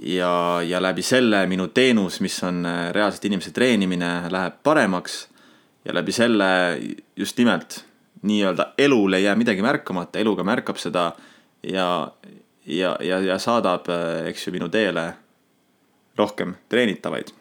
ja, 0.02 0.62
ja 0.66 0.82
läbi 0.82 1.02
selle 1.02 1.46
minu 1.48 1.68
teenus, 1.68 2.20
mis 2.22 2.44
on 2.44 2.66
äh, 2.66 2.90
reaalselt 2.94 3.26
inimese 3.26 3.52
treenimine, 3.52 4.12
läheb 4.30 4.62
paremaks. 4.64 5.28
ja 5.86 5.94
läbi 5.94 6.12
selle 6.12 6.46
just 7.16 7.38
nimelt 7.38 7.86
nii-öelda 8.22 8.74
elul 8.78 9.14
ei 9.14 9.24
jää 9.24 9.36
midagi 9.36 9.62
märkamata, 9.62 10.20
eluga 10.20 10.44
märkab 10.44 10.78
seda 10.78 11.12
ja, 11.64 12.12
ja, 12.66 12.98
ja, 13.02 13.20
ja 13.20 13.38
saadab, 13.40 13.90
äh, 13.90 14.28
eks 14.28 14.48
ju, 14.48 14.54
minu 14.54 14.70
teele 14.70 15.14
rohkem 16.18 16.56
treenitavaid. 16.70 17.34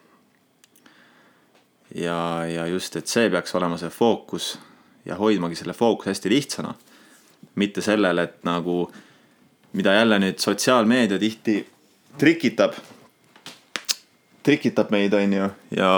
ja, 1.94 2.46
ja 2.46 2.66
just, 2.66 2.96
et 2.96 3.06
see 3.06 3.30
peaks 3.30 3.54
olema 3.54 3.76
see 3.76 3.90
fookus 3.90 4.58
ja 5.04 5.16
hoidmagi 5.16 5.56
selle 5.56 5.72
fookuse 5.72 6.10
hästi 6.10 6.30
lihtsana. 6.30 6.74
mitte 7.54 7.80
sellele, 7.80 8.22
et 8.22 8.44
nagu, 8.44 8.90
mida 9.72 9.92
jälle 9.92 10.18
nüüd 10.18 10.38
sotsiaalmeedia 10.38 11.18
tihti 11.18 11.66
trikitab, 12.18 12.74
trikitab 14.42 14.90
meid, 14.90 15.14
on 15.14 15.32
ju, 15.32 15.50
ja, 15.76 15.92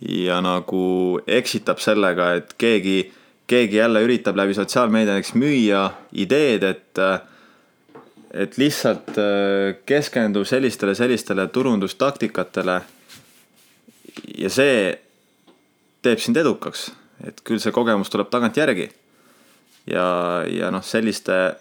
ja 0.00 0.40
nagu 0.44 1.20
eksitab 1.26 1.80
sellega, 1.82 2.32
et 2.40 2.56
keegi, 2.58 3.12
keegi 3.46 3.76
jälle 3.76 4.02
üritab 4.04 4.36
läbi 4.36 4.54
sotsiaalmeedia 4.54 5.16
näiteks 5.16 5.34
müüa 5.38 5.86
ideed, 6.12 6.62
et 6.62 7.06
et 8.34 8.56
lihtsalt 8.58 9.14
äh, 9.18 9.76
keskendu 9.86 10.44
sellistele, 10.44 10.94
sellistele 10.94 11.46
turundustaktikatele. 11.48 12.80
ja 14.38 14.50
see 14.50 14.98
teeb 16.02 16.18
sind 16.18 16.36
edukaks, 16.36 16.88
et 17.26 17.40
küll 17.46 17.62
see 17.62 17.72
kogemus 17.72 18.10
tuleb 18.10 18.30
tagantjärgi. 18.30 18.90
ja, 19.86 20.06
ja 20.50 20.70
noh, 20.74 20.82
selliste 20.82 21.54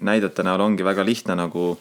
näidete 0.00 0.42
näol 0.46 0.60
ongi 0.60 0.84
väga 0.84 1.04
lihtne 1.04 1.36
nagu 1.36 1.78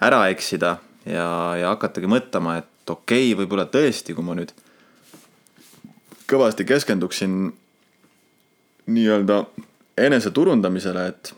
ära 0.00 0.28
eksida 0.30 0.76
ja, 1.06 1.28
ja 1.58 1.72
hakatagi 1.74 2.10
mõtlema, 2.10 2.58
et 2.62 2.90
okei 2.90 3.32
okay,, 3.32 3.38
võib-olla 3.38 3.66
tõesti, 3.70 4.14
kui 4.14 4.24
ma 4.24 4.36
nüüd 4.38 4.52
kõvasti 6.28 6.66
keskenduksin 6.68 7.38
nii-öelda 8.88 9.42
eneseturundamisele, 9.98 11.06
et, 11.08 11.32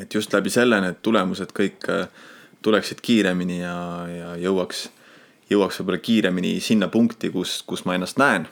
et 0.00 0.14
just 0.14 0.32
läbi 0.34 0.52
selle 0.52 0.80
need 0.82 1.00
tulemused 1.04 1.52
kõik 1.56 1.88
äh, 1.92 2.08
tuleksid 2.64 3.00
kiiremini 3.04 3.60
ja, 3.60 3.76
ja 4.08 4.34
jõuaks, 4.40 4.88
jõuaks 5.52 5.80
võib-olla 5.80 6.02
kiiremini 6.02 6.58
sinna 6.64 6.88
punkti, 6.92 7.30
kus, 7.30 7.60
kus 7.66 7.84
ma 7.84 7.96
ennast 7.98 8.20
näen. 8.20 8.48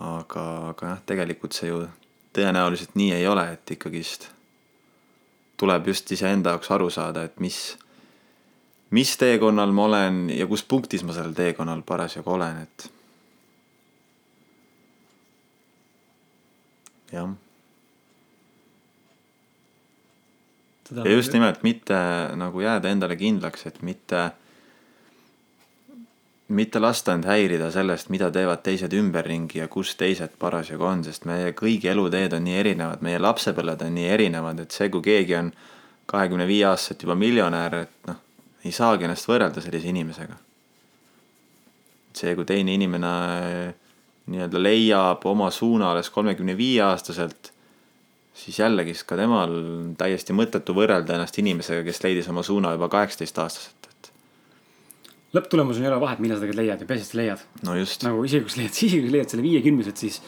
aga, 0.00 0.42
aga 0.70 0.88
jah, 0.92 0.98
tegelikult 1.08 1.56
see 1.56 1.70
ju 1.70 1.86
tõenäoliselt 2.36 2.92
nii 3.00 3.14
ei 3.16 3.26
ole, 3.26 3.46
et 3.56 3.70
ikkagist 3.72 4.28
tuleb 5.56 5.88
just 5.88 6.12
iseenda 6.12 6.54
jaoks 6.54 6.70
aru 6.70 6.90
saada, 6.90 7.24
et 7.26 7.40
mis, 7.40 7.58
mis 8.90 9.16
teekonnal 9.16 9.72
ma 9.72 9.88
olen 9.88 10.20
ja 10.34 10.46
kus 10.46 10.64
punktis 10.64 11.04
ma 11.04 11.16
sellel 11.16 11.34
teekonnal 11.36 11.82
parasjagu 11.86 12.36
olen, 12.36 12.62
et. 12.66 12.90
jah, 17.12 17.30
ja 21.04 21.12
just 21.12 21.32
nimelt 21.32 21.62
mitte 21.62 21.98
nagu 22.36 22.60
jääda 22.60 22.90
endale 22.90 23.16
kindlaks, 23.16 23.66
et 23.70 23.80
mitte, 23.82 24.30
mitte 26.48 26.80
lasta 26.80 27.14
end 27.16 27.26
häirida 27.26 27.70
sellest, 27.74 28.10
mida 28.14 28.28
teevad 28.30 28.62
teised 28.66 28.92
ümberringi 28.94 29.58
ja 29.58 29.68
kus 29.68 29.96
teised 29.98 30.36
parasjagu 30.38 30.86
on, 30.86 31.02
sest 31.04 31.26
meie 31.26 31.50
kõigi 31.58 31.90
eluteed 31.90 32.36
on 32.36 32.44
nii 32.46 32.58
erinevad, 32.60 33.02
meie 33.02 33.18
lapsepõlved 33.18 33.82
on 33.86 33.96
nii 33.98 34.06
erinevad, 34.14 34.62
et 34.62 34.76
see, 34.76 34.88
kui 34.92 35.02
keegi 35.02 35.34
on 35.40 35.50
kahekümne 36.06 36.46
viie 36.46 36.68
aastaselt 36.68 37.02
juba 37.02 37.16
miljonär, 37.18 37.80
et 37.82 38.10
noh, 38.10 38.20
ei 38.64 38.74
saagi 38.74 39.08
ennast 39.08 39.26
võrrelda 39.26 39.62
sellise 39.62 39.90
inimesega. 39.90 40.38
see, 42.16 42.32
kui 42.34 42.46
teine 42.48 42.72
inimene 42.72 43.10
äh, 43.10 43.74
nii-öelda 44.32 44.62
leiab 44.62 45.26
oma 45.28 45.50
suuna 45.50 45.90
alles 45.90 46.08
kolmekümne 46.10 46.56
viie 46.56 46.80
aastaselt 46.82 47.52
siis 48.36 48.58
jällegi 48.58 48.94
siis 48.94 49.04
ka 49.08 49.16
temal 49.18 49.52
täiesti 49.98 50.34
mõttetu 50.36 50.74
võrrelda 50.76 51.16
ennast 51.16 51.38
inimesega, 51.40 51.84
kes 51.86 52.02
leidis 52.04 52.28
oma 52.32 52.44
suuna 52.46 52.72
juba 52.76 52.88
kaheksateist 52.92 53.38
aastaselt, 53.42 53.75
lõpptulemusel 55.36 55.84
ei 55.86 55.90
ole 55.90 56.00
vahet, 56.02 56.20
millal 56.22 56.38
sa 56.38 56.44
tegelikult 56.44 56.62
leiad 56.62 56.82
ja 56.82 56.88
peaasi, 56.88 57.06
et 57.06 57.12
sa 57.12 57.20
leiad. 57.20 57.46
no 57.68 57.78
just, 57.78 58.04
nagu 58.06 58.24
isegi 58.26 58.46
kui 58.46 58.54
sa 58.54 58.60
leiad, 58.62 58.76
isegi 58.80 59.00
kui 59.00 59.10
sa 59.10 59.16
leiad 59.16 59.32
selle 59.34 59.46
viiekümneselt, 59.46 60.02
siis 60.02 60.20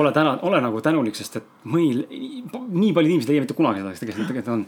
ole 0.00 0.12
täna, 0.12 0.38
ole 0.42 0.60
nagu 0.62 0.80
tänulik, 0.82 1.16
sest 1.18 1.38
et 1.40 1.52
mõni, 1.70 2.04
nii 2.50 2.90
paljud 2.96 3.12
inimesed 3.12 3.30
ei 3.30 3.36
leia 3.36 3.44
mitte 3.44 3.56
kunagi 3.58 3.82
seda, 3.82 3.92
kes 3.94 4.02
tegelikult, 4.02 4.30
tegelikult 4.32 4.54
on. 4.54 4.64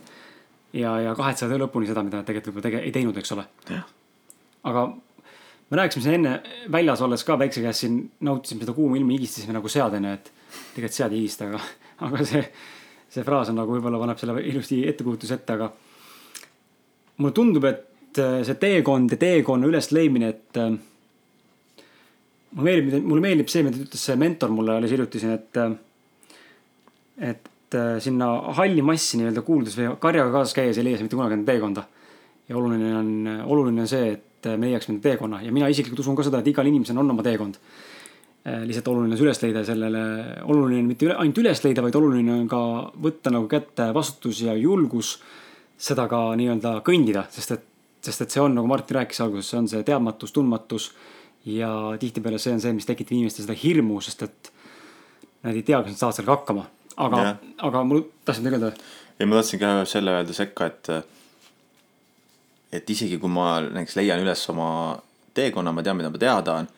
ja, 0.77 0.93
ja 1.09 1.17
kahetsevad 1.19 1.57
elu 1.57 1.67
lõpuni 1.67 1.91
seda, 1.91 2.05
mida 2.07 2.21
nad 2.21 2.29
tegelikult 2.29 2.55
võib-olla 2.55 2.69
tege-, 2.69 2.85
ei 2.87 2.95
teinud, 2.95 3.19
eks 3.19 3.35
ole. 3.35 3.47
aga 4.71 4.87
me 5.71 5.81
rääkisime 5.81 6.05
siin 6.05 6.19
enne 6.21 6.37
väljas 6.73 7.03
olles 7.03 7.25
ka 7.27 7.39
väikse 7.39 7.65
käest 7.65 7.85
siin 7.85 7.99
nautisime 8.27 8.63
seda 8.63 8.75
kuuma 8.77 8.99
ilma, 9.01 9.17
higistasime 9.17 9.57
nagu 9.57 9.71
sead 9.73 9.99
onju, 9.99 10.15
et 10.15 10.31
tegelikult 10.77 11.01
sead 11.01 11.17
ei 11.17 11.25
higista, 11.25 11.51
aga, 11.51 11.63
aga 12.07 12.29
see, 12.29 12.45
see 13.17 13.27
fraas 13.27 13.51
on 13.51 13.59
nagu 13.61 13.75
võib-olla 13.75 14.01
paneb 14.03 14.23
selle 14.23 14.39
ilusti 14.47 14.85
ettekujutuse 14.93 15.41
ette, 15.41 15.59
aga 15.59 15.73
mulle 17.19 17.35
tundub, 17.35 17.67
et 17.67 17.85
äh, 18.23 18.41
see 18.47 18.59
teekond 18.61 19.13
ja 19.15 19.19
teekonna 19.21 19.69
ülesleidmine, 19.71 20.31
et 20.35 20.61
äh, 20.61 20.71
mulle 22.57 22.71
meeldib, 22.71 23.05
mulle 23.05 23.25
meeldib 23.25 23.51
see, 23.53 23.65
mida 23.67 23.83
ütles 23.83 24.07
see 24.09 24.17
mentor 24.21 24.53
mulle 24.55 24.77
alles 24.77 24.95
hiljuti 24.95 25.23
siin, 25.23 25.37
et, 25.37 25.61
et 27.31 27.79
äh, 27.79 27.97
sinna 28.03 28.31
halli 28.59 28.85
massi 28.87 29.21
nii-öelda 29.21 29.45
kuuludes 29.47 29.77
või 29.79 29.93
karjaga 30.03 30.35
kaasas 30.39 30.57
käies 30.57 30.81
ei 30.81 30.89
leia 30.89 31.01
sa 31.01 31.07
mitte 31.07 31.19
kunagi 31.19 31.39
enda 31.39 31.53
teekonda. 31.53 31.87
ja 32.49 32.57
oluline 32.57 32.93
on, 32.97 33.13
oluline 33.45 33.85
on 33.85 33.91
see, 33.91 34.13
et 34.17 34.51
me 34.55 34.71
leiaksime 34.71 34.97
enda 34.97 35.09
teekonna 35.09 35.43
ja 35.43 35.53
mina 35.53 35.69
isiklikult 35.73 36.05
usun 36.05 36.17
ka 36.17 36.27
seda, 36.27 36.41
et 36.41 36.53
igal 36.53 36.67
inimesel 36.67 36.99
on 36.99 37.11
oma 37.11 37.25
teekond. 37.27 37.59
lihtsalt 38.47 38.89
oluline 38.93 39.15
on 39.15 39.19
see 39.19 39.27
üles 39.27 39.43
leida 39.43 39.65
sellele, 39.67 40.03
oluline 40.47 40.85
on 40.85 40.93
mitte 40.93 41.09
üle, 41.09 41.17
ainult 41.19 41.41
üles 41.43 41.65
leida, 41.65 41.83
vaid 41.83 41.97
oluline 41.99 42.37
on 42.41 42.45
ka 42.49 42.61
võtta 43.03 43.33
nagu 43.35 43.49
kätte 43.51 43.91
vastutus 43.95 44.45
ja 44.47 44.55
julgus 44.55 45.17
seda 45.77 46.07
ka 46.09 46.21
nii-öelda 46.39 46.79
kõndida, 46.87 47.27
sest 47.33 47.57
et, 47.57 47.65
sest 48.07 48.25
et 48.25 48.35
see 48.35 48.43
on, 48.43 48.55
nagu 48.57 48.71
Martin 48.71 49.01
rääkis 49.01 49.21
alguses, 49.25 49.51
see 49.51 49.59
on 49.61 49.69
see 49.71 49.83
teadmatus, 49.87 50.33
tundmatus 50.35 50.91
ja 51.47 51.71
tihtipeale 52.01 52.39
see 52.43 52.55
on 52.57 52.63
see, 52.63 52.75
mis 52.77 52.89
tekitab 52.89 53.17
inimestes 53.19 53.47
seda 53.47 53.57
hirmu, 53.59 54.01
sest 54.05 54.27
et 54.27 54.53
nad 55.47 55.55
ei 55.55 55.63
tea, 55.67 55.83
kas 55.83 55.95
nad 55.95 56.01
saavad 56.01 56.19
sellega 56.19 56.39
hakkama. 56.39 56.67
aga 56.97 57.37
aga 57.69 57.85
mul 57.85 58.07
tahtsin 58.25 58.47
midagi 58.47 58.65
öelda. 58.65 58.89
ja 59.19 59.27
ma 59.27 59.41
tahtsin 59.41 59.61
ka 59.61 59.73
selle 59.85 60.17
öelda 60.17 60.35
sekka, 60.37 60.67
et 60.67 60.91
et 62.73 62.91
isegi 62.91 63.19
kui 63.19 63.31
ma 63.31 63.61
näiteks 63.63 63.97
leian 64.01 64.23
üles 64.23 64.43
oma 64.51 64.69
teekonna, 65.37 65.73
ma 65.73 65.85
tean, 65.85 65.97
mida 65.97 66.11
ma 66.11 66.19
teha 66.19 66.43
tahan, 66.43 66.69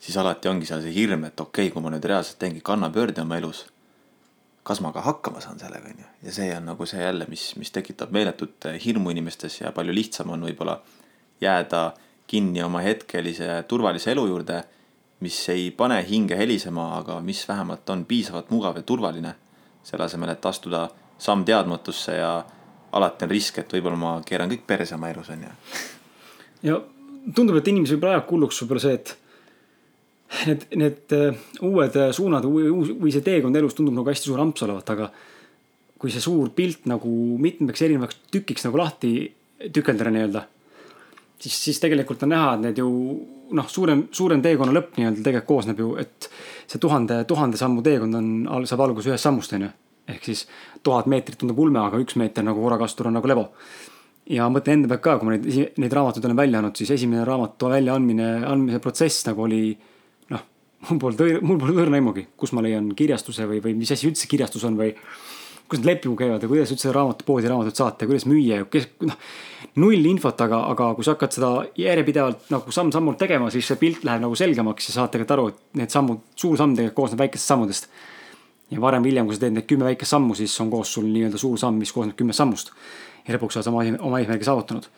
siis 0.00 0.16
alati 0.20 0.50
ongi 0.50 0.68
seal 0.68 0.82
see 0.84 0.94
hirm, 0.94 1.24
et 1.28 1.40
okei 1.40 1.68
okay,, 1.68 1.74
kui 1.74 1.82
ma 1.84 1.92
nüüd 1.94 2.04
reaalselt 2.04 2.38
teengi 2.42 2.62
kannapöörde 2.64 3.22
oma 3.22 3.38
elus, 3.40 3.64
kas 4.62 4.80
ma 4.84 4.92
ka 4.92 5.00
hakkama 5.00 5.40
saan 5.40 5.58
sellega, 5.58 5.88
onju. 5.88 6.06
ja 6.22 6.32
see 6.32 6.50
on 6.56 6.66
nagu 6.68 6.86
see 6.86 7.02
jälle, 7.02 7.26
mis, 7.28 7.54
mis 7.56 7.70
tekitab 7.72 8.12
meeletut 8.12 8.68
hirmu 8.84 9.10
inimestes 9.10 9.60
ja 9.60 9.72
palju 9.72 9.94
lihtsam 9.94 10.30
on 10.30 10.44
võib-olla 10.48 10.80
jääda 11.40 11.92
kinni 12.30 12.62
oma 12.62 12.82
hetkelise 12.84 13.64
turvalise 13.68 14.12
elu 14.12 14.26
juurde, 14.26 14.60
mis 15.20 15.38
ei 15.52 15.70
pane 15.76 15.98
hinge 16.08 16.36
helisema, 16.38 16.92
aga 16.98 17.18
mis 17.24 17.42
vähemalt 17.48 17.90
on 17.90 18.04
piisavalt 18.08 18.50
mugav 18.50 18.76
ja 18.76 18.82
turvaline, 18.86 19.34
selle 19.84 20.04
asemel, 20.04 20.34
et 20.34 20.46
astuda 20.46 20.86
samm 21.18 21.44
teadmatusse 21.44 22.14
ja 22.16 22.30
alati 22.92 23.26
on 23.26 23.32
risk, 23.32 23.58
et 23.58 23.72
võib-olla 23.72 23.98
ma 23.98 24.12
keeran 24.26 24.50
kõik 24.52 24.62
perse 24.66 24.94
oma 24.94 25.10
elus, 25.10 25.32
onju. 25.32 25.50
ja 26.68 26.78
tundub, 27.34 27.58
et 27.58 27.68
inimesi 27.72 27.98
ajab 27.98 28.30
hulluks 28.30 28.62
võib-olla 28.62 28.84
see, 28.84 29.00
et 29.00 29.16
need, 30.46 30.66
need 30.78 31.16
äh, 31.16 31.42
uued 31.66 31.96
äh, 31.98 32.12
suunad 32.16 32.46
või, 32.46 32.70
või 32.70 33.12
see 33.14 33.24
teekond 33.26 33.56
elus 33.58 33.76
tundub 33.76 33.96
nagu 33.96 34.10
hästi 34.10 34.30
suur 34.30 34.40
amps 34.42 34.64
olevat, 34.66 34.94
aga 34.94 35.10
kui 36.00 36.12
see 36.12 36.22
suur 36.24 36.52
pilt 36.56 36.86
nagu 36.90 37.10
mitmeks 37.42 37.82
erinevaks 37.84 38.22
tükiks 38.32 38.64
nagu 38.68 38.80
lahti 38.80 39.12
tükeldada 39.74 40.12
nii-öelda, 40.14 40.46
siis, 41.42 41.58
siis 41.66 41.82
tegelikult 41.82 42.22
on 42.24 42.32
näha, 42.32 42.54
et 42.54 42.64
need 42.68 42.80
ju 42.80 42.88
noh, 43.56 43.68
suurem, 43.68 44.06
suurem 44.14 44.40
teekonna 44.44 44.74
lõpp 44.76 44.96
nii-öelda 44.96 45.26
tegelikult 45.26 45.50
koosneb 45.50 45.82
ju, 45.82 45.92
et 46.00 46.30
see 46.70 46.80
tuhande, 46.80 47.20
tuhande 47.28 47.60
sammu 47.60 47.84
teekond 47.84 48.16
on, 48.16 48.64
saab 48.70 48.86
alguse 48.86 49.12
ühest 49.12 49.26
sammust, 49.26 49.52
onju. 49.58 49.68
ehk 50.10 50.24
siis 50.30 50.46
tuhat 50.86 51.10
meetrit 51.10 51.38
tundub 51.38 51.58
ulme, 51.60 51.82
aga 51.82 52.00
üks 52.00 52.16
meeter 52.18 52.46
nagu 52.46 52.62
korrakastur 52.62 53.10
on 53.10 53.18
nagu 53.18 53.28
levo 53.28 53.50
ja 54.30 54.46
mõtlen 54.52 54.78
enda 54.78 54.90
pealt 54.90 55.04
ka, 55.04 55.18
kui 55.18 55.28
ma 55.28 55.36
neid, 55.36 55.76
neid 55.80 55.94
raamatuid 55.96 56.26
olen 56.26 56.38
välja 56.38 56.60
andnud, 56.60 56.78
siis 56.78 56.92
esimene 56.94 57.24
raamatu 57.26 57.70
väljaandmine, 57.72 58.28
andmise 58.48 58.80
protsess 58.82 59.26
nagu 59.26 59.44
oli 59.44 59.64
mul 60.88 61.00
polnud, 61.00 61.42
mul 61.44 61.60
polnud 61.60 61.82
õrna 61.84 62.00
aimugi, 62.00 62.26
kus 62.40 62.54
ma 62.56 62.64
leian 62.64 62.88
kirjastuse 62.96 63.46
või, 63.48 63.60
või 63.64 63.76
mis 63.82 63.92
asi 63.92 64.08
üldse 64.08 64.28
kirjastus 64.30 64.64
on 64.68 64.78
või 64.78 64.94
kuidas 65.70 65.84
need 65.84 65.90
lepingud 65.92 66.18
käivad 66.18 66.42
ja 66.42 66.48
kuidas 66.50 66.72
üldse 66.74 66.92
raamatupoodi 66.94 67.50
raamatut 67.50 67.78
saata 67.78 68.04
ja 68.04 68.10
kuidas 68.10 68.26
müüa 68.26 68.62
ja 68.62 68.68
kes, 68.70 68.88
noh, 69.06 69.18
null 69.78 70.08
infot, 70.10 70.40
aga, 70.42 70.62
aga 70.72 70.88
kui 70.96 71.06
sa 71.06 71.14
hakkad 71.14 71.36
seda 71.36 71.50
järjepidevalt 71.78 72.48
nagu 72.50 72.74
samm-sammult 72.74 73.20
tegema, 73.20 73.52
siis 73.54 73.68
see 73.70 73.78
pilt 73.78 74.06
läheb 74.08 74.24
nagu 74.24 74.38
selgemaks 74.38 74.90
ja 74.90 74.96
saad 74.96 75.12
tegelikult 75.14 75.36
aru, 75.36 75.46
et 75.52 75.82
need 75.82 75.94
sammud, 75.94 76.24
suur 76.34 76.58
samm 76.58 76.74
tegelikult 76.74 77.04
koosneb 77.04 77.22
väikestest 77.22 77.54
sammudest. 77.54 77.92
ja 78.70 78.80
varem 78.82 79.04
või 79.04 79.12
hiljem, 79.12 79.28
kui 79.28 79.36
sa 79.36 79.44
teed 79.44 79.54
need 79.58 79.68
kümme 79.70 79.86
väikest 79.86 80.16
sammu, 80.16 80.34
siis 80.38 80.58
on 80.62 80.70
koos 80.70 80.92
sul 80.94 81.06
nii-öelda 81.06 81.38
suur 81.38 81.58
samm, 81.58 81.78
mis 81.78 81.92
koosneb 81.92 82.18
kümnest 82.18 82.42
sammust. 82.42 82.74
ja 83.28 83.36
lõpuks 83.36 83.60
oled 83.60 83.68
sa 83.68 83.70
oma, 83.70 83.86
oma 84.10 84.18
eesmärgi 84.22 84.48
saavutanud 84.48 84.90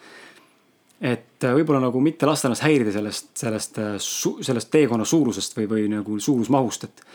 et 1.03 1.45
äh, 1.45 1.55
võib-olla 1.59 1.83
nagu 1.83 2.01
mitte 2.05 2.29
lasta 2.29 2.49
ennast 2.49 2.65
häirida 2.65 2.95
sellest, 2.95 3.33
sellest, 3.39 3.79
sellest 3.99 4.71
teekonna 4.71 5.07
suurusest 5.09 5.57
või, 5.59 5.69
või 5.71 5.87
nagu 5.91 6.19
suurusmahust, 6.23 6.89
et 6.89 7.07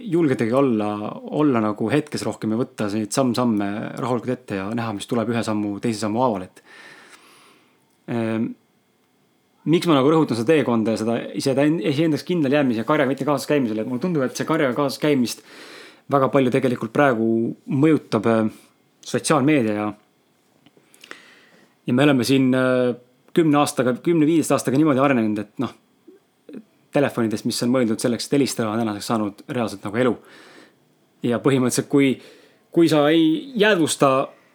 julgedagi 0.00 0.52
olla, 0.52 0.90
olla 1.36 1.60
nagu 1.60 1.88
hetkes 1.90 2.24
rohkem 2.26 2.52
ja 2.52 2.60
võtta 2.60 2.88
neid 2.92 3.14
samm-samme 3.16 3.68
rahulikult 4.00 4.34
ette 4.34 4.60
ja 4.60 4.68
näha, 4.76 4.92
mis 4.96 5.08
tuleb 5.08 5.30
ühe 5.32 5.42
sammu, 5.44 5.76
teise 5.84 6.02
sammu 6.02 6.20
haaval, 6.20 6.44
et 6.46 6.62
ähm, 8.12 8.50
miks 9.72 9.88
ma 9.88 9.96
nagu 9.98 10.12
rõhutan 10.12 10.38
seda 10.38 10.52
teekonda 10.54 10.94
ja 10.94 11.00
seda 11.00 11.16
ise, 11.38 11.54
iseendaks 11.92 12.26
kindlal 12.28 12.58
jäämise 12.58 12.82
ja 12.82 12.88
karjaga 12.88 13.12
mitte 13.12 13.28
kaasas 13.28 13.48
käimisele, 13.50 13.82
et 13.82 13.90
mulle 13.90 14.04
tundub, 14.04 14.26
et 14.26 14.36
see 14.36 14.48
karjaga 14.48 14.76
kaasas 14.76 15.00
käimist 15.02 15.44
väga 16.12 16.28
palju 16.34 16.52
tegelikult 16.54 16.92
praegu 16.94 17.28
mõjutab 17.66 18.28
äh, 18.30 18.50
sotsiaalmeedia 19.06 19.78
ja 19.80 19.88
ja 21.86 21.94
me 21.94 22.04
oleme 22.04 22.24
siin 22.24 22.54
äh, 22.54 22.94
kümne 23.36 23.60
aastaga, 23.60 23.94
kümne-viieteist 24.02 24.54
aastaga 24.56 24.78
niimoodi 24.80 25.02
arenenud, 25.02 25.38
et 25.42 25.62
noh, 25.62 25.74
telefonidest, 26.96 27.46
mis 27.48 27.58
on 27.66 27.72
mõeldud 27.74 28.00
selleks, 28.00 28.28
et 28.28 28.38
helistada, 28.38 28.70
on 28.72 28.80
tänaseks 28.80 29.10
saanud 29.12 29.44
reaalselt 29.52 29.84
nagu 29.86 30.02
elu. 30.04 30.14
ja 31.26 31.38
põhimõtteliselt, 31.42 31.88
kui, 31.90 32.14
kui 32.72 32.88
sa 32.88 33.06
ei 33.10 33.52
jäädvusta 33.58 34.10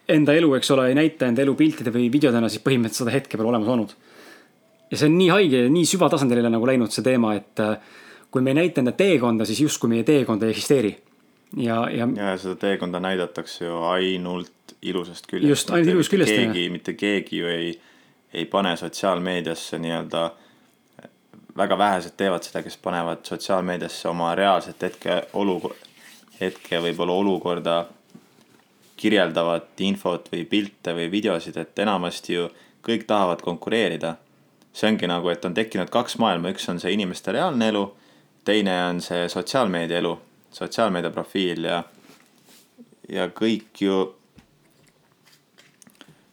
enda 0.08 0.34
elu, 0.34 0.54
eks 0.56 0.70
ole, 0.74 0.88
ei 0.88 0.96
näita 0.96 1.28
enda 1.28 1.42
elu 1.42 1.54
piltide 1.58 1.92
või 1.94 2.08
videodena, 2.12 2.48
siis 2.48 2.62
põhimõtteliselt 2.64 3.04
seda 3.06 3.14
hetke 3.14 3.38
pole 3.38 3.52
olemas 3.52 3.68
olnud. 3.68 3.94
ja 4.90 4.98
see 4.98 5.08
on 5.08 5.18
nii 5.18 5.28
haige 5.32 5.64
ja 5.64 5.72
nii 5.72 5.88
süvatasandile 5.88 6.50
nagu 6.52 6.66
läinud 6.66 6.92
see 6.92 7.04
teema, 7.06 7.34
et 7.38 7.60
äh, 7.62 7.76
kui 8.30 8.42
me 8.42 8.50
ei 8.50 8.60
näita 8.62 8.80
enda 8.80 8.92
teekonda, 8.96 9.44
siis 9.48 9.60
justkui 9.60 9.92
meie 9.92 10.04
teekond 10.08 10.42
ei 10.42 10.54
eksisteeri. 10.54 10.92
ja, 11.56 11.88
ja 11.90 12.08
ja 12.16 12.36
seda 12.38 12.54
teekonda 12.56 13.00
näidatakse 13.00 13.64
ju 13.64 13.82
ainult 13.88 14.76
ilusast 14.82 15.26
küljest. 15.26 15.48
Just, 15.48 15.70
ainult 15.70 15.94
ilusast 15.94 16.10
küljest, 16.10 16.32
keegi, 16.32 16.68
mitte 16.70 16.94
keegi 16.98 17.42
ju 17.42 17.48
ei, 17.48 17.72
ei 18.34 18.44
pane 18.46 18.76
sotsiaalmeediasse 18.76 19.78
nii-öelda, 19.78 20.30
väga 21.56 21.78
vähesed 21.78 22.16
teevad 22.16 22.44
seda, 22.46 22.62
kes 22.62 22.76
panevad 22.76 23.24
sotsiaalmeediasse 23.28 24.08
oma 24.08 24.34
reaalset 24.34 24.82
hetke 24.82 25.22
olu, 25.32 25.58
hetke 26.40 26.80
võib-olla 26.80 27.16
olukorda 27.22 27.76
kirjeldavat 28.96 29.80
infot 29.82 30.28
või 30.32 30.44
pilte 30.46 30.94
või 30.94 31.08
videosid, 31.10 31.56
et 31.58 31.78
enamasti 31.78 32.36
ju 32.36 32.50
kõik 32.86 33.06
tahavad 33.06 33.42
konkureerida. 33.42 34.16
see 34.72 34.88
ongi 34.88 35.06
nagu, 35.06 35.28
et 35.28 35.44
on 35.44 35.54
tekkinud 35.54 35.90
kaks 35.92 36.16
maailma, 36.18 36.48
üks 36.48 36.68
on 36.68 36.78
see 36.80 36.92
inimeste 36.92 37.32
reaalne 37.32 37.68
elu, 37.68 37.82
teine 38.44 38.84
on 38.84 39.00
see 39.04 39.28
sotsiaalmeedia 39.28 39.98
elu, 39.98 40.14
sotsiaalmeedia 40.52 41.10
profiil 41.10 41.64
ja, 41.64 41.82
ja 43.08 43.28
kõik 43.28 43.84
ju, 43.84 44.00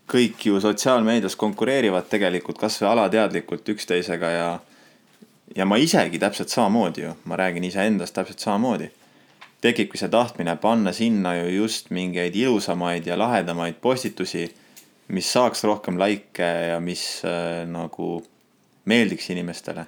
kõik 0.09 0.45
ju 0.45 0.61
sotsiaalmeedias 0.61 1.35
konkureerivad 1.39 2.09
tegelikult 2.09 2.59
kasvõi 2.61 2.89
alateadlikult 2.91 3.75
üksteisega 3.75 4.33
ja 4.35 4.49
ja 5.55 5.65
ma 5.65 5.77
isegi 5.81 6.19
täpselt 6.19 6.49
samamoodi 6.49 7.03
ju, 7.03 7.13
ma 7.25 7.37
räägin 7.39 7.63
iseendast 7.63 8.13
täpselt 8.13 8.39
samamoodi. 8.39 8.91
tekibki 9.61 9.97
see 9.99 10.07
tahtmine 10.09 10.55
panna 10.55 10.93
sinna 10.95 11.33
ju 11.35 11.49
just 11.49 11.89
mingeid 11.89 12.35
ilusamaid 12.35 13.07
ja 13.07 13.17
lahedamaid 13.19 13.75
postitusi, 13.81 14.45
mis 15.07 15.31
saaks 15.33 15.63
rohkem 15.63 15.99
likee 15.99 16.67
ja 16.67 16.79
mis 16.79 17.21
äh, 17.25 17.67
nagu 17.67 18.23
meeldiks 18.85 19.29
inimestele. 19.29 19.85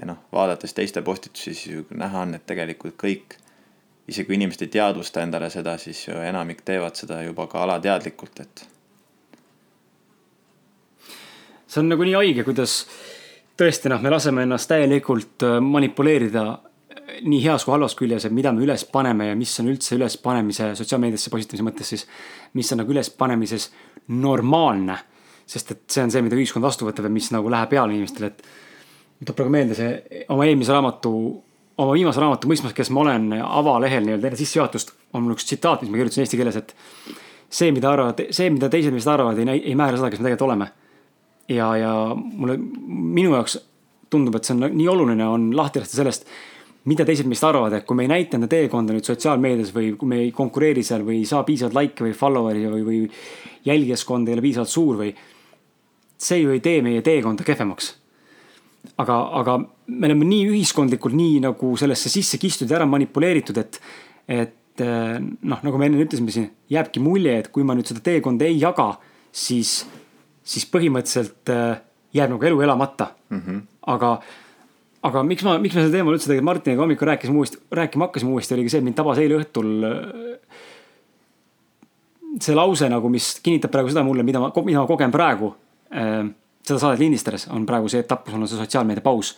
Ja 0.00 0.06
noh, 0.08 0.18
vaadates 0.32 0.74
teiste 0.74 1.02
postitusi, 1.02 1.54
siis 1.54 1.66
ju 1.66 1.86
näha 1.90 2.26
on, 2.26 2.34
et 2.34 2.46
tegelikult 2.46 2.96
kõik, 3.00 3.36
isegi 4.08 4.26
kui 4.26 4.38
inimesed 4.38 4.66
ei 4.66 4.74
teadvusta 4.78 5.22
endale 5.22 5.50
seda, 5.52 5.76
siis 5.78 6.06
ju 6.08 6.16
enamik 6.16 6.62
teevad 6.64 6.96
seda 6.98 7.22
juba 7.22 7.46
ka 7.46 7.62
alateadlikult, 7.62 8.40
et 8.40 8.66
see 11.72 11.80
on 11.80 11.88
nagu 11.92 12.04
nii 12.04 12.18
haige, 12.18 12.44
kuidas 12.44 12.82
tõesti 13.58 13.92
noh, 13.92 14.02
me 14.02 14.12
laseme 14.12 14.44
ennast 14.46 14.68
täielikult 14.70 15.44
äh, 15.46 15.58
manipuleerida 15.64 16.42
äh, 16.50 17.22
nii 17.28 17.40
heas 17.44 17.64
kui 17.64 17.74
halvas 17.74 17.96
küljes, 17.98 18.26
et 18.26 18.34
mida 18.34 18.52
me 18.52 18.64
üles 18.64 18.84
paneme 18.92 19.30
ja 19.30 19.38
mis 19.38 19.54
on 19.62 19.70
üldse 19.72 19.96
ülespanemise 19.96 20.72
sotsiaalmeediasse 20.78 21.32
positiivse 21.32 21.66
mõttes 21.66 21.94
siis. 21.94 22.06
mis 22.58 22.72
on 22.72 22.82
nagu 22.82 22.92
ülespanemises 22.92 23.70
normaalne. 24.08 24.98
sest 25.46 25.70
et 25.70 25.82
see 25.90 26.04
on 26.04 26.10
see, 26.10 26.22
mida 26.22 26.36
ühiskond 26.36 26.64
vastu 26.64 26.86
võtab 26.86 27.08
ja 27.08 27.12
mis 27.12 27.30
nagu 27.34 27.50
läheb 27.50 27.72
peale 27.72 27.92
inimestele, 27.94 28.32
et. 28.32 28.44
Mul 29.22 29.28
tuleb 29.28 29.38
praegu 29.38 29.54
meelde 29.54 29.78
see 29.78 30.26
oma 30.34 30.46
eelmise 30.50 30.74
raamatu, 30.74 31.14
oma 31.78 31.94
viimase 31.94 32.20
raamatu 32.20 32.50
Mõistmas, 32.50 32.74
kes 32.74 32.90
ma 32.90 33.04
olen 33.04 33.30
avalehel 33.38 34.02
nii-öelda 34.08 34.32
enne 34.32 34.40
sissejuhatust. 34.40 34.92
on 35.12 35.22
mul 35.22 35.36
üks 35.36 35.46
tsitaat, 35.46 35.82
mis 35.82 35.90
ma 35.92 36.00
kirjutasin 36.00 36.24
eesti 36.24 36.40
keeles, 36.40 36.56
et 36.56 36.74
see, 37.52 37.70
mida 37.70 37.90
arvavad, 37.92 38.22
see, 38.34 38.50
mida 38.50 38.70
teised 38.72 38.94
meist 38.94 39.06
arvavad, 39.06 39.38
ei, 39.38 39.60
ei 39.60 39.74
määra 39.78 40.00
seda, 40.00 40.10
kes 40.10 40.18
me 40.18 40.26
tegelikult 40.26 40.48
oleme 40.48 40.72
ja, 41.48 41.76
ja 41.76 41.92
mulle, 42.16 42.56
minu 42.88 43.34
jaoks 43.34 43.58
tundub, 44.10 44.36
et 44.36 44.48
see 44.48 44.56
on 44.56 44.66
nii 44.72 44.88
oluline, 44.90 45.26
on 45.26 45.50
lahti 45.56 45.82
lasta 45.82 45.96
sellest, 45.98 46.26
mida 46.90 47.06
teised 47.06 47.28
meist 47.30 47.44
arvavad, 47.46 47.76
et 47.78 47.86
kui 47.86 47.96
me 47.96 48.06
ei 48.06 48.10
näita 48.10 48.36
enda 48.38 48.48
teekonda 48.50 48.94
nüüd 48.94 49.06
sotsiaalmeedias 49.06 49.72
või 49.74 49.92
kui 49.98 50.10
me 50.10 50.20
ei 50.24 50.32
konkureeri 50.34 50.82
seal 50.86 51.04
või 51.06 51.20
ei 51.20 51.28
saa 51.28 51.44
piisavalt 51.46 51.78
likee 51.78 52.08
või 52.08 52.16
follower'i 52.18 52.66
või, 52.72 52.84
või 52.88 53.00
jälgijaskond 53.68 54.28
ei 54.28 54.36
ole 54.36 54.44
piisavalt 54.44 54.72
suur 54.72 54.98
või. 55.04 55.12
see 56.22 56.38
ju 56.38 56.50
ei 56.54 56.60
tee 56.62 56.82
meie 56.82 57.02
teekonda 57.02 57.44
kehvemaks. 57.44 57.94
Aga, 59.02 59.18
aga 59.40 59.56
me 59.92 60.08
oleme 60.08 60.28
nii 60.28 60.50
ühiskondlikult 60.54 61.16
nii 61.18 61.40
nagu 61.44 61.72
sellesse 61.80 62.12
sisse 62.12 62.40
kistud 62.42 62.70
ja 62.70 62.80
ära 62.80 62.88
manipuleeritud, 62.88 63.58
et, 63.62 63.80
et 64.30 64.82
noh, 64.82 65.58
nagu 65.62 65.78
me 65.78 65.88
enne 65.88 66.00
ütlesime 66.04 66.32
siin, 66.34 66.48
jääbki 66.72 67.02
mulje, 67.02 67.34
et 67.42 67.50
kui 67.52 67.66
ma 67.66 67.76
nüüd 67.76 67.90
seda 67.90 68.00
teekonda 68.04 68.48
ei 68.48 68.56
jaga, 68.62 68.94
siis 69.32 69.82
siis 70.42 70.66
põhimõtteliselt 70.70 71.52
äh, 71.52 71.76
jääb 72.16 72.34
nagu 72.34 72.46
elu 72.48 72.60
elamata 72.66 73.12
mm. 73.30 73.40
-hmm. 73.40 73.60
aga, 73.94 74.10
aga 75.08 75.22
miks 75.22 75.44
ma, 75.46 75.56
miks 75.62 75.76
me 75.76 75.84
sel 75.84 75.94
teemal 75.94 76.16
üldse 76.16 76.28
tegelikult 76.28 76.50
Martiniga 76.50 76.82
hommikul 76.82 77.10
rääkisime 77.12 77.38
uuesti, 77.38 77.62
rääkima 77.70 78.08
hakkasime 78.08 78.34
uuesti, 78.34 78.54
oligi 78.54 78.74
see, 78.74 78.82
et 78.82 78.84
mind 78.84 78.98
tabas 78.98 79.18
eile 79.22 79.38
õhtul. 79.38 79.72
Äh, 79.88 80.68
see 82.40 82.54
lause 82.56 82.88
nagu, 82.88 83.08
mis 83.12 83.34
kinnitab 83.44 83.70
praegu 83.70 83.92
seda 83.92 84.04
mulle, 84.04 84.24
mida 84.26 84.40
ma, 84.40 84.52
mida 84.64 84.80
ma 84.80 84.86
kogen 84.88 85.12
praegu. 85.12 85.54
Seda 86.62 86.78
saadet 86.78 87.02
lindistades 87.02 87.48
on 87.50 87.64
praegu 87.66 87.88
see 87.90 88.04
etapp, 88.04 88.24
kus 88.26 88.34
on 88.38 88.46
see 88.46 88.60
sotsiaalmeedia 88.60 89.02
paus. 89.02 89.36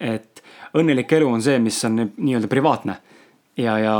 et 0.00 0.42
õnnelik 0.74 1.12
elu 1.14 1.28
on 1.28 1.42
see, 1.42 1.58
mis 1.62 1.76
on 1.84 1.98
nii-öelda 2.16 2.48
privaatne 2.50 2.96
ja, 3.56 3.76
ja 3.78 3.94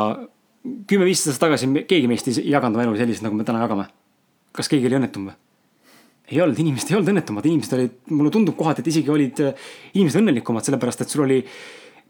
kümme-viisteist 0.63 1.35
aastat 1.35 1.47
tagasi 1.47 1.69
keegi 1.89 2.09
meist 2.11 2.29
ei 2.31 2.51
jaganud 2.51 2.79
oma 2.79 2.87
elu 2.87 2.97
selliselt, 2.99 3.27
nagu 3.27 3.39
me 3.39 3.47
täna 3.47 3.63
jagame. 3.63 3.87
kas 4.53 4.71
keegi 4.71 4.89
oli 4.89 4.99
õnnetum 4.99 5.29
või? 5.29 5.37
ei 6.33 6.41
olnud, 6.41 6.59
inimesed 6.59 6.91
ei 6.91 6.97
olnud 6.97 7.13
õnnetumad, 7.13 7.47
inimesed 7.49 7.77
olid, 7.77 7.95
mulle 8.15 8.31
tundub 8.33 8.57
kohati, 8.57 8.81
et 8.81 8.91
isegi 8.93 9.11
olid 9.13 9.43
äh, 9.45 9.71
inimesed 9.93 10.23
õnnelikumad, 10.23 10.65
sellepärast 10.65 11.05
et 11.05 11.13
sul 11.13 11.27
oli. 11.27 11.43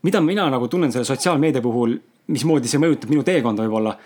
mida 0.03 0.21
mina 0.21 0.49
nagu 0.51 0.69
tunnen 0.69 0.93
selle 0.93 1.07
sotsiaalmeedia 1.07 1.63
puhul, 1.63 1.97
mismoodi 2.35 2.71
see 2.71 2.81
mõjutab 2.83 3.11
minu 3.11 3.25
teekonda 3.27 3.65
võib-olla. 3.67 3.97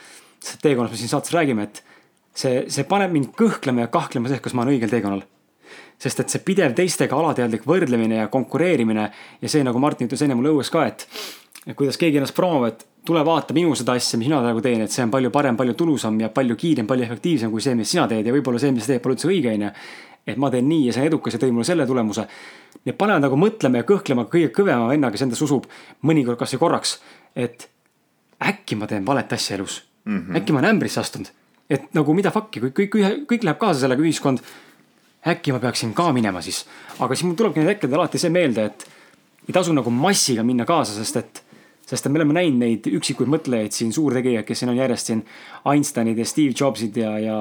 sest 0.40 0.62
teekonnast 0.62 0.94
me 0.94 1.00
siin 1.00 1.12
saates 1.12 1.34
räägime, 1.34 1.66
et 1.68 1.82
see, 2.34 2.64
see 2.72 2.84
paneb 2.88 3.12
mind 3.12 3.32
kõhklema 3.36 3.84
ja 3.84 3.92
kahtlema 3.92 4.28
selles, 4.28 4.44
kas 4.44 4.54
ma 4.54 4.64
olen 4.64 4.76
õigel 4.76 4.92
teekonnal. 4.92 5.24
Sest 5.98 6.20
et 6.20 6.32
see 6.32 6.44
pidev 6.44 6.74
teistega 6.76 7.16
alateadlik 7.16 7.64
võrdlemine 7.68 8.22
ja 8.22 8.28
konkureerimine 8.32 9.06
ja 9.40 9.48
see, 9.48 9.64
nagu 9.64 9.80
Martin 9.82 10.10
ütles 10.10 10.24
enne 10.26 10.36
mulle 10.38 10.52
õues 10.54 10.70
ka, 10.72 10.86
et. 10.86 11.06
kuidas 11.74 11.96
keegi 11.98 12.20
ennast 12.20 12.36
promov, 12.36 12.66
et 12.68 12.84
tule 13.06 13.22
vaata 13.24 13.54
minu 13.54 13.74
seda 13.78 13.94
asja, 13.96 14.18
mis 14.18 14.28
mina 14.28 14.42
praegu 14.42 14.60
teen, 14.62 14.82
et 14.84 14.92
see 14.92 15.04
on 15.06 15.12
palju 15.14 15.30
parem, 15.34 15.56
palju 15.56 15.74
tulusam 15.78 16.18
ja 16.20 16.28
palju 16.34 16.56
kiirem, 16.58 16.86
palju 16.86 17.06
efektiivsem 17.06 17.50
kui 17.50 17.64
see, 17.64 17.74
mis 17.78 17.90
sina 17.90 18.06
teed 18.10 18.26
ja 18.26 18.34
võib-olla 18.34 18.60
see, 18.62 18.74
mis 18.74 18.86
sa 18.86 18.94
teed, 18.94 19.02
pole 19.04 19.16
üldse 19.16 19.30
õige, 19.30 19.54
onju. 19.54 19.72
et 20.26 20.38
ma 20.42 20.50
teen 20.50 20.68
nii 20.68 20.88
ja 20.88 20.94
see 20.94 21.04
on 21.04 21.10
edukas 21.12 21.36
ja 21.36 21.42
tõi 21.42 21.52
mulle 21.54 21.66
selle 21.68 21.86
tulemuse. 21.86 22.26
Need 22.86 22.96
panevad 22.98 23.22
nagu 23.22 23.38
mõtlema 23.38 23.82
ja 23.82 23.86
kõhklema 23.86 24.26
kõige 24.30 24.50
kõvema 24.54 24.88
venna, 24.90 25.10
kes 25.14 25.22
endasse 25.22 25.46
usub, 25.46 25.68
mõnikord 26.06 26.38
kasvõi 26.40 26.62
korraks, 26.64 26.98
et 27.34 27.68
äkki 28.42 28.78
ma 28.78 28.90
teen 28.90 29.06
valet 29.06 29.32
asja 29.32 29.56
elus 29.56 29.80
mm. 30.04 30.18
-hmm. 30.18 30.36
äkki 30.36 30.52
ma 30.52 30.58
olen 30.58 30.70
ämbrisse 30.70 31.00
astunud, 31.00 31.30
et 31.70 31.94
nagu 31.94 32.14
mida 32.14 32.30
fuck'i, 32.30 32.60
kui 32.60 32.70
kõik, 32.70 32.90
kõik, 32.96 33.26
kõik 33.32 33.44
läheb 33.44 33.58
kaasa 33.58 33.80
sellega 33.80 34.02
ühiskond. 34.02 34.42
Äkki 35.26 35.54
ma 35.54 35.62
peaksin 35.62 35.94
ka 35.96 36.10
minema 36.14 36.42
siis, 36.44 36.64
aga 36.98 37.14
siis 37.14 37.26
mul 37.26 37.38
tulebki 37.38 37.62
need 37.62 37.74
hetkedel 37.74 37.98
alati 37.98 38.20
see 38.22 38.32
meelde, 38.34 38.68
et 38.70 38.86
ei 39.48 39.54
tasu 39.54 39.74
nagu 39.74 39.90
massiga 39.94 40.44
minna 40.46 40.66
kaasa, 40.68 40.94
sest 40.98 41.20
et 41.22 41.42
sest 41.86 42.08
me 42.10 42.18
oleme 42.18 42.34
näinud 42.34 42.58
neid 42.58 42.88
üksikuid 42.90 43.30
mõtlejaid 43.30 43.74
siin, 43.74 43.92
suurtegijaid, 43.94 44.46
kes 44.46 44.62
siin 44.62 44.72
on 44.72 44.78
järjest 44.80 45.12
siin 45.12 45.22
Einsteinid 45.70 46.18
ja 46.18 46.26
Steve 46.26 46.54
Jobsid 46.58 46.98
ja, 46.98 47.12
ja 47.22 47.36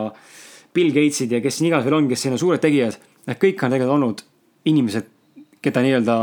Bill 0.76 0.94
Gatesid 0.94 1.34
ja 1.34 1.42
kes 1.42 1.58
siin 1.58 1.72
igas 1.72 1.86
veel 1.86 1.98
on, 1.98 2.10
kes 2.12 2.26
siin 2.26 2.36
on 2.36 2.42
suured 2.42 2.62
tegijad. 2.62 3.00
Nad 3.26 3.40
kõik 3.42 3.64
on 3.66 3.74
tegelikult 3.74 3.96
olnud 3.96 4.22
inimesed, 4.70 5.10
keda 5.66 5.82
nii-öelda 5.82 6.18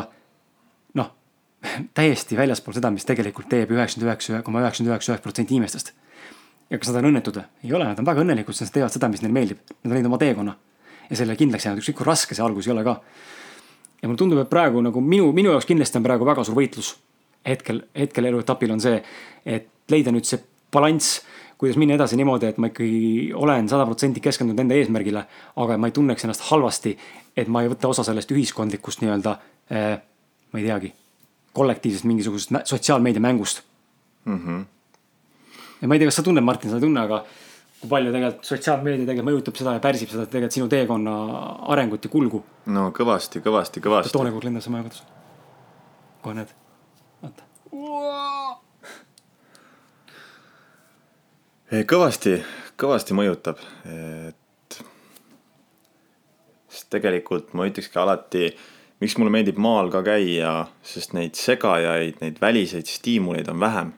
noh, 1.00 1.10
täiesti 1.98 2.38
väljaspool 2.38 2.78
seda, 2.78 2.92
mis 2.94 3.08
tegelikult 3.08 3.50
teeb 3.50 3.74
üheksakümmend 3.74 4.12
üheksa 4.12 4.42
koma 4.46 4.62
üheksakümmend 4.62 4.94
üheksa 4.94 5.16
üheksa 5.16 5.26
protsenti 5.26 5.58
inimestest. 5.58 5.90
ja 6.70 6.78
kas 6.78 6.92
nad 6.92 7.02
on 7.02 7.10
õnnetud 7.10 7.40
või? 7.40 7.48
ei 7.66 7.74
ole, 7.74 7.90
nad 7.90 7.98
on 7.98 8.06
väga 8.06 8.22
õnnelikud, 8.22 8.54
sest 8.54 8.70
nad 8.70 8.78
teevad 8.78 8.94
seda, 8.94 9.10
mis 9.10 9.24
neile 9.24 9.34
meeldib. 9.34 9.66
Nad 9.82 9.90
on 9.90 9.98
leidnud 9.98 10.12
oma 10.14 10.22
teekonna 10.22 10.54
ja 11.12 11.20
sellele 11.20 11.36
kindlaks 11.36 11.68
jäänud, 11.68 11.84
ükskõik 11.84 12.00
kui 12.00 12.08
raske 12.08 12.36
see 12.36 12.44
algus 12.44 12.66
ei 12.68 12.72
ole 12.72 12.84
ka. 12.88 12.96
ja 14.02 14.08
mulle 14.08 14.18
tundub, 14.18 14.40
et 14.42 14.50
praegu 14.50 14.80
nagu 14.82 15.00
minu, 15.04 15.28
minu 15.36 15.52
jaoks 15.52 15.68
kindlasti 15.68 16.00
on 16.00 16.06
praegu 16.06 16.26
väga 16.26 16.44
suur 16.48 16.56
võitlus 16.56 16.94
hetkel, 17.46 17.82
hetkel 17.98 18.30
eluetapil 18.30 18.72
on 18.72 18.80
see, 18.82 19.02
et 19.46 19.68
leida 19.92 20.14
nüüd 20.14 20.26
see 20.28 20.40
balanss, 20.72 21.20
kuidas 21.60 21.76
minna 21.78 21.94
edasi 21.98 22.16
niimoodi, 22.18 22.48
et 22.48 22.58
ma 22.58 22.70
ikkagi 22.72 23.30
olen 23.38 23.68
sada 23.70 23.84
protsenti 23.86 24.22
keskendunud 24.24 24.64
enda 24.64 24.78
eesmärgile, 24.78 25.24
aga 25.62 25.76
ma 25.78 25.90
ei 25.90 25.94
tunneks 25.94 26.26
ennast 26.26 26.48
halvasti, 26.48 26.96
et 27.36 27.50
ma 27.52 27.62
ei 27.62 27.70
võta 27.70 27.90
osa 27.92 28.06
sellest 28.06 28.32
ühiskondlikust 28.34 29.04
nii-öelda 29.04 29.36
eh,, 29.70 29.94
ma 30.52 30.60
ei 30.60 30.66
teagi, 30.66 30.92
kollektiivsest 31.52 32.08
mingisugusest 32.08 32.72
sotsiaalmeedia 32.72 33.22
mängust 33.22 33.62
mm. 34.24 34.38
-hmm. 34.38 34.64
ja 35.82 35.88
ma 35.88 35.94
ei 35.94 36.02
tea, 36.02 36.10
kas 36.10 36.20
sa 36.20 36.26
tunned, 36.26 36.44
Martin, 36.44 36.70
sa 36.70 36.80
ei 36.80 36.86
tunne, 36.86 37.00
aga 37.00 37.24
kui 37.82 37.90
palju 37.90 38.12
tegelikult 38.14 38.46
sotsiaalmeedia 38.46 39.08
tegelikult 39.08 39.28
mõjutab 39.32 39.56
seda 39.58 39.74
ja 39.74 39.82
pärsib 39.82 40.10
seda 40.12 40.24
tegelikult 40.30 40.54
sinu 40.54 40.68
teekonna 40.70 41.14
arengut 41.74 42.06
ja 42.06 42.10
kulgu? 42.12 42.42
no 42.70 42.90
kõvasti, 42.94 43.42
kõvasti, 43.42 43.82
kõvasti. 43.82 44.14
toone 44.14 44.30
kord 44.34 44.46
lendas 44.46 44.68
oma 44.70 44.84
jaoks. 44.84 45.02
kohe 46.22 46.36
näed 46.38 46.54
vaata. 47.22 47.42
kõvasti, 51.90 52.36
kõvasti 52.78 53.16
mõjutab, 53.18 53.58
et. 53.88 54.78
sest 56.68 56.90
tegelikult 56.94 57.50
ma 57.58 57.66
ütlekski 57.66 57.98
alati, 57.98 58.52
miks 59.02 59.18
mulle 59.18 59.34
meeldib 59.34 59.58
maal 59.58 59.90
ka 59.90 60.04
käia, 60.06 60.68
sest 60.86 61.16
neid 61.18 61.34
segajaid, 61.34 62.22
neid 62.22 62.38
väliseid 62.40 62.86
stiimuleid 62.86 63.50
on 63.50 63.60
vähem. 63.60 63.92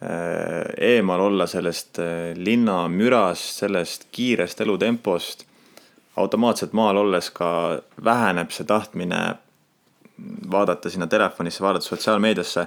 Eemal 0.00 1.20
olla 1.20 1.46
sellest 1.50 1.98
eh, 1.98 2.36
linna 2.36 2.84
mürast, 2.88 3.62
sellest 3.64 4.08
kiirest 4.14 4.60
elutempost 4.60 5.48
automaatselt 6.18 6.72
maal 6.72 6.98
olles 7.02 7.30
ka 7.34 7.50
väheneb 8.04 8.52
see 8.54 8.66
tahtmine 8.66 9.20
vaadata 10.50 10.90
sinna 10.90 11.06
telefonisse, 11.06 11.62
vaadata 11.62 11.86
sotsiaalmeediasse. 11.86 12.66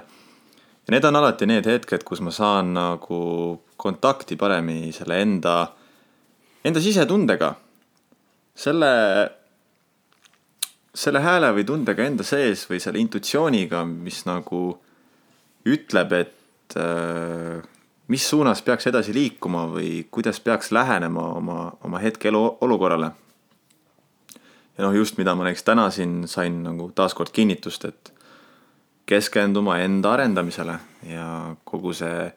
ja 0.86 0.90
need 0.90 1.04
on 1.04 1.16
alati 1.16 1.46
need 1.46 1.66
hetked, 1.68 2.04
kus 2.04 2.20
ma 2.20 2.30
saan 2.30 2.72
nagu 2.74 3.18
kontakti 3.76 4.36
paremini 4.36 4.92
selle 4.92 5.20
enda, 5.22 5.56
enda 6.64 6.80
sisetundega. 6.80 7.54
selle, 8.54 8.92
selle 10.94 11.20
hääle 11.20 11.52
või 11.56 11.64
tundega 11.64 12.04
enda 12.04 12.24
sees 12.24 12.66
või 12.70 12.80
selle 12.80 13.00
intuitsiooniga, 13.00 13.84
mis 13.84 14.24
nagu 14.28 14.62
ütleb, 15.64 16.12
et 16.12 16.41
äh, 16.76 17.62
mis 18.08 18.28
suunas 18.30 18.62
peaks 18.62 18.86
edasi 18.90 19.14
liikuma 19.14 19.66
või 19.70 20.06
kuidas 20.10 20.40
peaks 20.40 20.72
lähenema 20.72 21.32
oma, 21.38 21.72
oma 21.84 21.98
hetkeelu 22.02 22.42
olukorrale 22.60 23.12
ja 24.78 24.84
noh, 24.84 24.94
just 24.96 25.18
mida 25.20 25.34
ma 25.36 25.46
näiteks 25.46 25.66
täna 25.66 25.90
siin 25.90 26.22
sain 26.28 26.62
nagu 26.64 26.90
taaskord 26.94 27.32
kinnitust, 27.32 27.84
et 27.84 28.12
keskenduma 29.06 29.78
enda 29.82 30.14
arendamisele 30.16 30.78
ja 31.10 31.26
kogu 31.64 31.92
see 31.96 32.30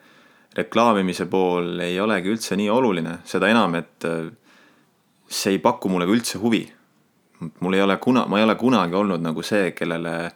reklaamimise 0.55 1.27
pool 1.31 1.79
ei 1.83 1.99
olegi 1.99 2.31
üldse 2.31 2.55
nii 2.59 2.69
oluline, 2.71 3.19
seda 3.27 3.49
enam, 3.51 3.75
et 3.79 4.07
äh, 4.07 4.29
see 5.27 5.55
ei 5.55 5.61
paku 5.63 5.91
mulle 5.91 6.07
ka 6.07 6.15
üldse 6.15 6.41
huvi. 6.41 6.65
mul 7.59 7.73
ei 7.73 7.81
ole 7.81 7.97
kuna, 7.97 8.25
ma 8.31 8.39
ei 8.39 8.45
ole 8.45 8.55
kunagi 8.55 8.95
olnud 8.95 9.21
nagu 9.21 9.43
see, 9.43 9.71
kellele 9.75 10.31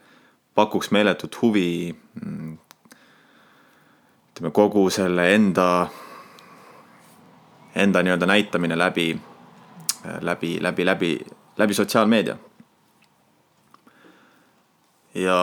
pakuks 0.56 0.92
meeletut 0.92 1.38
huvi 1.42 1.94
mm, 1.94 2.58
ütleme 4.40 4.54
kogu 4.56 4.86
selle 4.90 5.34
enda, 5.36 5.88
enda 7.76 8.04
nii-öelda 8.04 8.26
näitamine 8.26 8.78
läbi, 8.80 9.20
läbi, 10.22 10.64
läbi, 10.64 10.86
läbi, 10.86 11.20
läbi 11.58 11.74
sotsiaalmeedia. 11.74 12.38
ja 15.16 15.36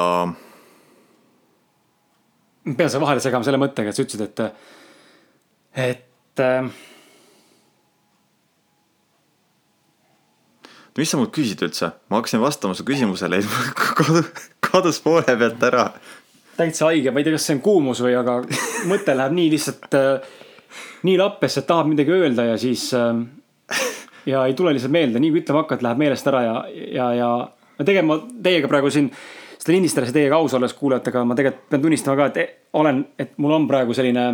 ma 2.64 2.74
pean 2.76 2.90
selle 2.90 3.04
vahele 3.04 3.20
segama 3.20 3.44
selle 3.44 3.60
mõttega, 3.60 3.92
et 3.92 3.98
sa 3.98 4.06
ütlesid, 4.06 4.22
et, 4.24 4.40
et 5.76 6.40
äh, 6.40 6.70
mis 10.96 11.12
sa 11.12 11.20
mult 11.20 11.34
küsid 11.36 11.60
üldse, 11.68 11.92
ma 12.08 12.22
hakkasin 12.22 12.40
vastama 12.40 12.72
su 12.78 12.86
küsimusele 12.88 13.42
kadus 14.70 15.04
poole 15.04 15.36
pealt 15.36 15.68
ära. 15.68 15.90
Täitsa 16.56 16.90
haige, 16.90 17.12
ma 17.12 17.20
ei 17.20 17.26
tea, 17.26 17.36
kas 17.36 17.46
see 17.48 17.56
on 17.58 17.62
kuumus 17.64 18.02
või, 18.04 18.16
aga 18.18 18.40
mõte 18.90 19.16
läheb 19.16 19.36
nii 19.36 19.52
lihtsalt 19.54 19.96
äh, 19.98 20.34
nii 21.06 21.16
lappesse, 21.20 21.62
et 21.62 21.68
tahab 21.68 21.90
midagi 21.90 22.14
öelda 22.14 22.50
ja 22.50 22.58
siis 22.60 22.88
äh, 22.96 23.22
ja 24.26 24.44
ei 24.46 24.54
tule 24.58 24.74
lihtsalt 24.74 24.94
meelde, 24.94 25.22
nii 25.22 25.32
kui 25.34 25.42
ütlema 25.44 25.64
hakkad, 25.64 25.84
läheb 25.86 26.02
meelest 26.02 26.30
ära 26.30 26.42
ja, 26.44 26.56
ja, 26.98 27.08
ja 27.20 27.30
no 27.78 27.86
tegelikult 27.86 28.10
ma 28.10 28.42
teiega 28.48 28.70
praegu 28.70 28.92
siin 28.92 29.10
seda 29.56 29.74
lindistades 29.74 30.12
teiega 30.14 30.38
aus 30.38 30.54
olles 30.56 30.74
kuulajatega, 30.78 31.24
ma 31.26 31.38
tegelikult 31.38 31.70
pean 31.72 31.82
tunnistama 31.82 32.18
ka, 32.20 32.28
et 32.30 32.76
olen, 32.78 33.02
et 33.18 33.34
mul 33.42 33.56
on 33.56 33.66
praegu 33.70 33.96
selline 33.96 34.26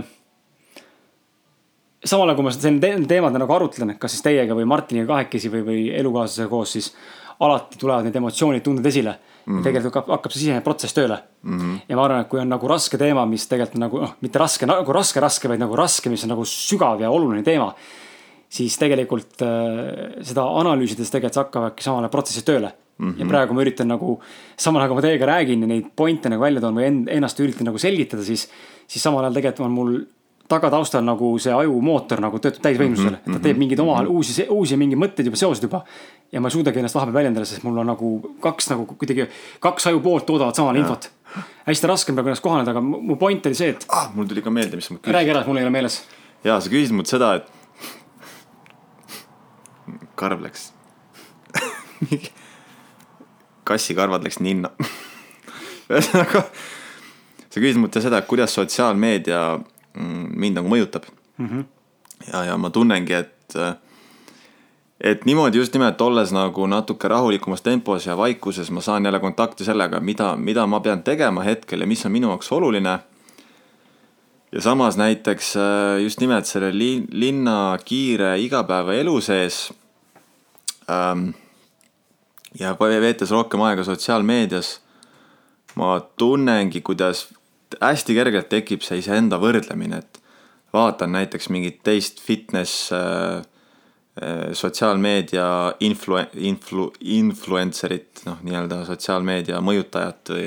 samal 2.04 2.26
ajal, 2.26 2.36
kui 2.38 2.46
ma 2.46 2.54
seda 2.54 2.92
teemade 3.08 3.40
nagu 3.40 3.54
arutlen, 3.54 3.94
kas 4.00 4.16
siis 4.16 4.24
teiega 4.26 4.56
või 4.58 4.66
Martiniga 4.68 5.12
kahekesi 5.14 5.52
või, 5.52 5.66
või 5.66 5.82
elukaaslasega 6.00 6.50
koos, 6.50 6.74
siis 6.76 6.90
alati 7.42 7.78
tulevad 7.78 8.06
need 8.06 8.18
emotsioonid, 8.18 8.64
tunded 8.64 8.86
esile 8.90 9.16
mm. 9.44 9.56
-hmm. 9.58 9.64
tegelikult 9.64 9.94
hakkab, 9.94 10.14
hakkab 10.16 10.32
see 10.34 10.44
sisene 10.44 10.60
protsess 10.64 10.94
tööle 10.94 11.18
mm. 11.42 11.58
-hmm. 11.58 11.80
ja 11.88 11.96
ma 11.96 12.04
arvan, 12.04 12.20
et 12.20 12.28
kui 12.28 12.40
on 12.40 12.48
nagu 12.48 12.68
raske 12.68 12.98
teema, 12.98 13.26
mis 13.26 13.46
tegelikult 13.46 13.80
nagu 13.80 14.00
noh, 14.04 14.14
mitte 14.20 14.38
raske, 14.38 14.66
nagu 14.66 14.92
raske, 14.92 15.20
raske, 15.20 15.48
vaid 15.48 15.60
nagu 15.60 15.76
raske, 15.76 16.10
mis 16.10 16.24
on 16.24 16.34
nagu 16.34 16.44
sügav 16.44 17.00
ja 17.00 17.10
oluline 17.10 17.42
teema. 17.42 17.74
siis 18.52 18.76
tegelikult 18.78 19.42
äh, 19.42 20.22
seda 20.22 20.44
analüüsides 20.44 21.10
tegelikult 21.10 21.34
see 21.34 21.42
hakkavadki 21.42 21.82
samale 21.82 22.08
protsessi 22.08 22.44
tööle 22.44 22.72
mm. 22.98 23.10
-hmm. 23.10 23.20
ja 23.20 23.26
praegu 23.26 23.54
ma 23.54 23.62
üritan 23.62 23.88
nagu, 23.88 24.20
samal 24.56 24.82
ajal 24.82 24.88
kui 24.88 24.96
ma 25.00 25.02
teiega 25.02 25.26
räägin 25.26 25.60
ja 25.60 25.66
neid 25.66 25.86
point'e 25.96 26.28
nagu 26.28 26.42
välja 26.42 26.60
toon 26.60 26.74
või 26.74 26.88
ennast 27.08 27.40
üritan 27.40 27.64
nagu 27.66 27.78
selgitada, 27.78 28.24
siis, 28.24 28.48
siis 28.86 29.02
samal 29.02 29.24
ajal 29.24 29.34
tegelikult 29.34 29.66
on 29.66 29.72
mul 29.72 29.94
tagataustal 30.52 31.04
nagu 31.04 31.32
see 31.42 31.54
ajumootor 31.56 32.20
nagu 32.22 32.40
töötab 32.42 32.64
täisvõimsusel 32.66 33.10
mm, 33.10 33.16
-hmm. 33.16 33.36
et 33.36 33.40
ta 33.40 33.46
teeb 33.46 33.60
mingeid 33.60 33.80
oma 33.80 33.96
mm 34.00 34.06
-hmm. 34.06 34.18
uusi, 34.18 34.46
uusi 34.50 34.76
mingeid 34.80 35.00
mõtteid 35.00 35.30
juba, 35.30 35.40
seosed 35.40 35.64
juba. 35.68 35.82
ja 36.32 36.40
ma 36.40 36.48
ei 36.48 36.56
suudagi 36.56 36.78
ennast 36.80 36.94
vahepeal 36.94 37.14
väljendada, 37.14 37.46
sest 37.46 37.62
mul 37.62 37.78
on 37.78 37.86
nagu 37.86 38.12
kaks 38.40 38.70
nagu 38.70 38.86
kuidagi, 38.86 39.28
kaks 39.60 39.86
ajupoolt 39.86 40.26
toodavad 40.26 40.54
samale 40.54 40.78
infot. 40.78 41.10
hästi 41.66 41.86
raske 41.86 42.12
on 42.12 42.16
praegu 42.16 42.28
ennast 42.28 42.42
kohaneda, 42.42 42.70
aga 42.70 42.80
mu 42.80 43.16
point 43.16 43.46
oli 43.46 43.54
see, 43.54 43.68
et 43.68 43.86
ah,. 43.88 44.10
mul 44.14 44.26
tuli 44.26 44.42
ka 44.42 44.50
meelde, 44.50 44.76
mis 44.76 44.90
ma 44.90 44.98
küsisin. 44.98 45.14
räägi 45.14 45.30
ära, 45.30 45.44
mul 45.46 45.56
ei 45.56 45.64
ole 45.64 45.70
meeles. 45.70 46.04
ja 46.44 46.60
sa 46.60 46.70
küsisid 46.70 46.92
mult 46.92 47.06
seda, 47.06 47.34
et. 47.34 47.52
karv 50.14 50.42
läks 50.42 50.72
kassikarvad 53.64 54.24
läks 54.24 54.40
ninna 54.40 54.70
ühesõnaga, 55.92 56.44
sa 57.48 57.60
küsisid 57.60 57.80
mult 57.80 58.00
seda, 58.00 58.18
et 58.18 58.26
kuidas 58.26 58.54
sotsiaalmeedia 58.54 59.60
mind 59.94 60.56
nagu 60.58 60.68
mõjutab 60.68 61.06
mm. 61.36 61.48
-hmm. 61.48 61.64
ja, 62.32 62.44
ja 62.44 62.56
ma 62.56 62.70
tunnengi, 62.70 63.12
et, 63.12 63.56
et 65.00 65.24
niimoodi 65.24 65.58
just 65.58 65.74
nimelt 65.74 66.00
olles 66.00 66.32
nagu 66.32 66.66
natuke 66.66 67.08
rahulikumas 67.08 67.62
tempos 67.62 68.06
ja 68.06 68.16
vaikuses, 68.16 68.70
ma 68.70 68.80
saan 68.80 69.04
jälle 69.04 69.20
kontakti 69.20 69.64
sellega, 69.64 70.00
mida, 70.00 70.36
mida 70.36 70.66
ma 70.66 70.80
pean 70.80 71.02
tegema 71.02 71.42
hetkel 71.42 71.80
ja 71.80 71.86
mis 71.86 72.06
on 72.06 72.12
minu 72.12 72.28
jaoks 72.28 72.52
oluline. 72.52 72.98
ja 74.52 74.60
samas 74.60 74.96
näiteks 74.96 75.56
äh, 75.56 76.02
just 76.02 76.20
nimelt 76.20 76.46
selle 76.46 76.78
li, 76.78 77.04
linna 77.10 77.78
kiire 77.84 78.38
igapäevaelu 78.38 79.20
sees 79.20 79.72
ähm, 80.90 81.28
ja 82.60 82.76
veetes 82.78 83.30
rohkem 83.30 83.60
aega 83.60 83.84
sotsiaalmeedias, 83.84 84.80
ma 85.74 86.00
tunnengi, 86.16 86.80
kuidas 86.80 87.28
hästi 87.80 88.16
kergelt 88.16 88.50
tekib 88.52 88.84
see 88.84 89.00
iseenda 89.02 89.38
võrdlemine, 89.42 90.02
et 90.02 90.20
vaatan 90.72 91.12
näiteks 91.16 91.48
mingit 91.52 91.82
teist 91.84 92.20
fitness 92.20 92.92
äh, 92.96 93.42
äh, 94.22 94.52
sotsiaalmeedia 94.56 95.46
influ-, 95.84 96.24
influ-, 96.34 96.90
influencer'it, 97.00 98.24
noh, 98.28 98.40
nii-öelda 98.46 98.82
sotsiaalmeedia 98.88 99.60
mõjutajat 99.64 100.34
või, 100.34 100.46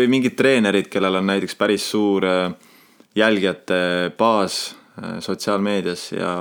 või 0.00 0.08
mingit 0.16 0.36
treenerit, 0.38 0.88
kellel 0.92 1.20
on 1.20 1.28
näiteks 1.32 1.58
päris 1.58 1.88
suur 1.90 2.24
äh, 2.26 2.52
jälgijate 3.16 4.12
baas 4.18 4.74
äh, 4.98 5.18
sotsiaalmeedias 5.24 6.12
ja 6.16 6.36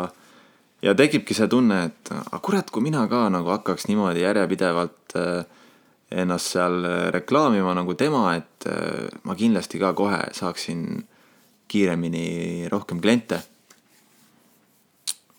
ja 0.86 0.93
tekibki 0.93 1.34
see 1.34 1.48
tunne, 1.50 1.80
et 1.89 2.12
aga 2.14 2.39
kurat, 2.43 2.70
kui 2.70 2.84
mina 2.86 3.06
ka 3.10 3.26
nagu 3.34 3.50
hakkaks 3.56 3.88
niimoodi 3.89 4.22
järjepidevalt 4.22 5.16
äh, 5.18 5.64
ennast 6.16 6.55
seal 6.55 6.86
äh, 6.86 7.11
reklaamima 7.13 7.74
nagu 7.76 7.95
tema, 7.99 8.30
et 8.38 8.68
äh, 8.70 9.07
ma 9.28 9.36
kindlasti 9.36 9.80
ka 9.82 9.91
kohe 9.97 10.22
saaksin 10.36 11.03
kiiremini 11.68 12.70
rohkem 12.72 13.01
kliente. 13.01 13.41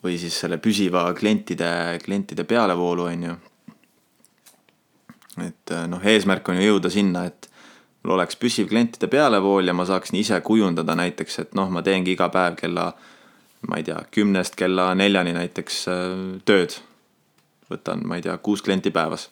või 0.07 0.21
siis 0.23 0.37
selle 0.39 0.61
püsiva 0.63 1.09
klientide, 1.19 1.99
klientide 2.05 2.45
pealevoolu, 2.47 3.07
on 3.11 3.23
ju. 3.27 3.37
et 5.47 5.73
äh, 5.73 5.87
noh, 5.89 6.05
eesmärk 6.05 6.49
on 6.49 6.61
ju 6.61 6.69
jõuda 6.69 6.91
sinna, 6.93 7.25
et 7.27 7.49
mul 8.05 8.15
oleks 8.19 8.37
püsiv 8.37 8.69
klientide 8.69 9.09
pealevool 9.11 9.67
ja 9.67 9.75
ma 9.75 9.87
saaksin 9.89 10.21
ise 10.21 10.41
kujundada 10.41 10.95
näiteks, 10.95 11.39
et 11.39 11.55
noh, 11.59 11.71
ma 11.71 11.83
teengi 11.83 12.15
iga 12.15 12.29
päev 12.29 12.59
kella, 12.61 12.91
ma 13.67 13.81
ei 13.81 13.89
tea, 13.89 14.03
kümnest 14.13 14.55
kella 14.57 14.93
neljani 14.95 15.33
näiteks 15.35 15.87
tööd. 16.45 16.77
võtan, 17.71 18.05
ma 18.07 18.21
ei 18.21 18.23
tea, 18.23 18.37
kuus 18.39 18.63
klienti 18.63 18.93
päevas 18.95 19.31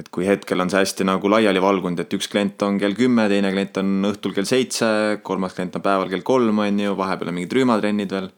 et 0.00 0.08
kui 0.08 0.24
hetkel 0.24 0.62
on 0.62 0.70
see 0.72 0.80
hästi 0.80 1.04
nagu 1.04 1.28
laiali 1.28 1.60
valgunud, 1.60 2.00
et 2.00 2.14
üks 2.16 2.28
klient 2.32 2.62
on 2.64 2.78
kell 2.80 2.96
kümme, 2.96 3.26
teine 3.28 3.52
klient 3.52 3.76
on 3.82 4.08
õhtul 4.08 4.32
kell 4.36 4.48
seitse, 4.48 4.88
kolmas 5.26 5.56
klient 5.56 5.76
on 5.76 5.84
päeval 5.84 6.08
kell 6.12 6.24
kolm, 6.26 6.62
on 6.64 6.80
ju, 6.80 6.96
vahepeal 6.96 7.32
on 7.32 7.36
mingid 7.36 7.56
rühmatrennid 7.58 8.14
veel. 8.16 8.30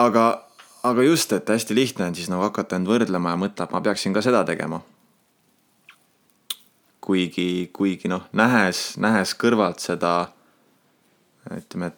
aga, 0.00 0.24
aga 0.88 1.04
just, 1.04 1.36
et 1.36 1.52
hästi 1.52 1.76
lihtne 1.76 2.08
on 2.08 2.16
siis 2.16 2.32
nagu 2.32 2.46
hakata 2.46 2.80
end 2.80 2.88
võrdlema 2.88 3.34
ja 3.34 3.40
mõtlema, 3.44 3.68
et 3.68 3.76
ma 3.76 3.84
peaksin 3.84 4.16
ka 4.16 4.24
seda 4.24 4.44
tegema. 4.48 4.80
kuigi, 7.06 7.70
kuigi 7.76 8.08
noh, 8.10 8.24
nähes, 8.32 8.96
nähes 8.98 9.36
kõrvalt 9.38 9.84
seda, 9.84 10.32
ütleme, 11.54 11.92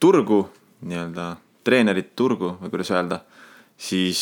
turgu, 0.00 0.44
nii-öelda 0.86 1.32
treenerit 1.64 2.14
turgu 2.16 2.54
või 2.60 2.70
kuidas 2.72 2.92
öelda, 2.92 3.24
siis 3.80 4.20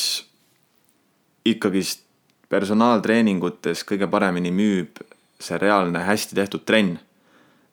ikkagist 1.47 2.08
personaaltreeningutes 2.49 3.85
kõige 3.89 4.09
paremini 4.11 4.53
müüb 4.55 5.03
see 5.41 5.59
reaalne 5.59 6.03
hästi 6.07 6.35
tehtud 6.39 6.65
trenn. 6.67 6.99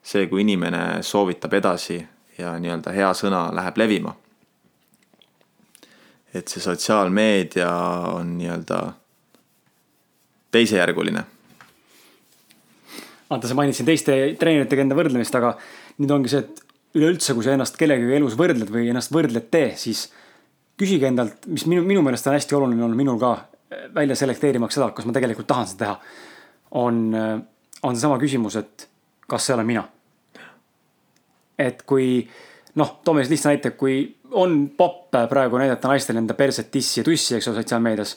see, 0.06 0.28
kui 0.30 0.44
inimene 0.44 1.02
soovitab 1.02 1.54
edasi 1.58 1.96
ja 2.38 2.52
nii-öelda 2.62 2.92
hea 2.94 3.08
sõna 3.14 3.48
läheb 3.54 3.76
levima. 3.76 4.14
et 6.34 6.48
see 6.48 6.60
sotsiaalmeedia 6.60 7.70
on 8.12 8.36
nii-öelda 8.38 8.92
teisejärguline. 10.52 11.24
vaata, 13.30 13.48
sa 13.48 13.54
mainisid 13.54 13.86
teiste 13.86 14.36
treeneritega 14.38 14.82
enda 14.82 14.94
võrdlemist, 14.94 15.34
aga 15.34 15.56
nüüd 15.98 16.10
ongi 16.10 16.28
see, 16.30 16.44
et 16.44 16.62
üleüldse, 16.94 17.34
kui 17.34 17.44
sa 17.44 17.56
ennast 17.56 17.76
kellegagi 17.80 18.16
elus 18.16 18.36
võrdled 18.38 18.70
või 18.72 18.90
ennast 18.92 19.12
võrdled 19.12 19.50
tee, 19.50 19.72
siis 19.76 20.06
küsige 20.78 21.08
endalt, 21.08 21.48
mis 21.50 21.66
minu, 21.66 21.82
minu 21.82 22.04
meelest 22.04 22.28
on 22.28 22.36
hästi 22.36 22.56
oluline 22.56 22.84
olnud 22.84 23.00
minul 23.00 23.18
ka 23.20 23.34
välja 23.94 24.16
selekteerimaks 24.16 24.74
seda, 24.78 24.90
kas 24.94 25.06
ma 25.06 25.14
tegelikult 25.16 25.46
tahan 25.46 25.66
seda 25.66 25.84
teha. 25.84 25.96
on, 26.70 26.98
on 27.82 27.96
seesama 27.96 28.18
küsimus, 28.18 28.56
et 28.56 28.88
kas 29.26 29.46
see 29.46 29.54
olen 29.54 29.66
mina. 29.66 29.84
et 31.58 31.82
kui 31.82 32.28
noh, 32.76 32.98
toome 33.04 33.24
siis 33.24 33.30
lihtsa 33.30 33.52
näite, 33.52 33.70
kui 33.70 34.16
on 34.36 34.68
popp 34.76 35.14
praegu 35.30 35.58
näidata 35.58 35.88
naistele 35.88 36.20
enda 36.20 36.34
perset, 36.34 36.70
tissi 36.70 37.00
ja 37.00 37.04
tussi, 37.04 37.36
eks 37.36 37.48
ole, 37.48 37.62
sotsiaalmeedias. 37.62 38.16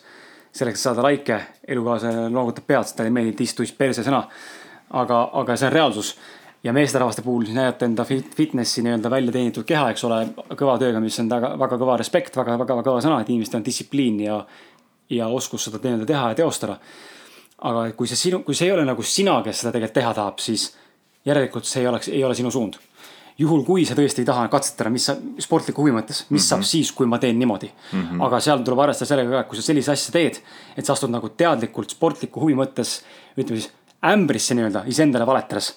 selleks, 0.52 0.80
et 0.80 0.84
saada 0.84 1.04
laike, 1.06 1.36
elukaaslane 1.68 2.30
loogutab 2.34 2.66
pead, 2.68 2.84
sest 2.84 2.97
talle 2.97 3.12
ei 3.12 3.14
meeldi 3.14 3.36
tiss, 3.38 3.54
tuss, 3.56 3.72
perse 3.78 4.04
sõna. 4.04 4.24
aga, 4.89 5.30
aga 5.34 5.56
see 5.56 5.68
on 5.68 5.74
reaalsus 5.74 6.16
ja 6.64 6.74
meesterahvaste 6.74 7.22
puhul 7.22 7.45
siis 7.45 7.56
näidata 7.56 7.86
enda 7.86 8.04
fit, 8.04 8.34
fitnessi 8.36 8.82
nii-öelda 8.84 9.10
välja 9.10 9.32
teenitud 9.32 9.64
keha, 9.66 9.91
eks 9.93 10.04
ole, 10.04 10.18
kõva 10.58 10.80
tööga, 10.82 11.00
mis 11.00 11.20
on 11.22 11.30
väga, 11.30 11.54
väga 11.60 11.78
kõva 11.80 11.97
respekt, 12.02 12.36
väga, 12.36 12.58
väga, 12.60 12.80
väga 12.80 12.89
kõva 12.89 13.04
sõna, 13.06 13.22
et 13.22 13.30
inimestel 13.30 13.62
on 13.62 13.68
distsipliin 13.68 14.20
ja 14.26 14.39
ja 15.10 15.28
oskus 15.28 15.68
seda 15.68 15.82
nii-öelda 15.84 16.05
teha 16.05 16.34
ja 16.34 16.36
teostada. 16.36 16.78
aga 17.62 17.89
kui 17.91 18.07
see 18.07 18.16
sinu, 18.16 18.43
kui 18.47 18.55
see 18.55 18.70
ei 18.70 18.72
ole 18.72 18.86
nagu 18.88 19.03
sina, 19.03 19.41
kes 19.43 19.64
seda 19.64 19.74
tegelikult 19.76 19.97
teha 19.97 20.14
tahab, 20.16 20.38
siis 20.39 20.70
järelikult 21.28 21.68
see 21.68 21.82
ei 21.84 21.89
oleks, 21.89 22.07
ei 22.07 22.24
ole 22.24 22.36
sinu 22.36 22.51
suund. 22.51 22.80
juhul, 23.39 23.64
kui 23.64 23.86
sa 23.88 23.95
tõesti 23.95 24.20
ei 24.24 24.28
taha 24.28 24.47
katsetada, 24.51 24.89
mis 24.91 25.05
sa 25.07 25.16
sportliku 25.39 25.82
huvi 25.82 25.93
mõttes, 25.95 26.26
mis 26.30 26.30
mm 26.30 26.36
-hmm. 26.36 26.47
saab 26.47 26.64
siis, 26.64 26.91
kui 26.91 27.07
ma 27.07 27.20
teen 27.20 27.39
niimoodi 27.39 27.72
mm. 27.72 28.01
-hmm. 28.01 28.26
aga 28.26 28.39
seal 28.39 28.64
tuleb 28.64 28.80
arvestada 28.80 29.07
sellega 29.07 29.32
ka, 29.32 29.39
et 29.39 29.47
kui 29.47 29.57
sa 29.57 29.62
sellise 29.64 29.91
asja 29.91 30.12
teed, 30.12 30.41
et 30.78 30.86
sa 30.86 30.93
astud 30.93 31.10
nagu 31.10 31.30
teadlikult 31.30 31.89
sportliku 31.89 32.39
huvi 32.39 32.55
mõttes, 32.55 33.01
ütleme 33.38 33.62
siis 33.62 33.72
ämbrisse 34.03 34.55
nii-öelda 34.55 34.84
iseendale 34.88 35.26
valetades 35.26 35.74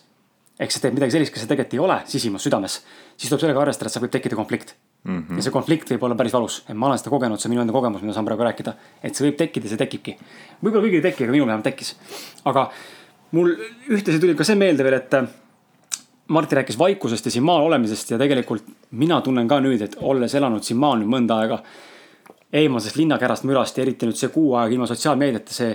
ehk 0.60 0.72
sa 0.72 0.82
teed 0.82 0.96
midagi 0.96 1.16
sellist, 1.16 1.32
kas 1.34 1.44
sa 1.44 1.50
tegelikult 1.50 1.76
ei 1.76 1.82
ole 1.82 1.98
sisimas 2.10 2.44
südames, 2.46 2.80
siis 3.16 3.30
tuleb 3.30 3.44
sellega 3.44 3.62
arvestada, 3.64 3.88
et 3.88 3.96
seal 3.96 4.04
võib 4.04 4.14
tekkida 4.14 4.38
konflikt 4.38 4.74
mm. 5.04 5.18
-hmm. 5.18 5.36
ja 5.36 5.46
see 5.46 5.54
konflikt 5.54 5.92
võib 5.94 6.08
olla 6.08 6.16
päris 6.18 6.32
valus, 6.32 6.62
et 6.68 6.76
ma 6.76 6.90
olen 6.90 6.98
seda 7.00 7.10
kogenud, 7.10 7.40
see 7.40 7.48
on 7.48 7.54
minu 7.54 7.64
enda 7.64 7.76
kogemus, 7.76 8.02
mida 8.02 8.14
saan 8.14 8.28
praegu 8.28 8.44
rääkida. 8.48 8.74
et 9.02 9.14
see 9.14 9.28
võib 9.28 9.38
tekkida, 9.38 9.68
see 9.68 9.80
tekibki. 9.80 10.16
võib-olla 10.62 10.84
kõigil 10.86 11.00
ei 11.00 11.06
teki, 11.10 11.24
aga 11.24 11.32
minul 11.32 11.46
vähemalt 11.46 11.64
tekkis. 11.70 11.96
aga 12.44 12.70
mul 13.32 13.54
ühtlasi 13.88 14.20
tuli 14.20 14.34
ka 14.34 14.44
see 14.44 14.56
meelde 14.56 14.84
veel, 14.84 15.00
et 15.00 15.40
Martti 16.32 16.54
rääkis 16.54 16.78
vaikusest 16.78 17.26
ja 17.26 17.30
siin 17.30 17.44
maal 17.44 17.66
olemisest 17.66 18.10
ja 18.10 18.18
tegelikult 18.18 18.64
mina 18.90 19.20
tunnen 19.20 19.48
ka 19.48 19.58
nüüd, 19.60 19.82
et 19.82 19.96
olles 20.00 20.34
elanud 20.34 20.62
siin 20.64 20.78
maal 20.78 21.00
nüüd 21.00 21.10
mõnda 21.10 21.40
aega 21.42 21.58
eemalsest 22.52 22.96
linnakärast 22.96 23.44
mürast 23.48 23.76
ja 23.76 23.82
eriti 23.82 24.06
nüüd 24.06 24.16
see 24.16 24.30
kuu 24.32 24.54
aega 24.54 24.72
ilma 24.72 24.86
sotsiaalmeediata, 24.86 25.52
see, 25.52 25.74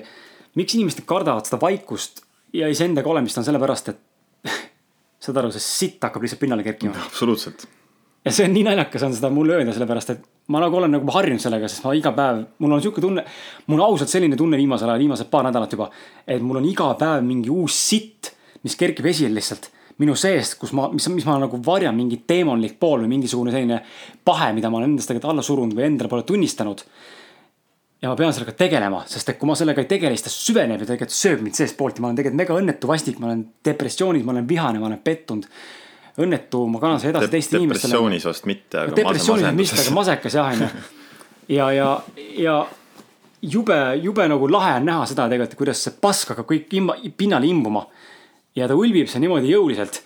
miks 0.55 0.77
inimesed 0.77 1.03
kardavad 1.09 1.45
seda 1.45 1.59
vaikust 1.61 2.23
ja 2.53 2.69
iseendaga 2.71 3.09
olemist 3.09 3.37
on 3.37 3.45
sellepärast, 3.45 3.89
et 3.89 3.99
saad 5.23 5.41
aru, 5.41 5.51
see 5.55 5.63
sitt 5.63 6.03
hakkab 6.03 6.23
lihtsalt 6.25 6.41
pinnale 6.43 6.65
kerkima. 6.65 6.95
absoluutselt. 7.05 7.67
ja 8.25 8.33
see 8.33 8.47
on 8.47 8.55
nii 8.55 8.65
naljakas 8.67 9.07
on 9.07 9.15
seda 9.17 9.31
mulle 9.33 9.57
öelda, 9.57 9.75
sellepärast 9.75 10.13
et 10.15 10.27
ma 10.53 10.61
nagu 10.63 10.79
olen 10.79 10.93
nagu 10.97 11.15
harjunud 11.15 11.43
sellega, 11.43 11.69
sest 11.71 11.85
ma 11.87 11.95
iga 11.97 12.13
päev, 12.15 12.43
mul 12.63 12.77
on 12.77 12.83
sihuke 12.83 13.03
tunne, 13.03 13.23
mul 13.67 13.79
on 13.81 13.87
ausalt 13.91 14.11
selline 14.11 14.39
tunne 14.39 14.59
viimasel 14.59 14.91
ajal, 14.91 15.03
viimased 15.05 15.31
paar 15.31 15.47
nädalat 15.47 15.73
juba, 15.75 15.89
et 16.27 16.43
mul 16.43 16.61
on 16.61 16.69
iga 16.69 16.93
päev 16.99 17.25
mingi 17.27 17.51
uus 17.53 17.79
sitt, 17.89 18.31
mis 18.63 18.75
kerkib 18.79 19.05
esile 19.11 19.35
lihtsalt 19.35 19.71
minu 20.01 20.13
seest, 20.17 20.57
kus 20.61 20.73
ma, 20.77 20.87
mis, 20.93 21.07
mis 21.09 21.25
ma 21.25 21.37
nagu 21.41 21.59
varjan 21.65 21.95
mingi 21.97 22.21
teemonlik 22.29 22.77
pool 22.79 23.01
või 23.03 23.15
mingisugune 23.15 23.53
selline 23.53 23.79
pahe, 24.25 24.51
mida 24.53 24.69
ma 24.69 24.79
olen 24.79 24.93
endast 24.93 25.09
tegelikult 25.09 25.33
alla 25.33 25.45
surunud 25.45 25.77
või 25.77 25.87
endale 25.87 26.11
pole 26.11 26.25
tunnistanud. 26.27 26.83
Ja 28.01 28.11
ma 28.11 28.15
pean 28.19 28.33
sellega 28.33 28.53
tegelema, 28.57 29.01
sest 29.09 29.31
et 29.31 29.39
kui 29.39 29.49
ma 29.49 29.55
sellega 29.57 29.81
ei 29.81 29.89
tegele, 29.89 30.17
siis 30.17 30.27
ta 30.27 30.33
süveneb 30.33 30.83
ja 30.83 30.89
tegelikult 30.89 31.17
sööb 31.17 31.43
mind 31.45 31.57
seestpoolt 31.57 31.97
ja 31.97 32.03
ma 32.03 32.11
olen 32.11 32.19
tegelikult 32.19 32.41
mega 32.43 32.57
õnnetu 32.61 32.89
vastik, 32.89 33.21
ma 33.21 33.31
olen 33.31 33.43
depressioonis, 33.65 34.25
ma 34.25 34.35
olen 34.35 34.49
vihane, 34.49 34.81
ma 34.81 34.89
olen 34.91 35.01
pettunud. 35.03 35.47
õnnetu, 36.17 36.63
ma 36.73 36.79
kannan 36.81 37.01
seda 37.01 37.19
edasi 37.19 37.29
teistele 37.29 37.61
inimestele. 37.61 37.91
depressioonis 37.93 38.25
vast 38.25 38.45
mitte, 38.49 38.79
aga. 38.83 38.95
depressioonis 38.97 39.53
mitte, 39.57 39.81
aga 39.81 39.95
masekas 39.97 40.37
jah, 40.37 40.51
onju. 40.53 40.69
ja, 41.57 41.71
ja, 41.71 41.89
ja 42.37 42.57
jube, 43.41 43.77
jube 44.01 44.27
nagu 44.27 44.49
lahe 44.49 44.75
on 44.79 44.87
näha 44.89 45.05
seda 45.09 45.27
tegelikult, 45.29 45.57
kuidas 45.59 45.83
see 45.85 45.97
pask 46.01 46.33
hakkab 46.33 46.49
kõik 46.49 46.73
imma, 46.79 46.97
pinnale 47.17 47.49
imbuma 47.49 47.85
ja 48.57 48.67
ta 48.69 48.77
ulbib 48.77 49.09
seal 49.09 49.23
niimoodi 49.25 49.53
jõuliselt. 49.53 50.01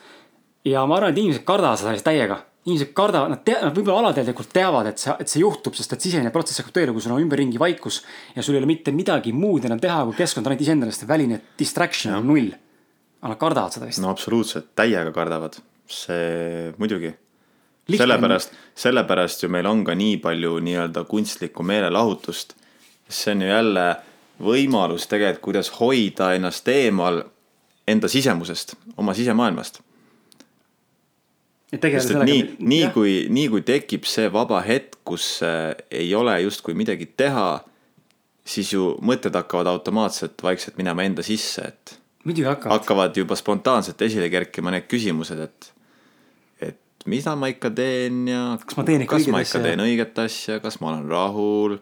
ja 0.67 0.85
ma 0.85 0.99
arvan, 0.99 1.13
et 1.13 1.21
inimesed 1.23 1.43
kardavad 1.47 1.79
seda 1.79 1.95
täiega. 2.05 2.43
Inimesed 2.65 2.91
kardavad, 2.97 3.31
nad 3.33 3.41
tea-, 3.45 3.61
nad 3.63 3.77
võib-olla 3.77 4.05
alateadlikult 4.05 4.51
teavad, 4.53 4.91
et 4.91 5.01
see, 5.01 5.15
et 5.23 5.31
see 5.31 5.41
juhtub, 5.41 5.73
sest 5.77 5.95
et 5.95 6.03
sisemine 6.03 6.33
protsess 6.33 6.61
hakkab 6.61 6.75
tööle, 6.75 6.93
kui 6.93 7.01
sul 7.01 7.15
on 7.15 7.23
ümberringi 7.23 7.59
vaikus. 7.61 8.03
ja 8.35 8.43
sul 8.45 8.55
ei 8.55 8.61
ole 8.61 8.69
mitte 8.69 8.93
midagi 8.93 9.33
muud 9.33 9.65
enam 9.65 9.81
teha, 9.81 10.03
kui 10.05 10.19
keskkond 10.19 10.47
ainult 10.47 10.61
iseendale, 10.61 10.93
sest 10.93 11.07
väline 11.09 11.41
distraction 11.57 12.13
on 12.19 12.29
null. 12.29 12.53
aga 13.21 13.33
nad 13.33 13.41
kardavad 13.41 13.73
seda 13.73 13.89
vist. 13.89 14.03
no 14.03 14.13
absoluutselt, 14.13 14.71
täiega 14.77 15.11
kardavad, 15.15 15.57
see 15.89 16.71
muidugi 16.77 17.15
sellepärast, 17.97 18.53
sellepärast 18.75 19.43
ju 19.43 19.49
meil 19.49 19.65
on 19.65 19.83
ka 19.85 19.95
nii 19.97 20.17
palju 20.21 20.59
nii-öelda 20.59 21.03
kunstlikku 21.09 21.63
meelelahutust. 21.63 22.55
see 23.09 23.31
on 23.31 23.41
ju 23.41 23.47
jälle 23.47 23.95
võimalus 24.39 25.07
tegelikult, 25.09 25.43
kuidas 25.43 25.69
hoida 25.79 26.33
ennast 26.33 26.67
eemal 26.67 27.23
enda 27.87 28.07
sisemusest, 28.07 28.75
oma 28.97 29.13
sisemaailmast. 29.13 29.81
Sest 31.71 32.11
et 32.11 32.23
nii, 32.27 32.41
nii 32.59 32.87
kui, 32.95 33.13
nii 33.31 33.47
kui 33.53 33.63
tekib 33.67 34.07
see 34.09 34.27
vaba 34.33 34.59
hetk, 34.65 34.99
kus 35.07 35.39
äh, 35.45 35.71
ei 35.91 36.09
ole 36.15 36.35
justkui 36.43 36.75
midagi 36.77 37.07
teha, 37.17 37.61
siis 38.43 38.73
ju 38.73 38.95
mõtted 39.05 39.35
hakkavad 39.37 39.69
automaatselt 39.71 40.43
vaikselt 40.43 40.79
minema 40.81 41.05
enda 41.07 41.23
sisse, 41.25 41.69
et. 41.71 41.95
hakkavad. 42.27 42.75
hakkavad 42.75 43.17
juba 43.17 43.37
spontaanselt 43.39 44.01
esile 44.03 44.27
kerkima 44.33 44.73
need 44.75 44.89
küsimused, 44.91 45.39
et, 45.39 45.71
et 46.67 47.07
mida 47.09 47.37
ma 47.39 47.49
ikka 47.53 47.71
teen 47.77 48.27
ja. 48.29 48.43
kas 48.65 48.77
ma 48.77 48.87
teen 48.87 49.07
ikka 49.07 49.17
kas 49.17 49.31
ma 49.31 49.41
ikka 49.45 49.63
teen 49.63 49.87
õiget 49.87 50.23
asja, 50.25 50.59
kas 50.63 50.81
ma 50.83 50.91
olen 50.91 51.07
rahul 51.09 51.79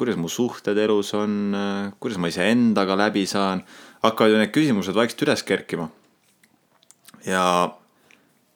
kuidas 0.00 0.16
mu 0.18 0.26
suhted 0.32 0.78
elus 0.82 1.12
on, 1.14 1.54
kuidas 2.00 2.18
ma 2.18 2.30
iseendaga 2.32 2.96
läbi 2.98 3.22
saan 3.28 3.60
hakkavad 4.02 4.32
ju 4.32 4.40
need 4.40 4.54
küsimused 4.54 4.96
vaikselt 4.96 5.28
üles 5.28 5.44
kerkima. 5.46 5.90
ja, 7.26 7.44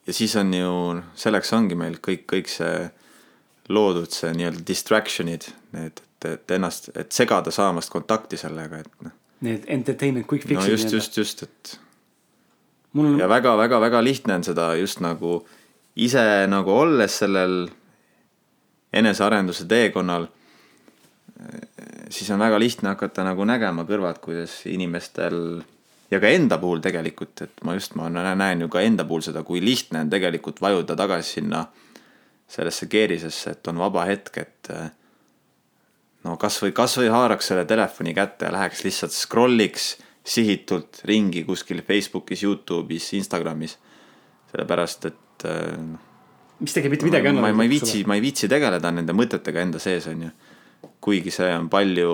ja 0.07 0.13
siis 0.15 0.35
on 0.39 0.53
ju, 0.53 0.73
selleks 1.19 1.53
ongi 1.57 1.77
meil 1.79 1.97
kõik, 2.03 2.25
kõik 2.31 2.51
see 2.51 2.87
loodud, 3.73 4.11
see 4.13 4.31
nii-öelda 4.37 4.63
distraction'id, 4.67 5.49
need, 5.75 5.99
et, 5.99 6.29
et 6.31 6.55
ennast, 6.55 6.89
et 6.95 7.11
segada 7.11 7.51
saamast 7.51 7.91
kontakti 7.93 8.39
sellega, 8.39 8.83
et 8.83 9.03
noh. 9.05 9.15
Need 9.45 9.67
entertainment 9.69 10.25
quick 10.25 10.47
fix'id. 10.47 10.57
no 10.57 10.71
just, 10.71 10.93
just, 10.93 11.17
just, 11.17 11.43
et. 11.43 11.75
On... 12.97 13.19
ja 13.19 13.27
väga-väga-väga 13.29 13.99
lihtne 14.01 14.39
on 14.39 14.47
seda 14.47 14.71
just 14.79 15.03
nagu 15.03 15.43
ise 15.99 16.23
nagu 16.49 16.71
olles 16.73 17.19
sellel 17.21 17.67
enesearenduse 18.97 19.67
teekonnal 19.69 20.25
siis 22.09 22.31
on 22.31 22.39
väga 22.39 22.59
lihtne 22.59 22.89
hakata 22.89 23.23
nagu 23.27 23.45
nägema 23.45 23.85
kõrvalt, 23.87 24.19
kuidas 24.23 24.59
inimestel 24.69 25.61
ja 26.11 26.19
ka 26.23 26.29
enda 26.31 26.57
puhul 26.61 26.81
tegelikult, 26.83 27.41
et 27.43 27.63
ma 27.67 27.75
just, 27.77 27.95
ma 27.99 28.09
näen 28.09 28.63
ju 28.63 28.69
ka 28.71 28.81
enda 28.85 29.05
puhul 29.07 29.25
seda, 29.25 29.43
kui 29.47 29.61
lihtne 29.63 30.05
on 30.05 30.11
tegelikult 30.11 30.61
vajuda 30.63 30.95
tagasi 30.99 31.39
sinna 31.39 31.65
sellesse 32.47 32.87
keerisesse, 32.87 33.57
et 33.57 33.67
on 33.67 33.79
vaba 33.81 34.05
hetk, 34.07 34.37
et 34.39 34.71
no 36.23 36.37
kasvõi, 36.39 36.71
kasvõi 36.75 37.11
haaraks 37.11 37.51
selle 37.51 37.65
telefoni 37.67 38.15
kätte 38.15 38.47
ja 38.47 38.55
läheks 38.55 38.85
lihtsalt 38.87 39.15
scroll'iks 39.15 39.95
sihitult 40.27 41.01
ringi 41.07 41.43
kuskil 41.47 41.83
Facebookis, 41.87 42.43
Youtube'is, 42.43 43.13
Instagramis. 43.19 43.77
sellepärast, 44.51 45.05
et 45.05 45.47
noh. 45.47 46.03
mis 46.59 46.73
tegelikult 46.73 47.03
mitte 47.03 47.11
midagi 47.11 47.31
annab. 47.31 47.49
ma, 47.49 47.55
ma 47.59 47.67
ei 47.67 47.71
viitsi, 47.71 48.03
ma 48.07 48.15
ei 48.15 48.23
viitsi 48.23 48.47
tegeleda 48.51 48.91
nende 48.91 49.15
mõtetega 49.15 49.63
enda 49.63 49.79
sees, 49.79 50.07
on 50.07 50.27
ju 50.27 50.31
kuigi 51.01 51.31
see 51.31 51.49
on 51.55 51.69
palju, 51.71 52.13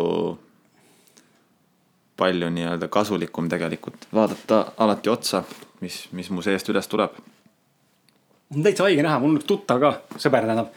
palju 2.17 2.49
nii-öelda 2.53 2.87
kasulikum 2.87 3.49
tegelikult 3.49 4.07
vaadata 4.13 4.65
alati 4.77 5.09
otsa, 5.09 5.43
mis, 5.81 6.07
mis 6.11 6.29
mu 6.29 6.41
seest 6.45 6.69
üles 6.69 6.87
tuleb. 6.87 7.15
täitsa 8.53 8.85
haige 8.85 9.03
näha, 9.03 9.19
mul 9.19 9.33
on 9.33 9.39
üks 9.41 9.49
tuttav 9.49 9.81
ka, 9.81 9.93
sõber 10.17 10.45
tähendab. 10.45 10.69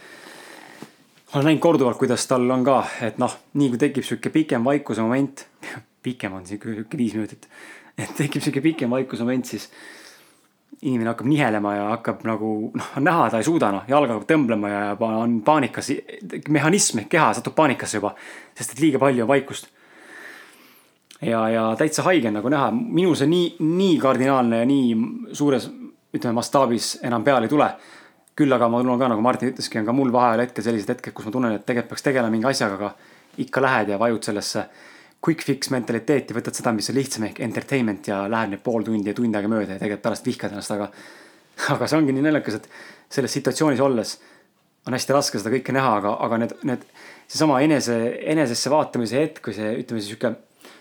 olen 1.34 1.50
näinud 1.50 1.60
korduvalt, 1.60 1.98
kuidas 1.98 2.26
tal 2.26 2.50
on 2.50 2.64
ka, 2.64 2.78
et 3.04 3.18
noh, 3.18 3.36
nii 3.54 3.68
kui 3.74 3.78
tekib 3.78 4.04
sihuke 4.06 4.32
pikem 4.32 4.64
vaikuse 4.64 5.04
moment, 5.04 5.46
pikem 6.06 6.32
on 6.32 6.46
sihuke, 6.46 6.74
sihuke 6.74 6.98
viis 6.98 7.14
minutit, 7.18 7.48
et 7.98 8.16
tekib 8.16 8.42
sihuke 8.42 8.64
pikem 8.64 8.90
vaikuse 8.90 9.24
moment, 9.24 9.46
siis 9.46 9.68
inimene 10.82 11.10
hakkab 11.10 11.28
nihelema 11.28 11.74
ja 11.74 11.84
hakkab 11.94 12.24
nagu 12.28 12.52
noh, 12.74 12.90
on 12.96 13.04
näha, 13.04 13.30
ta 13.30 13.40
ei 13.40 13.46
suuda 13.46 13.70
noh, 13.72 13.86
jalg 13.88 14.10
hakkab 14.12 14.28
tõmblema 14.28 14.72
ja 14.72 14.82
on 15.06 15.40
paanikas, 15.44 15.92
mehhanism 16.52 17.00
ehk 17.04 17.10
keha 17.16 17.30
satub 17.36 17.56
paanikasse 17.56 18.00
juba, 18.00 18.12
sest 18.56 18.74
et 18.74 18.82
liiga 18.84 19.00
palju 19.02 19.24
on 19.24 19.30
vaikust. 19.30 19.70
Ja, 21.22 21.48
ja 21.48 21.64
täitsa 21.78 22.04
haige 22.06 22.28
on 22.28 22.38
nagu 22.40 22.50
näha, 22.52 22.70
minul 22.72 23.16
see 23.18 23.28
nii, 23.30 23.50
nii 23.60 23.98
kardinaalne 24.02 24.62
ja 24.62 24.68
nii 24.68 24.96
suures, 25.36 25.68
ütleme 26.16 26.36
mastaabis 26.36 26.96
enam 27.06 27.24
peale 27.24 27.48
ei 27.48 27.52
tule. 27.52 27.70
küll 28.36 28.52
aga 28.52 28.66
ma 28.68 28.82
tunnen 28.82 28.98
ka 29.00 29.08
nagu 29.08 29.22
Martin 29.24 29.48
ütleski, 29.48 29.78
on 29.80 29.86
ka 29.88 29.92
mul 29.96 30.10
vaheajal 30.12 30.42
hetkel 30.42 30.64
sellised 30.64 30.90
hetked, 30.92 31.14
kus 31.16 31.24
ma 31.24 31.30
tunnen, 31.32 31.54
et 31.56 31.62
tegelikult 31.64 31.94
peaks 31.94 32.04
tegelema 32.04 32.34
mingi 32.34 32.44
asjaga, 32.50 32.74
aga 32.76 32.90
ikka 33.40 33.62
lähed 33.64 33.94
ja 33.94 33.98
vajud 33.98 34.28
sellesse 34.28 34.66
quick 35.24 35.40
fix 35.40 35.70
mentaliteeti, 35.72 36.36
võtad 36.36 36.54
seda, 36.54 36.74
mis 36.76 36.90
on 36.92 36.98
lihtsam 36.98 37.24
ehk 37.30 37.40
entertainment 37.40 38.10
ja 38.10 38.26
läheb 38.28 38.52
nüüd 38.52 38.62
pool 38.66 38.84
tundi 38.84 39.08
ja 39.08 39.16
tund 39.16 39.34
aega 39.34 39.48
mööda 39.48 39.78
ja 39.78 39.80
tegelikult 39.80 40.04
pärast 40.04 40.28
vihkad 40.28 40.52
ennast, 40.52 40.74
aga. 40.76 40.90
aga 41.72 41.88
see 41.88 41.96
ongi 41.96 42.12
nii 42.12 42.26
naljakas, 42.26 42.60
et 42.60 42.68
selles 43.16 43.32
situatsioonis 43.38 43.80
olles 43.80 44.18
on 44.86 44.94
hästi 44.94 45.16
raske 45.16 45.40
seda 45.40 45.54
kõike 45.54 45.72
näha, 45.72 45.94
aga, 46.02 46.12
aga 46.26 46.38
need, 46.42 46.52
need, 46.68 46.84
seesama 47.26 47.62
enese, 47.64 47.96
enesesse 48.34 48.70
vaatamise 48.70 49.22
hetk 49.22 49.48
või 49.48 49.56
see, 49.56 49.72
ütleme 49.80 50.02
siis 50.02 50.12
sihuke 50.12 50.34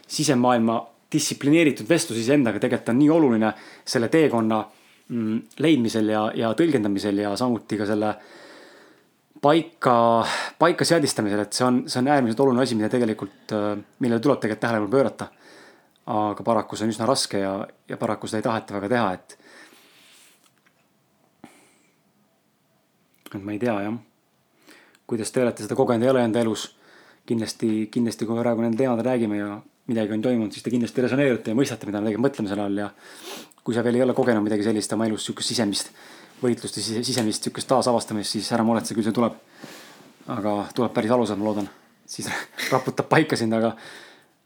sisemaailma 0.08 0.80
distsiplineeritud 1.12 1.90
vestlus 1.90 2.20
iseendaga 2.20 2.60
tegelikult 2.60 2.90
on 2.94 3.00
nii 3.00 3.12
oluline 3.14 3.52
selle 3.86 4.10
teekonna 4.14 4.64
mm, 5.10 5.38
leidmisel 5.64 6.10
ja, 6.12 6.26
ja 6.36 6.52
tõlgendamisel 6.58 7.22
ja 7.24 7.36
samuti 7.40 7.80
ka 7.80 7.88
selle 7.90 8.14
paika, 9.42 9.96
paika 10.60 10.88
seadistamisel, 10.88 11.46
et 11.46 11.54
see 11.54 11.66
on, 11.68 11.82
see 11.90 12.02
on 12.02 12.12
äärmiselt 12.14 12.42
oluline 12.46 12.64
asi, 12.66 12.78
mida 12.78 12.90
tegelikult, 12.92 13.54
millele 14.00 14.22
tuleb 14.24 14.42
tegelikult 14.42 14.64
tähelepanu 14.68 14.92
pöörata. 14.92 15.32
aga 16.06 16.44
paraku 16.46 16.78
see 16.78 16.86
on 16.86 16.92
üsna 16.94 17.06
raske 17.10 17.40
ja, 17.42 17.52
ja 17.90 17.98
paraku 17.98 18.28
seda 18.30 18.38
ei 18.38 18.46
taheta 18.46 18.76
väga 18.76 18.90
teha, 18.90 19.14
et. 19.14 19.38
et 23.34 23.42
ma 23.42 23.56
ei 23.56 23.60
tea 23.60 23.74
jah, 23.88 23.96
kuidas 25.10 25.32
te 25.34 25.42
olete 25.42 25.66
seda 25.66 25.78
kogenud 25.78 26.06
ei 26.06 26.14
ole 26.14 26.26
enda 26.26 26.42
elus. 26.46 26.68
kindlasti, 27.26 27.88
kindlasti, 27.92 28.26
kui 28.26 28.38
praegu 28.38 28.62
nendel 28.62 28.84
teemadel 28.84 29.10
räägime 29.10 29.38
ja 29.38 29.56
midagi 29.88 30.16
on 30.16 30.22
toimunud, 30.26 30.54
siis 30.54 30.66
te 30.66 30.74
kindlasti 30.74 31.06
resoneerute 31.06 31.54
ja 31.54 31.58
mõistate, 31.58 31.88
mida 31.90 32.02
me 32.02 32.10
tegelikult 32.10 32.28
mõtleme 32.30 32.52
selle 32.52 32.66
all 32.66 32.84
ja. 32.86 32.90
kui 33.66 33.76
sa 33.76 33.84
veel 33.86 34.00
ei 34.00 34.06
ole 34.06 34.14
kogenud 34.18 34.46
midagi 34.46 34.66
sellist 34.66 34.94
oma 34.94 35.08
elus, 35.10 35.26
sihukest 35.26 35.54
sisemist 35.54 35.92
võitlust 36.42 36.80
ja 36.80 37.04
sisemist 37.06 37.46
sihukest 37.46 37.70
taasavastamist, 37.70 38.36
siis 38.36 38.52
ära 38.54 38.66
muretse, 38.68 38.96
küll 38.98 39.06
see 39.06 39.16
tuleb. 39.16 39.38
aga 40.28 40.56
tuleb 40.74 40.94
päris 40.94 41.12
valusalt, 41.12 41.40
ma 41.40 41.50
loodan. 41.50 41.70
siis 42.06 42.30
raputab 42.74 43.10
paika 43.10 43.38
sind, 43.38 43.54
aga, 43.54 43.76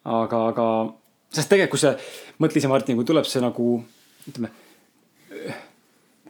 aga, 0.03 0.43
aga, 0.51 0.65
sest 1.31 1.49
tegelikult, 1.49 1.79
kui 1.79 1.85
sa 1.87 1.95
mõtle 2.39 2.59
ise, 2.59 2.71
Martin, 2.71 2.99
kui 2.99 3.07
tuleb 3.07 3.27
see 3.27 3.43
nagu 3.43 3.71
ütleme, 4.29 4.51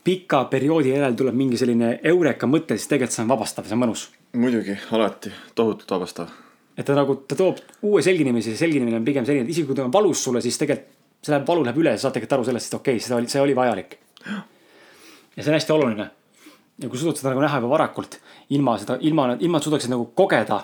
pika 0.03 0.43
perioodi 0.49 0.93
järel 0.93 1.17
tuleb 1.17 1.35
mingi 1.37 1.57
selline 1.59 1.97
eureka 2.03 2.47
mõte, 2.47 2.77
siis 2.77 2.89
tegelikult 2.91 3.17
see 3.17 3.25
on 3.25 3.33
vabastav, 3.33 3.67
see 3.67 3.77
on 3.77 3.83
mõnus. 3.83 4.05
muidugi, 4.33 4.77
alati, 4.95 5.33
tohutult 5.55 5.97
vabastav. 5.97 6.31
Et 6.79 6.87
ta 6.87 6.95
nagu, 6.95 7.17
ta 7.27 7.35
toob 7.35 7.59
uue 7.89 8.01
selginemise, 8.03 8.55
selginemine 8.55 9.01
on 9.01 9.05
pigem 9.07 9.25
selline, 9.27 9.43
et 9.43 9.51
isegi 9.51 9.67
kui 9.67 9.75
ta 9.75 9.83
on 9.83 9.93
valus 9.93 10.23
sulle, 10.23 10.41
siis 10.43 10.57
tegelikult 10.61 10.95
see 11.19 11.33
läheb, 11.33 11.47
valu 11.47 11.65
läheb 11.65 11.79
üle, 11.81 11.95
sa 11.97 12.07
saad 12.07 12.15
tegelikult 12.15 12.37
aru 12.37 12.47
sellest, 12.47 12.69
et 12.69 12.77
okei 12.77 12.95
okay,, 12.95 13.03
seda 13.03 13.17
oli, 13.17 13.27
see 13.31 13.41
oli 13.43 13.55
vajalik. 13.55 13.97
ja 14.23 15.43
see 15.43 15.49
on 15.51 15.57
hästi 15.57 15.73
oluline. 15.75 16.09
ja 16.79 16.89
kui 16.89 16.99
suudad 16.99 17.19
seda 17.19 17.33
nagu 17.33 17.43
näha 17.43 17.59
juba 17.59 17.71
varakult, 17.73 18.19
ilma 18.55 18.77
seda, 18.79 18.95
ilma, 19.01 19.33
ilma 19.39 19.59
et 19.59 19.67
suudaksid 19.67 19.91
nagu 19.91 20.05
kogeda, 20.15 20.61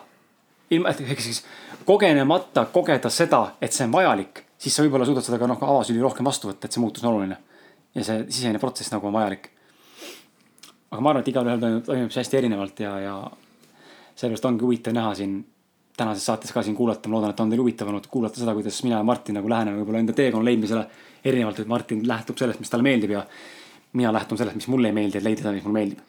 ilma, 0.72 0.93
ehk 0.95 1.24
siis 1.24 1.41
kogenemata 1.86 2.66
kogeda 2.72 3.11
seda, 3.11 3.41
et 3.59 3.76
see 3.76 3.88
on 3.89 3.97
vajalik, 3.97 4.45
siis 4.57 4.78
sa 4.78 4.86
võib-olla 4.86 5.07
suudad 5.09 5.28
seda 5.28 5.41
ka 5.41 5.49
noh, 5.51 5.59
avasüli 5.59 5.99
rohkem 5.99 6.32
vastu 6.32 6.47
võtta, 6.53 6.70
et 6.70 6.78
see 6.78 6.84
muutus 6.84 7.03
on 7.03 7.11
oluline. 7.11 7.38
ja 7.95 8.03
see 8.03 8.24
sisemine 8.30 8.59
protsess 8.59 8.93
nagu 8.95 9.07
on 9.11 9.18
vajalik. 9.20 9.49
aga 10.91 11.01
ma 11.01 11.11
arvan, 11.11 11.26
et 11.26 11.34
igalühel 11.34 11.59
toimub, 11.59 11.84
toimub 11.84 12.16
see 12.16 12.24
hästi 12.24 12.39
erinevalt 12.39 12.80
ja, 12.80 12.95
ja 13.03 13.18
sellepärast 14.16 14.47
ongi 14.47 14.63
huvitav 14.63 14.95
näha 14.95 15.11
siin 15.20 15.41
tänases 15.97 16.25
saates 16.25 16.51
ka 16.51 16.63
siin 16.63 16.75
kuulata, 16.75 17.09
ma 17.09 17.15
loodan, 17.15 17.31
et 17.31 17.39
on 17.39 17.49
teil 17.49 17.61
huvitav 17.61 17.87
olnud 17.87 18.07
kuulata 18.11 18.39
seda, 18.39 18.53
kuidas 18.53 18.81
mina 18.83 18.97
ja 18.97 19.03
Martin 19.03 19.37
nagu 19.39 19.49
läheneme 19.49 19.79
võib-olla 19.79 20.01
enda 20.03 20.13
teekonna 20.13 20.45
leidmisele. 20.45 20.87
erinevalt, 21.25 21.59
et 21.59 21.67
Martin 21.67 22.07
lähtub 22.07 22.37
sellest, 22.37 22.59
mis 22.59 22.69
talle 22.69 22.83
meeldib 22.85 23.15
ja 23.15 23.23
mina 23.93 24.11
lähtun 24.13 24.37
sellest, 24.37 24.55
mis 24.55 24.67
mulle 24.67 24.91
ei 24.91 24.93
meeldi, 24.93 25.17
et 25.17 25.23
leida 25.23 25.41
seda, 25.41 25.53
mis 25.55 25.63
mulle 25.63 25.79
meeldib. 25.79 25.99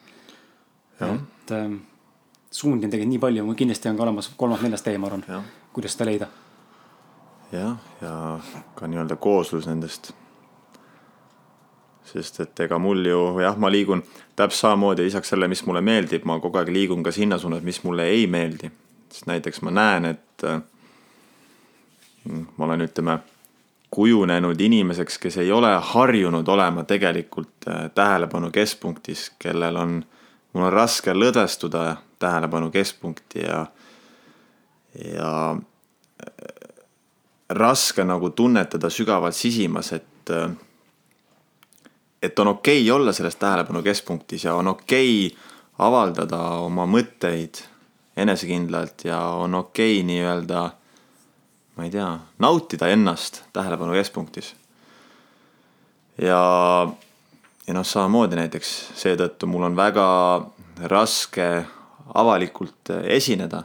et 1.01 1.53
ähm, 1.53 1.77
suundi 2.51 2.85
on 2.85 2.91
tegelikult 2.91 3.13
nii 3.13 3.23
palju, 3.23 3.55
kindlasti 3.55 3.89
on 3.89 3.97
ka 3.97 4.03
olemas 4.03 4.29
kolmas-neljas 4.37 4.83
tee, 4.83 4.99
ma 4.99 5.07
arvan, 5.07 5.25
kuidas 5.73 5.97
seda 5.97 6.11
leida. 6.11 6.29
jah, 7.53 7.77
ja 8.03 8.39
ka 8.75 8.87
nii-öelda 8.87 9.17
kooslus 9.17 9.67
nendest. 9.71 10.13
sest 12.05 12.41
et 12.41 12.61
ega 12.61 12.79
mul 12.79 13.07
ju 13.07 13.21
jah, 13.41 13.57
ma 13.57 13.71
liigun 13.71 14.03
täpselt 14.37 14.61
samamoodi 14.61 15.07
lisaks 15.07 15.33
sellele, 15.33 15.49
mis 15.49 15.65
mulle 15.67 15.81
meeldib, 15.81 16.27
ma 16.27 16.41
kogu 16.41 16.59
aeg 16.59 16.69
liigun 16.69 17.03
ka 17.03 17.15
sinna 17.15 17.39
suunas, 17.39 17.63
mis 17.63 17.85
mulle 17.85 18.11
ei 18.11 18.27
meeldi 18.27 18.71
sest 19.13 19.27
näiteks 19.27 19.63
ma 19.63 19.71
näen, 19.71 20.05
et 20.05 20.45
äh, 20.45 20.61
ma 22.57 22.65
olen, 22.65 22.81
ütleme, 22.81 23.19
kujunenud 23.91 24.61
inimeseks, 24.61 25.19
kes 25.19 25.39
ei 25.39 25.53
ole 25.53 25.71
harjunud 25.93 26.49
olema 26.49 26.85
tegelikult 26.85 27.69
äh, 27.69 27.91
tähelepanu 27.95 28.51
keskpunktis, 28.51 29.31
kellel 29.39 29.77
on, 29.77 29.97
mul 30.53 30.69
on 30.69 30.73
raske 30.73 31.15
lõdvestuda 31.15 31.97
tähelepanu 32.19 32.71
keskpunkti 32.71 33.45
ja, 33.47 33.67
ja 35.05 35.33
äh, 35.53 36.47
raske 37.49 38.05
nagu 38.05 38.31
tunnetada 38.31 38.91
sügavalt 38.91 39.35
sisimas, 39.35 39.93
et 39.93 40.05
et 42.23 42.39
on 42.43 42.49
okei 42.49 42.81
okay 42.83 42.91
olla 42.91 43.13
selles 43.13 43.37
tähelepanu 43.37 43.83
keskpunktis 43.83 44.45
ja 44.45 44.55
on 44.55 44.67
okei 44.69 45.27
okay 45.27 45.39
avaldada 45.79 46.41
oma 46.65 46.87
mõtteid 46.89 47.61
enesekindlalt 48.17 49.05
ja 49.05 49.21
on 49.21 49.55
okei 49.55 49.99
okay, 50.01 50.07
nii-öelda, 50.07 50.63
ma 51.77 51.85
ei 51.85 51.91
tea, 51.93 52.09
nautida 52.39 52.89
ennast 52.89 53.43
tähelepanu 53.53 53.93
keskpunktis. 53.93 54.55
ja, 56.23 56.41
ja 57.67 57.75
noh, 57.75 57.87
samamoodi 57.87 58.39
näiteks 58.41 58.73
seetõttu 58.97 59.49
mul 59.51 59.69
on 59.69 59.77
väga 59.77 60.07
raske 60.89 61.67
avalikult 62.15 62.95
esineda. 63.05 63.63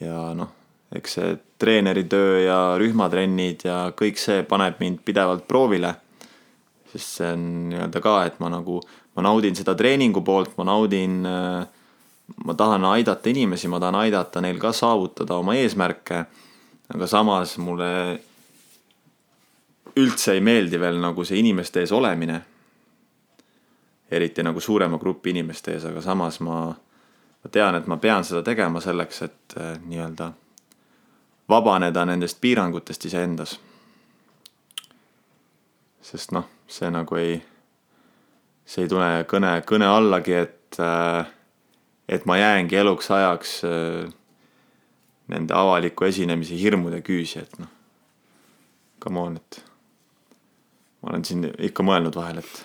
ja 0.00 0.32
noh, 0.34 0.52
eks 0.94 1.18
see 1.18 1.36
treeneritöö 1.58 2.42
ja 2.44 2.58
rühmatrennid 2.78 3.64
ja 3.66 3.78
kõik 3.98 4.20
see 4.20 4.44
paneb 4.46 4.78
mind 4.80 5.02
pidevalt 5.04 5.48
proovile. 5.48 5.94
sest 6.92 7.18
see 7.18 7.32
on 7.34 7.42
nii-öelda 7.72 8.00
ka, 8.00 8.14
et 8.26 8.38
ma 8.40 8.48
nagu, 8.52 8.78
ma 9.16 9.26
naudin 9.26 9.56
seda 9.58 9.74
treeningu 9.76 10.22
poolt, 10.24 10.54
ma 10.56 10.64
naudin 10.70 11.26
äh, 11.26 11.66
ma 12.44 12.54
tahan 12.54 12.84
aidata 12.84 13.28
inimesi, 13.28 13.68
ma 13.68 13.80
tahan 13.80 13.94
aidata 13.94 14.40
neil 14.40 14.58
ka 14.58 14.72
saavutada 14.72 15.34
oma 15.34 15.54
eesmärke. 15.54 16.24
aga 16.94 17.06
samas 17.06 17.58
mulle 17.58 18.20
üldse 19.96 20.32
ei 20.32 20.40
meeldi 20.40 20.80
veel 20.80 21.00
nagu 21.00 21.24
see 21.24 21.38
inimeste 21.38 21.80
ees 21.80 21.92
olemine. 21.92 22.42
eriti 24.10 24.42
nagu 24.42 24.60
suurema 24.60 24.98
grupi 24.98 25.30
inimeste 25.30 25.72
ees, 25.72 25.84
aga 25.84 26.00
samas 26.00 26.40
ma, 26.40 26.60
ma 27.44 27.50
tean, 27.52 27.74
et 27.74 27.86
ma 27.86 27.96
pean 27.96 28.24
seda 28.24 28.42
tegema 28.42 28.80
selleks, 28.80 29.22
et 29.22 29.56
äh, 29.60 29.74
nii-öelda 29.84 30.32
vabaneda 31.48 32.04
nendest 32.04 32.40
piirangutest 32.40 33.04
iseendas. 33.04 33.60
sest 36.00 36.32
noh, 36.32 36.46
see 36.66 36.88
nagu 36.90 37.16
ei, 37.20 37.34
see 38.64 38.86
ei 38.86 38.88
tule 38.88 39.10
kõne, 39.28 39.58
kõne 39.68 39.88
allagi, 39.92 40.32
et 40.32 40.80
äh, 40.80 41.26
et 42.08 42.24
ma 42.26 42.38
jäängi 42.38 42.76
eluks 42.76 43.10
ajaks 43.10 43.60
äh, 43.64 44.08
nende 45.28 45.54
avaliku 45.54 46.08
esinemise 46.08 46.56
hirmude 46.56 47.02
küüsi, 47.04 47.42
et 47.44 47.58
noh, 47.60 47.70
come 49.00 49.20
on, 49.20 49.36
et 49.36 49.62
ma 51.02 51.12
olen 51.12 51.24
siin 51.28 51.44
ikka 51.68 51.84
mõelnud 51.84 52.16
vahel, 52.16 52.40
et 52.40 52.64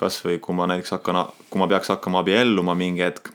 kasvõi 0.00 0.38
kui 0.42 0.56
ma 0.56 0.68
näiteks 0.70 0.96
hakkan, 0.96 1.20
kui 1.50 1.60
ma 1.60 1.68
peaks 1.70 1.92
hakkama 1.92 2.22
abielluma 2.24 2.76
mingi 2.78 3.04
hetk, 3.04 3.32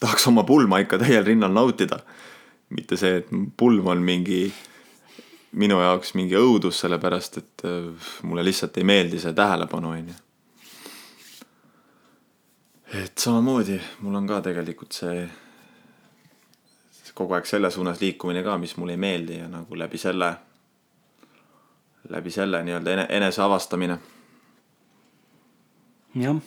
tahaks 0.00 0.28
oma 0.28 0.44
pulma 0.48 0.82
ikka 0.84 1.00
täiel 1.00 1.24
rinnal 1.26 1.54
nautida. 1.54 2.02
mitte 2.70 2.94
see, 2.96 3.16
et 3.18 3.30
pulm 3.58 3.86
on 3.90 4.02
mingi 4.06 4.52
minu 5.58 5.80
jaoks 5.80 6.12
mingi 6.14 6.36
õudus, 6.38 6.78
sellepärast 6.84 7.38
et 7.40 7.64
äh, 7.66 8.10
mulle 8.22 8.44
lihtsalt 8.46 8.76
ei 8.78 8.84
meeldi 8.86 9.18
see 9.18 9.32
tähelepanu, 9.34 9.96
onju 9.96 10.18
et 12.94 13.18
samamoodi 13.18 13.78
mul 14.00 14.14
on 14.18 14.26
ka 14.26 14.40
tegelikult 14.42 14.96
see, 14.96 15.28
kogu 17.14 17.36
aeg 17.36 17.46
selle 17.48 17.70
suunas 17.70 18.00
liikumine 18.00 18.42
ka, 18.42 18.56
mis 18.58 18.76
mulle 18.80 18.96
ei 18.96 19.00
meeldi 19.00 19.38
ja 19.38 19.48
nagu 19.50 19.78
läbi 19.78 19.98
selle, 20.00 20.30
läbi 22.08 22.32
selle 22.34 22.62
nii-öelda 22.64 22.94
ene, 22.96 23.06
enese 23.18 23.42
avastamine. 23.44 23.98
jah. 26.22 26.40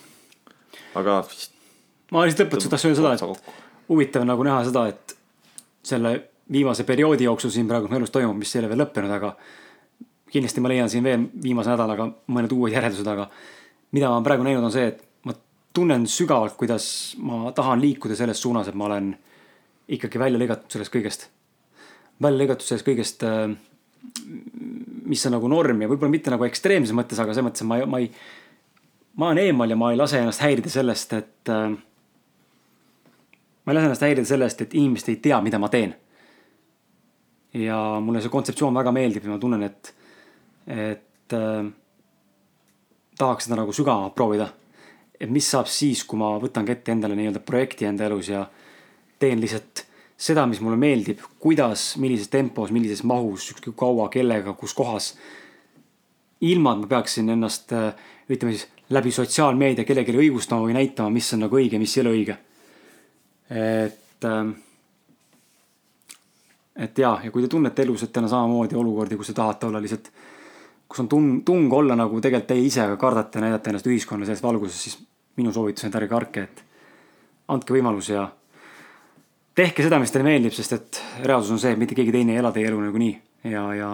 aga. 1.00 1.18
ma 2.12 2.24
lihtsalt 2.26 2.48
lõpetuseks 2.48 2.74
tahtsin 2.74 2.92
öelda 2.92 3.16
seda, 3.16 3.32
et 3.32 3.52
huvitav 3.88 4.26
nagu 4.26 4.44
näha 4.44 4.64
seda, 4.66 4.86
et 4.90 5.16
selle 5.84 6.16
viimase 6.52 6.84
perioodi 6.84 7.24
jooksul 7.24 7.54
siin 7.54 7.68
praegu 7.68 7.88
elus 7.96 8.12
toimub, 8.12 8.36
mis 8.36 8.52
ei 8.56 8.64
ole 8.64 8.72
veel 8.74 8.82
lõppenud, 8.84 9.14
aga 9.14 9.32
kindlasti 10.34 10.60
ma 10.60 10.72
leian 10.72 10.90
siin 10.90 11.04
veel 11.06 11.28
viimase 11.42 11.72
nädalaga 11.72 12.10
mõned 12.34 12.52
uued 12.52 12.74
järeldused, 12.74 13.08
aga 13.08 13.30
mida 13.94 14.10
ma 14.10 14.20
praegu 14.26 14.44
näinud, 14.44 14.66
on 14.66 14.74
see, 14.74 14.90
et 14.90 15.04
tunnen 15.74 16.06
sügavalt, 16.06 16.56
kuidas 16.56 16.86
ma 17.18 17.50
tahan 17.54 17.82
liikuda 17.82 18.16
selles 18.16 18.42
suunas, 18.42 18.68
et 18.70 18.78
ma 18.78 18.86
olen 18.86 19.10
ikkagi 19.90 20.20
välja 20.22 20.40
lõigatud 20.40 20.70
sellest 20.76 20.94
kõigest. 20.94 21.26
välja 22.22 22.44
lõigatud 22.44 22.66
sellest 22.66 22.86
kõigest, 22.86 23.24
äh, 23.26 23.56
mis 25.04 25.26
on 25.26 25.34
nagu 25.34 25.48
norm 25.50 25.82
ja 25.82 25.88
võib-olla 25.90 26.14
mitte 26.14 26.30
nagu 26.30 26.46
ekstreemses 26.46 26.94
mõttes, 26.94 27.18
aga 27.18 27.34
selles 27.34 27.48
mõttes, 27.48 27.64
et 27.64 27.68
ma 27.68 27.80
ma 27.86 27.98
ei, 27.98 28.10
ma 29.16 29.26
olen 29.26 29.42
eemal 29.42 29.70
ja 29.70 29.76
ma 29.76 29.90
ei 29.90 29.98
lase 29.98 30.20
ennast 30.20 30.40
häirida 30.40 30.70
sellest, 30.70 31.12
et 31.12 31.50
äh, 31.50 31.68
ma 33.64 33.72
ei 33.72 33.74
lase 33.74 33.90
ennast 33.90 34.06
häirida 34.06 34.30
sellest, 34.30 34.62
et 34.62 34.74
inimesed 34.74 35.10
ei 35.10 35.16
tea, 35.16 35.40
mida 35.42 35.58
ma 35.58 35.68
teen. 35.68 35.94
ja 37.54 38.00
mulle 38.02 38.20
see 38.20 38.30
kontseptsioon 38.30 38.74
väga 38.74 38.90
meeldib 38.92 39.26
ja 39.26 39.30
ma 39.30 39.38
tunnen, 39.38 39.62
et, 39.62 39.94
et 40.66 41.34
äh, 41.34 41.64
tahaks 43.18 43.46
seda 43.46 43.58
nagu 43.58 43.72
sügavamalt 43.74 44.14
proovida 44.14 44.48
et 45.20 45.30
mis 45.30 45.46
saab 45.46 45.68
siis, 45.70 46.04
kui 46.04 46.18
ma 46.18 46.34
võtan 46.42 46.66
kätte 46.66 46.92
endale 46.92 47.16
nii-öelda 47.18 47.42
projekti 47.46 47.86
enda 47.88 48.08
elus 48.08 48.28
ja 48.32 48.44
teen 49.18 49.40
lihtsalt 49.40 49.84
seda, 50.16 50.46
mis 50.46 50.60
mulle 50.62 50.78
meeldib, 50.80 51.22
kuidas, 51.42 51.94
millises 52.02 52.30
tempos, 52.32 52.72
millises 52.74 53.02
mahus, 53.06 53.50
ükskõik 53.54 53.76
kaua, 53.78 54.08
kellega, 54.12 54.54
kus 54.58 54.74
kohas. 54.74 55.14
ilma, 56.44 56.74
et 56.74 56.80
ma 56.82 56.86
peaksin 56.86 57.30
ennast, 57.30 57.72
ütleme 58.28 58.52
siis 58.52 58.66
läbi 58.92 59.12
sotsiaalmeedia 59.14 59.84
kellelegi 59.84 60.18
õigustama 60.18 60.66
või 60.66 60.74
näitama, 60.76 61.10
mis 61.10 61.32
on 61.32 61.44
nagu 61.46 61.56
õige, 61.56 61.78
mis 61.80 61.96
ei 61.96 62.02
ole 62.02 62.10
õige. 62.10 62.36
et, 63.50 64.24
ähm, 64.24 64.50
et 66.76 66.98
ja, 66.98 67.20
ja 67.24 67.30
kui 67.30 67.42
te 67.42 67.48
tunnete 67.48 67.82
elus, 67.82 68.02
et 68.02 68.12
teil 68.12 68.24
on 68.24 68.30
samamoodi 68.30 68.76
olukordi, 68.76 69.16
kus 69.16 69.26
te 69.26 69.32
tahate 69.32 69.66
olla 69.66 69.80
lihtsalt 69.80 70.10
kus 70.88 71.02
on 71.04 71.08
tung, 71.10 71.28
tung 71.46 71.72
olla 71.72 71.96
nagu 71.98 72.20
tegelikult 72.20 72.50
teie 72.52 72.64
ise, 72.66 72.86
kardate 73.00 73.42
näidata 73.42 73.70
ennast 73.70 73.88
ühiskonna 73.88 74.28
selles 74.28 74.42
valguses, 74.44 74.80
siis 74.86 74.98
minu 75.36 75.52
soovitus 75.52 75.84
on, 75.84 75.90
et 75.92 76.00
ärge 76.00 76.10
kartke, 76.12 76.46
et 76.48 76.64
andke 77.52 77.74
võimalus 77.74 78.10
ja 78.12 78.28
tehke 79.56 79.86
seda, 79.86 79.98
mis 80.02 80.12
teile 80.14 80.28
meeldib, 80.28 80.54
sest 80.54 80.76
et 80.76 81.00
reaalsus 81.24 81.54
on 81.54 81.62
see, 81.62 81.74
et 81.74 81.80
mitte 81.80 81.96
keegi 81.96 82.14
teine 82.14 82.34
ei 82.34 82.42
ela 82.42 82.52
teie 82.54 82.68
elu 82.70 82.80
nagunii 82.82 83.14
ja, 83.50 83.64
ja 83.78 83.90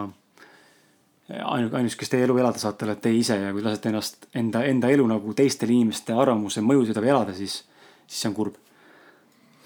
ainus, 1.38 1.72
ainus, 1.74 1.96
kes 1.98 2.12
teie 2.12 2.24
elu 2.26 2.36
elada 2.42 2.60
saate, 2.60 2.86
olete 2.86 3.06
teie 3.08 3.18
ise 3.20 3.38
ja 3.38 3.54
kui 3.54 3.64
lasete 3.64 3.90
ennast 3.92 4.28
enda, 4.36 4.62
enda 4.66 4.90
elu 4.92 5.06
nagu 5.10 5.34
teistele 5.36 5.74
inimeste 5.76 6.16
arvamuse 6.16 6.62
või 6.64 6.86
elada, 7.08 7.34
siis, 7.36 7.60
siis 8.06 8.22
see 8.22 8.30
on 8.30 8.36
kurb. 8.36 8.54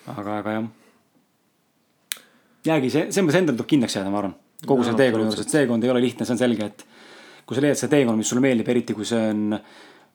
aga, 0.06 0.38
aga 0.38 0.56
jah. 0.58 0.64
jäägi 2.64 2.90
see, 2.90 3.06
selles 3.10 3.26
mõttes 3.26 3.40
endale 3.40 3.56
tuleb 3.56 3.70
kindlaks 3.70 3.96
jääda, 3.96 4.10
ma 4.10 4.20
arvan. 4.22 4.34
kogu 4.66 4.84
selle 4.84 5.00
teekonna 5.00 5.28
juures, 5.28 5.46
et 5.46 5.52
teekond 5.52 5.84
ei 5.84 5.90
ole 5.90 6.04
lihtne, 6.04 6.26
see 6.26 6.36
on 6.36 6.42
selge, 6.42 6.70
et 6.72 6.86
kui 7.44 7.56
sa 7.56 7.64
leiad 7.64 7.78
selle 7.78 7.92
teekonna, 7.96 8.16
mis 8.18 8.30
sulle 8.32 8.44
meeldib, 8.44 8.70
eriti 8.72 8.96
kui 8.96 9.06
see 9.08 9.20
on 9.32 9.58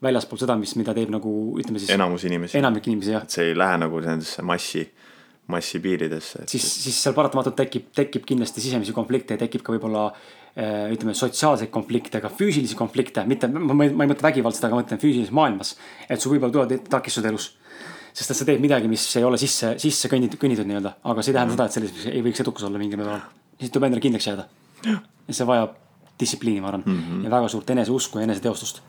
väljaspool 0.04 0.40
seda, 0.40 0.56
mis, 0.60 0.74
mida 0.80 0.96
teeb 0.96 1.12
nagu 1.14 1.34
ütleme 1.60 1.82
siis 1.82 1.92
enamus 1.94 2.26
inimesi. 2.28 2.58
enamik 2.60 2.88
inimesi 2.88 3.16
jah. 3.16 3.26
et 3.28 3.36
see 3.36 3.50
ei 3.52 3.56
lähe 3.58 3.78
nagu 3.82 4.00
nendesse 4.04 4.44
massi, 4.48 4.86
massi 5.52 5.82
piiridesse. 5.84 6.46
siis, 6.52 6.68
siis 6.86 7.00
seal 7.04 7.16
paratamatult 7.18 7.58
tekib, 7.60 7.90
tekib 7.96 8.28
kindlasti 8.28 8.64
sisemisi 8.64 8.96
konflikte 8.96 9.36
ja 9.36 9.44
tekib 9.44 9.66
ka 9.66 9.76
võib-olla 9.76 10.06
äh, 10.10 10.88
ütleme, 10.94 11.16
sotsiaalseid 11.18 11.72
konflikte, 11.74 12.22
ka 12.24 12.32
füüsilisi 12.32 12.78
konflikte, 12.80 13.26
mitte, 13.30 13.52
ma, 13.52 13.76
ma 13.76 13.90
ei 13.90 14.14
mõtle 14.14 14.30
vägivaldselt, 14.30 14.70
aga 14.70 14.78
ma 14.78 14.86
mõtlen 14.86 15.04
füüsilises 15.04 15.36
maailmas. 15.36 15.76
et 16.08 16.22
sul 16.22 16.36
võib-olla 16.36 16.56
tulevad 16.56 16.88
takistused 16.96 17.28
elus. 17.28 17.52
sest 18.14 18.32
et 18.32 18.40
sa 18.40 18.48
teed 18.48 18.64
midagi, 18.64 18.88
mis 18.92 19.04
ei 19.20 19.28
ole 19.28 19.38
sisse, 19.42 19.76
sisse 19.84 20.10
kõnnitud, 20.12 20.40
kõnnitud 20.40 20.68
nii-öelda, 20.70 20.96
aga 21.12 21.22
see 21.22 21.36
ei 21.36 21.42
tähenda 21.42 21.54
mm. 21.54 21.60
seda, 21.60 21.68
et 21.68 21.78
selles 21.78 22.16
ei 22.16 22.24
võiks 22.24 22.42
edukas 22.46 22.66
olla 22.72 22.80
mingil 22.80 23.04
määral. 23.04 23.28
siis 23.60 23.76
tuleb 23.76 23.92
endale 23.92 24.08
kindlaks 24.08 24.32
jääda. 24.32 24.48
ja 24.88 25.36
see 25.36 25.52
vajab 25.52 25.76
distsipliini, 26.20 26.62
ma 26.62 26.68
arvan 26.72 26.84
mm, 26.86 27.02
-hmm. 27.02 27.24
ja 27.24 27.32
väga 27.32 27.48
suurt 27.48 27.70
eneseusku 27.70 28.20
ja 28.20 28.28
eneseteostust 28.28 28.82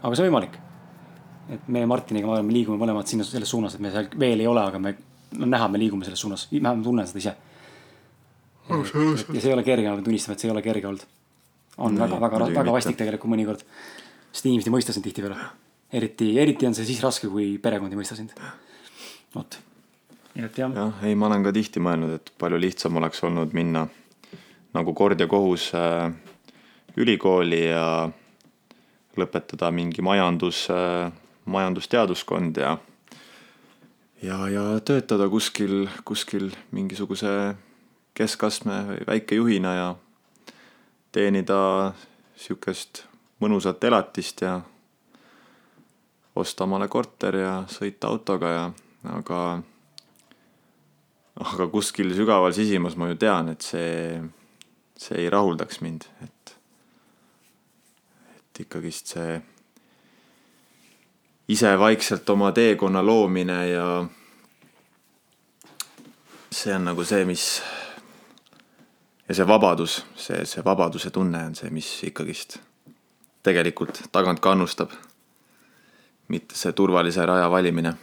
aga 0.00 0.16
see 0.16 0.24
on 0.24 0.30
võimalik. 0.30 0.58
et 1.50 1.70
meie 1.74 1.86
Martiniga, 1.90 2.28
ma 2.28 2.36
arvan, 2.36 2.46
me 2.46 2.54
liigume 2.54 2.78
mõlemad 2.78 3.08
sinna, 3.10 3.24
selles 3.26 3.50
suunas, 3.50 3.74
et 3.74 3.82
me 3.82 3.90
seal 3.90 4.06
veel 4.22 4.42
ei 4.42 4.46
ole, 4.46 4.62
aga 4.62 4.78
me, 4.78 4.92
no 5.38 5.48
näha, 5.50 5.66
me 5.72 5.80
liigume 5.82 6.06
selles 6.06 6.20
suunas, 6.22 6.44
vähemalt 6.52 6.84
tunnen 6.86 7.08
seda 7.10 7.22
ise. 7.22 7.32
ja 8.70 9.40
see 9.40 9.48
ei 9.48 9.56
ole 9.56 9.64
kerge, 9.66 9.88
ma 9.88 9.96
pean 9.98 10.06
tunnistama, 10.06 10.36
et 10.36 10.44
see 10.44 10.50
ei 10.50 10.54
ole 10.54 10.62
kerge 10.62 10.86
olnud. 10.86 11.08
on 11.78 11.96
nee, 11.96 12.04
väga, 12.04 12.20
väga, 12.22 12.52
väga 12.54 12.76
vastik 12.76 13.00
tegelikult 13.00 13.34
mõnikord. 13.34 13.64
sest 14.30 14.46
inimesed 14.46 14.70
ei 14.70 14.76
mõista 14.76 14.94
sind 14.94 15.06
tihtipeale. 15.08 15.50
eriti, 15.92 16.30
eriti 16.38 16.70
on 16.70 16.78
see 16.78 16.86
siis 16.86 17.02
raske, 17.02 17.28
kui 17.28 17.56
perekond 17.58 17.92
ei 17.92 17.98
mõista 17.98 18.16
sind. 18.16 18.36
vot. 19.34 19.58
et 20.36 20.58
jah. 20.62 20.70
jah, 20.70 21.02
ei, 21.02 21.18
ma 21.18 21.32
olen 21.32 21.48
ka 21.48 21.52
tihti 21.56 21.82
mõelnud, 21.82 22.14
et 22.20 22.32
palju 22.38 22.62
lihtsam 22.62 23.02
oleks 23.02 23.26
olnud 23.26 23.56
minna 23.58 23.88
nagu 24.70 24.94
kord 24.94 25.18
ja 25.18 25.26
kohus 25.26 25.72
äh, 25.74 26.12
ülikooli 26.96 27.64
ja 27.68 28.10
lõpetada 29.18 29.70
mingi 29.74 30.02
majandus, 30.02 30.66
majandusteaduskond 31.44 32.56
ja 32.56 32.76
ja, 34.22 34.48
ja 34.48 34.64
töötada 34.84 35.28
kuskil, 35.28 35.88
kuskil 36.04 36.50
mingisuguse 36.70 37.54
keskastme 38.14 38.82
või 38.88 39.06
väikejuhina 39.06 39.74
ja 39.74 39.88
teenida 41.12 41.60
sihukest 42.36 43.04
mõnusat 43.40 43.84
elatist 43.84 44.42
ja 44.44 44.60
osta 46.36 46.64
omale 46.64 46.88
korter 46.88 47.36
ja 47.40 47.54
sõita 47.70 48.10
autoga 48.10 48.50
ja 48.52 48.66
aga, 49.16 49.40
aga 51.40 51.68
kuskil 51.72 52.12
sügaval 52.16 52.52
sisimas 52.56 52.96
ma 52.96 53.10
ju 53.10 53.18
tean, 53.20 53.48
et 53.54 53.64
see, 53.64 54.20
see 54.96 55.24
ei 55.24 55.32
rahuldaks 55.32 55.80
mind, 55.84 56.06
et 56.24 56.39
et 58.60 58.66
ikkagist 58.66 59.14
see 59.14 59.40
ise 61.48 61.70
vaikselt 61.78 62.28
oma 62.30 62.52
teekonna 62.52 63.02
loomine 63.02 63.68
ja 63.68 63.86
see 66.52 66.74
on 66.74 66.84
nagu 66.90 67.04
see, 67.04 67.24
mis 67.24 67.62
ja 69.28 69.34
see 69.34 69.46
vabadus, 69.46 70.00
see, 70.16 70.44
see 70.44 70.64
vabaduse 70.64 71.10
tunne 71.10 71.40
on 71.50 71.54
see, 71.56 71.70
mis 71.70 71.88
ikkagist 72.04 72.58
tegelikult 73.42 74.02
tagant 74.12 74.40
kannustab. 74.40 74.90
mitte 76.28 76.54
see 76.54 76.72
turvalise 76.72 77.26
raja 77.26 77.50
valimine. 77.50 77.94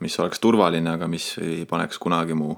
mis 0.00 0.20
oleks 0.20 0.40
turvaline, 0.40 0.90
aga 0.90 1.08
mis 1.08 1.38
ei 1.38 1.66
paneks 1.66 1.98
kunagi 1.98 2.34
mu 2.34 2.54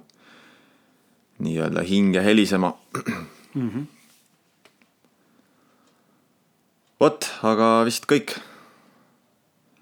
nii-öelda 1.38 1.82
hinge 1.82 2.24
helisema 2.24 2.74
mm. 3.55 3.70
-hmm 3.70 3.99
vot, 7.01 7.27
aga 7.48 7.81
vist 7.89 8.06
kõik. 8.09 8.36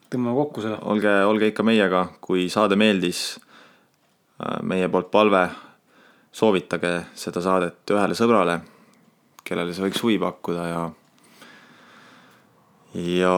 tõmbame 0.08 0.36
kokku 0.38 0.62
selle. 0.64 0.78
olge, 0.90 1.12
olge 1.26 1.50
ikka 1.50 1.66
meiega, 1.66 2.06
kui 2.24 2.46
saade 2.52 2.78
meeldis. 2.78 3.38
Äh, 4.38 4.60
meie 4.62 4.86
poolt 4.88 5.10
palve, 5.10 5.48
soovitage 6.30 6.92
seda 7.18 7.42
saadet 7.42 7.90
ühele 7.90 8.14
sõbrale, 8.14 8.60
kellele 9.42 9.74
see 9.74 9.82
võiks 9.88 10.02
huvi 10.04 10.18
pakkuda 10.22 10.66
ja, 10.68 10.82
ja. 12.94 13.32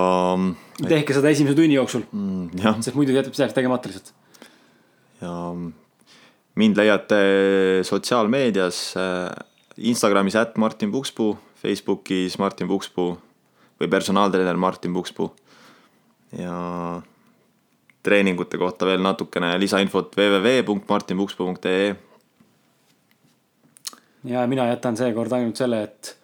tehke 0.82 1.16
seda 1.16 1.32
esimese 1.32 1.56
tunni 1.56 1.78
jooksul 1.78 2.04
mm,. 2.04 2.82
sest 2.84 2.98
muidu 2.98 3.16
jätab 3.16 3.38
see 3.38 3.48
tegemata 3.56 3.88
lihtsalt. 3.88 4.12
ja 5.22 5.32
mind 6.60 6.82
leiate 6.82 7.22
sotsiaalmeedias 7.88 8.82
äh, 9.00 9.32
Instagramis 9.80 10.36
ätt 10.36 10.60
Martin 10.60 10.92
Pukspuu, 10.92 11.38
Facebookis 11.62 12.36
Martin 12.42 12.68
Pukspuu 12.68 13.14
või 13.80 13.88
personaaltreener 13.88 14.56
Martin 14.56 14.92
Pukspuu. 14.94 15.30
ja 16.38 17.02
treeningute 18.02 18.58
kohta 18.58 18.86
veel 18.86 19.02
natukene 19.02 19.58
lisainfot 19.60 20.16
www.martinpukspuu.ee. 20.16 21.96
ja 24.24 24.46
mina 24.46 24.66
jätan 24.66 24.96
seekord 24.96 25.32
ainult 25.32 25.56
selle, 25.56 25.82
et 25.82 26.16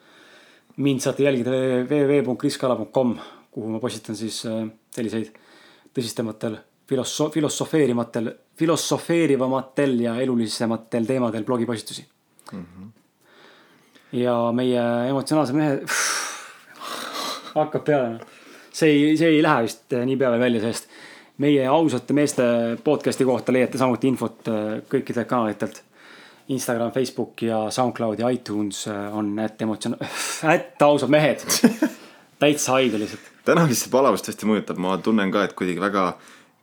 mind 0.76 1.00
saate 1.00 1.22
jälgida 1.22 1.50
www.kriskala.com, 1.90 3.16
kuhu 3.50 3.72
ma 3.72 3.80
postitan 3.80 4.16
siis 4.16 4.42
äh, 4.46 4.64
selliseid 4.94 5.32
tõsistematel 5.96 6.58
filoso-, 6.88 7.30
filosofeerimatel, 7.34 8.30
filosofeerivamatel 8.58 10.00
ja 10.00 10.16
elulisematel 10.20 11.06
teemadel 11.06 11.44
blogipostitusi 11.44 12.06
mm. 12.52 12.62
-hmm. 12.62 12.88
ja 14.12 14.52
meie 14.52 15.08
emotsionaalse 15.08 15.52
mehe 15.52 15.80
hakkab 17.56 17.84
peale. 17.84 18.14
Noh. 18.16 18.38
see 18.76 18.92
ei, 18.92 19.16
see 19.16 19.36
ei 19.36 19.42
lähe 19.42 19.64
vist 19.64 19.92
eh, 19.96 20.04
niipea 20.06 20.30
veel 20.34 20.46
välja, 20.46 20.62
sest 20.66 20.88
meie 21.42 21.66
ausate 21.68 22.16
meeste 22.16 22.44
podcast'i 22.84 23.24
kohta 23.24 23.52
leiate 23.52 23.80
samuti 23.80 24.08
infot 24.12 24.48
eh, 24.52 24.64
kõikidelt 24.88 25.28
kanalitelt. 25.30 25.82
Instagram, 26.54 26.92
Facebook 26.94 27.42
ja 27.42 27.64
SoundCloud 27.74 28.20
ja 28.22 28.28
iTunes 28.30 28.84
eh, 28.86 29.16
on 29.16 29.32
ätt 29.42 29.62
emotsioon-, 29.66 29.98
ätt 30.54 30.82
ausad 30.82 31.10
mehed 31.10 31.42
täitsa 32.38 32.76
haige 32.76 33.00
lihtsalt. 33.00 33.32
täna 33.44 33.66
vist 33.68 33.86
see 33.86 33.92
palavust 33.92 34.28
hästi 34.30 34.48
mõjutab, 34.48 34.80
ma 34.82 34.96
tunnen 35.02 35.32
ka, 35.34 35.46
et 35.46 35.56
kuidagi 35.58 35.80
väga 35.82 36.10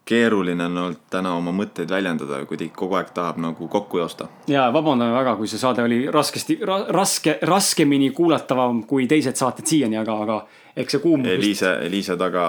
keeruline 0.05 0.65
on 0.65 0.77
olnud 0.77 1.03
täna 1.11 1.33
oma 1.37 1.53
mõtteid 1.55 1.91
väljendada, 1.91 2.41
kuidagi 2.47 2.73
kogu 2.75 2.97
aeg 2.99 3.13
tahab 3.15 3.39
nagu 3.39 3.67
kokku 3.71 4.01
joosta. 4.01 4.27
ja 4.47 4.67
vabandame 4.73 5.15
väga, 5.15 5.35
kui 5.39 5.47
see 5.47 5.61
saade 5.61 5.83
oli 5.83 6.03
raskesti 6.11 6.59
ra,, 6.61 6.83
raske, 6.91 7.37
raskemini 7.41 8.11
kuulatavam 8.11 8.83
kui 8.87 9.07
teised 9.07 9.39
saated 9.39 9.69
siiani, 9.69 9.97
aga, 10.01 10.17
aga 10.25 10.39
eks 10.77 10.95
see 10.95 11.03
kuum. 11.03 11.25
Eliise, 11.29 11.75
Eliise 11.85 12.17
taga 12.19 12.47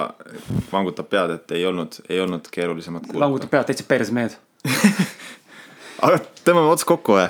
vangutab 0.72 1.08
pead, 1.12 1.36
et 1.38 1.54
ei 1.58 1.66
olnud, 1.68 2.00
ei 2.08 2.20
olnud 2.24 2.48
keerulisemat 2.50 3.06
kuulata. 3.06 3.24
vangutab 3.26 3.52
pead, 3.52 3.68
täitsa 3.70 3.86
perse 3.88 4.14
mehed 4.16 4.36
aga 6.04 6.20
tõmbame 6.44 6.72
ots 6.72 6.88
kokku 6.88 7.18
või? 7.18 7.28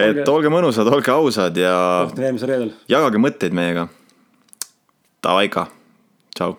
et 0.00 0.22
olge 0.30 0.52
mõnusad, 0.52 0.88
olge 0.88 1.12
ausad 1.12 1.58
ja. 1.58 1.74
kohtume 2.06 2.30
järgmisel 2.30 2.54
reedel. 2.54 2.74
jagage 2.88 3.22
mõtteid 3.22 3.56
meiega. 3.56 3.88
Davai 5.20 5.50
ka, 5.52 5.66
tšau 6.36 6.56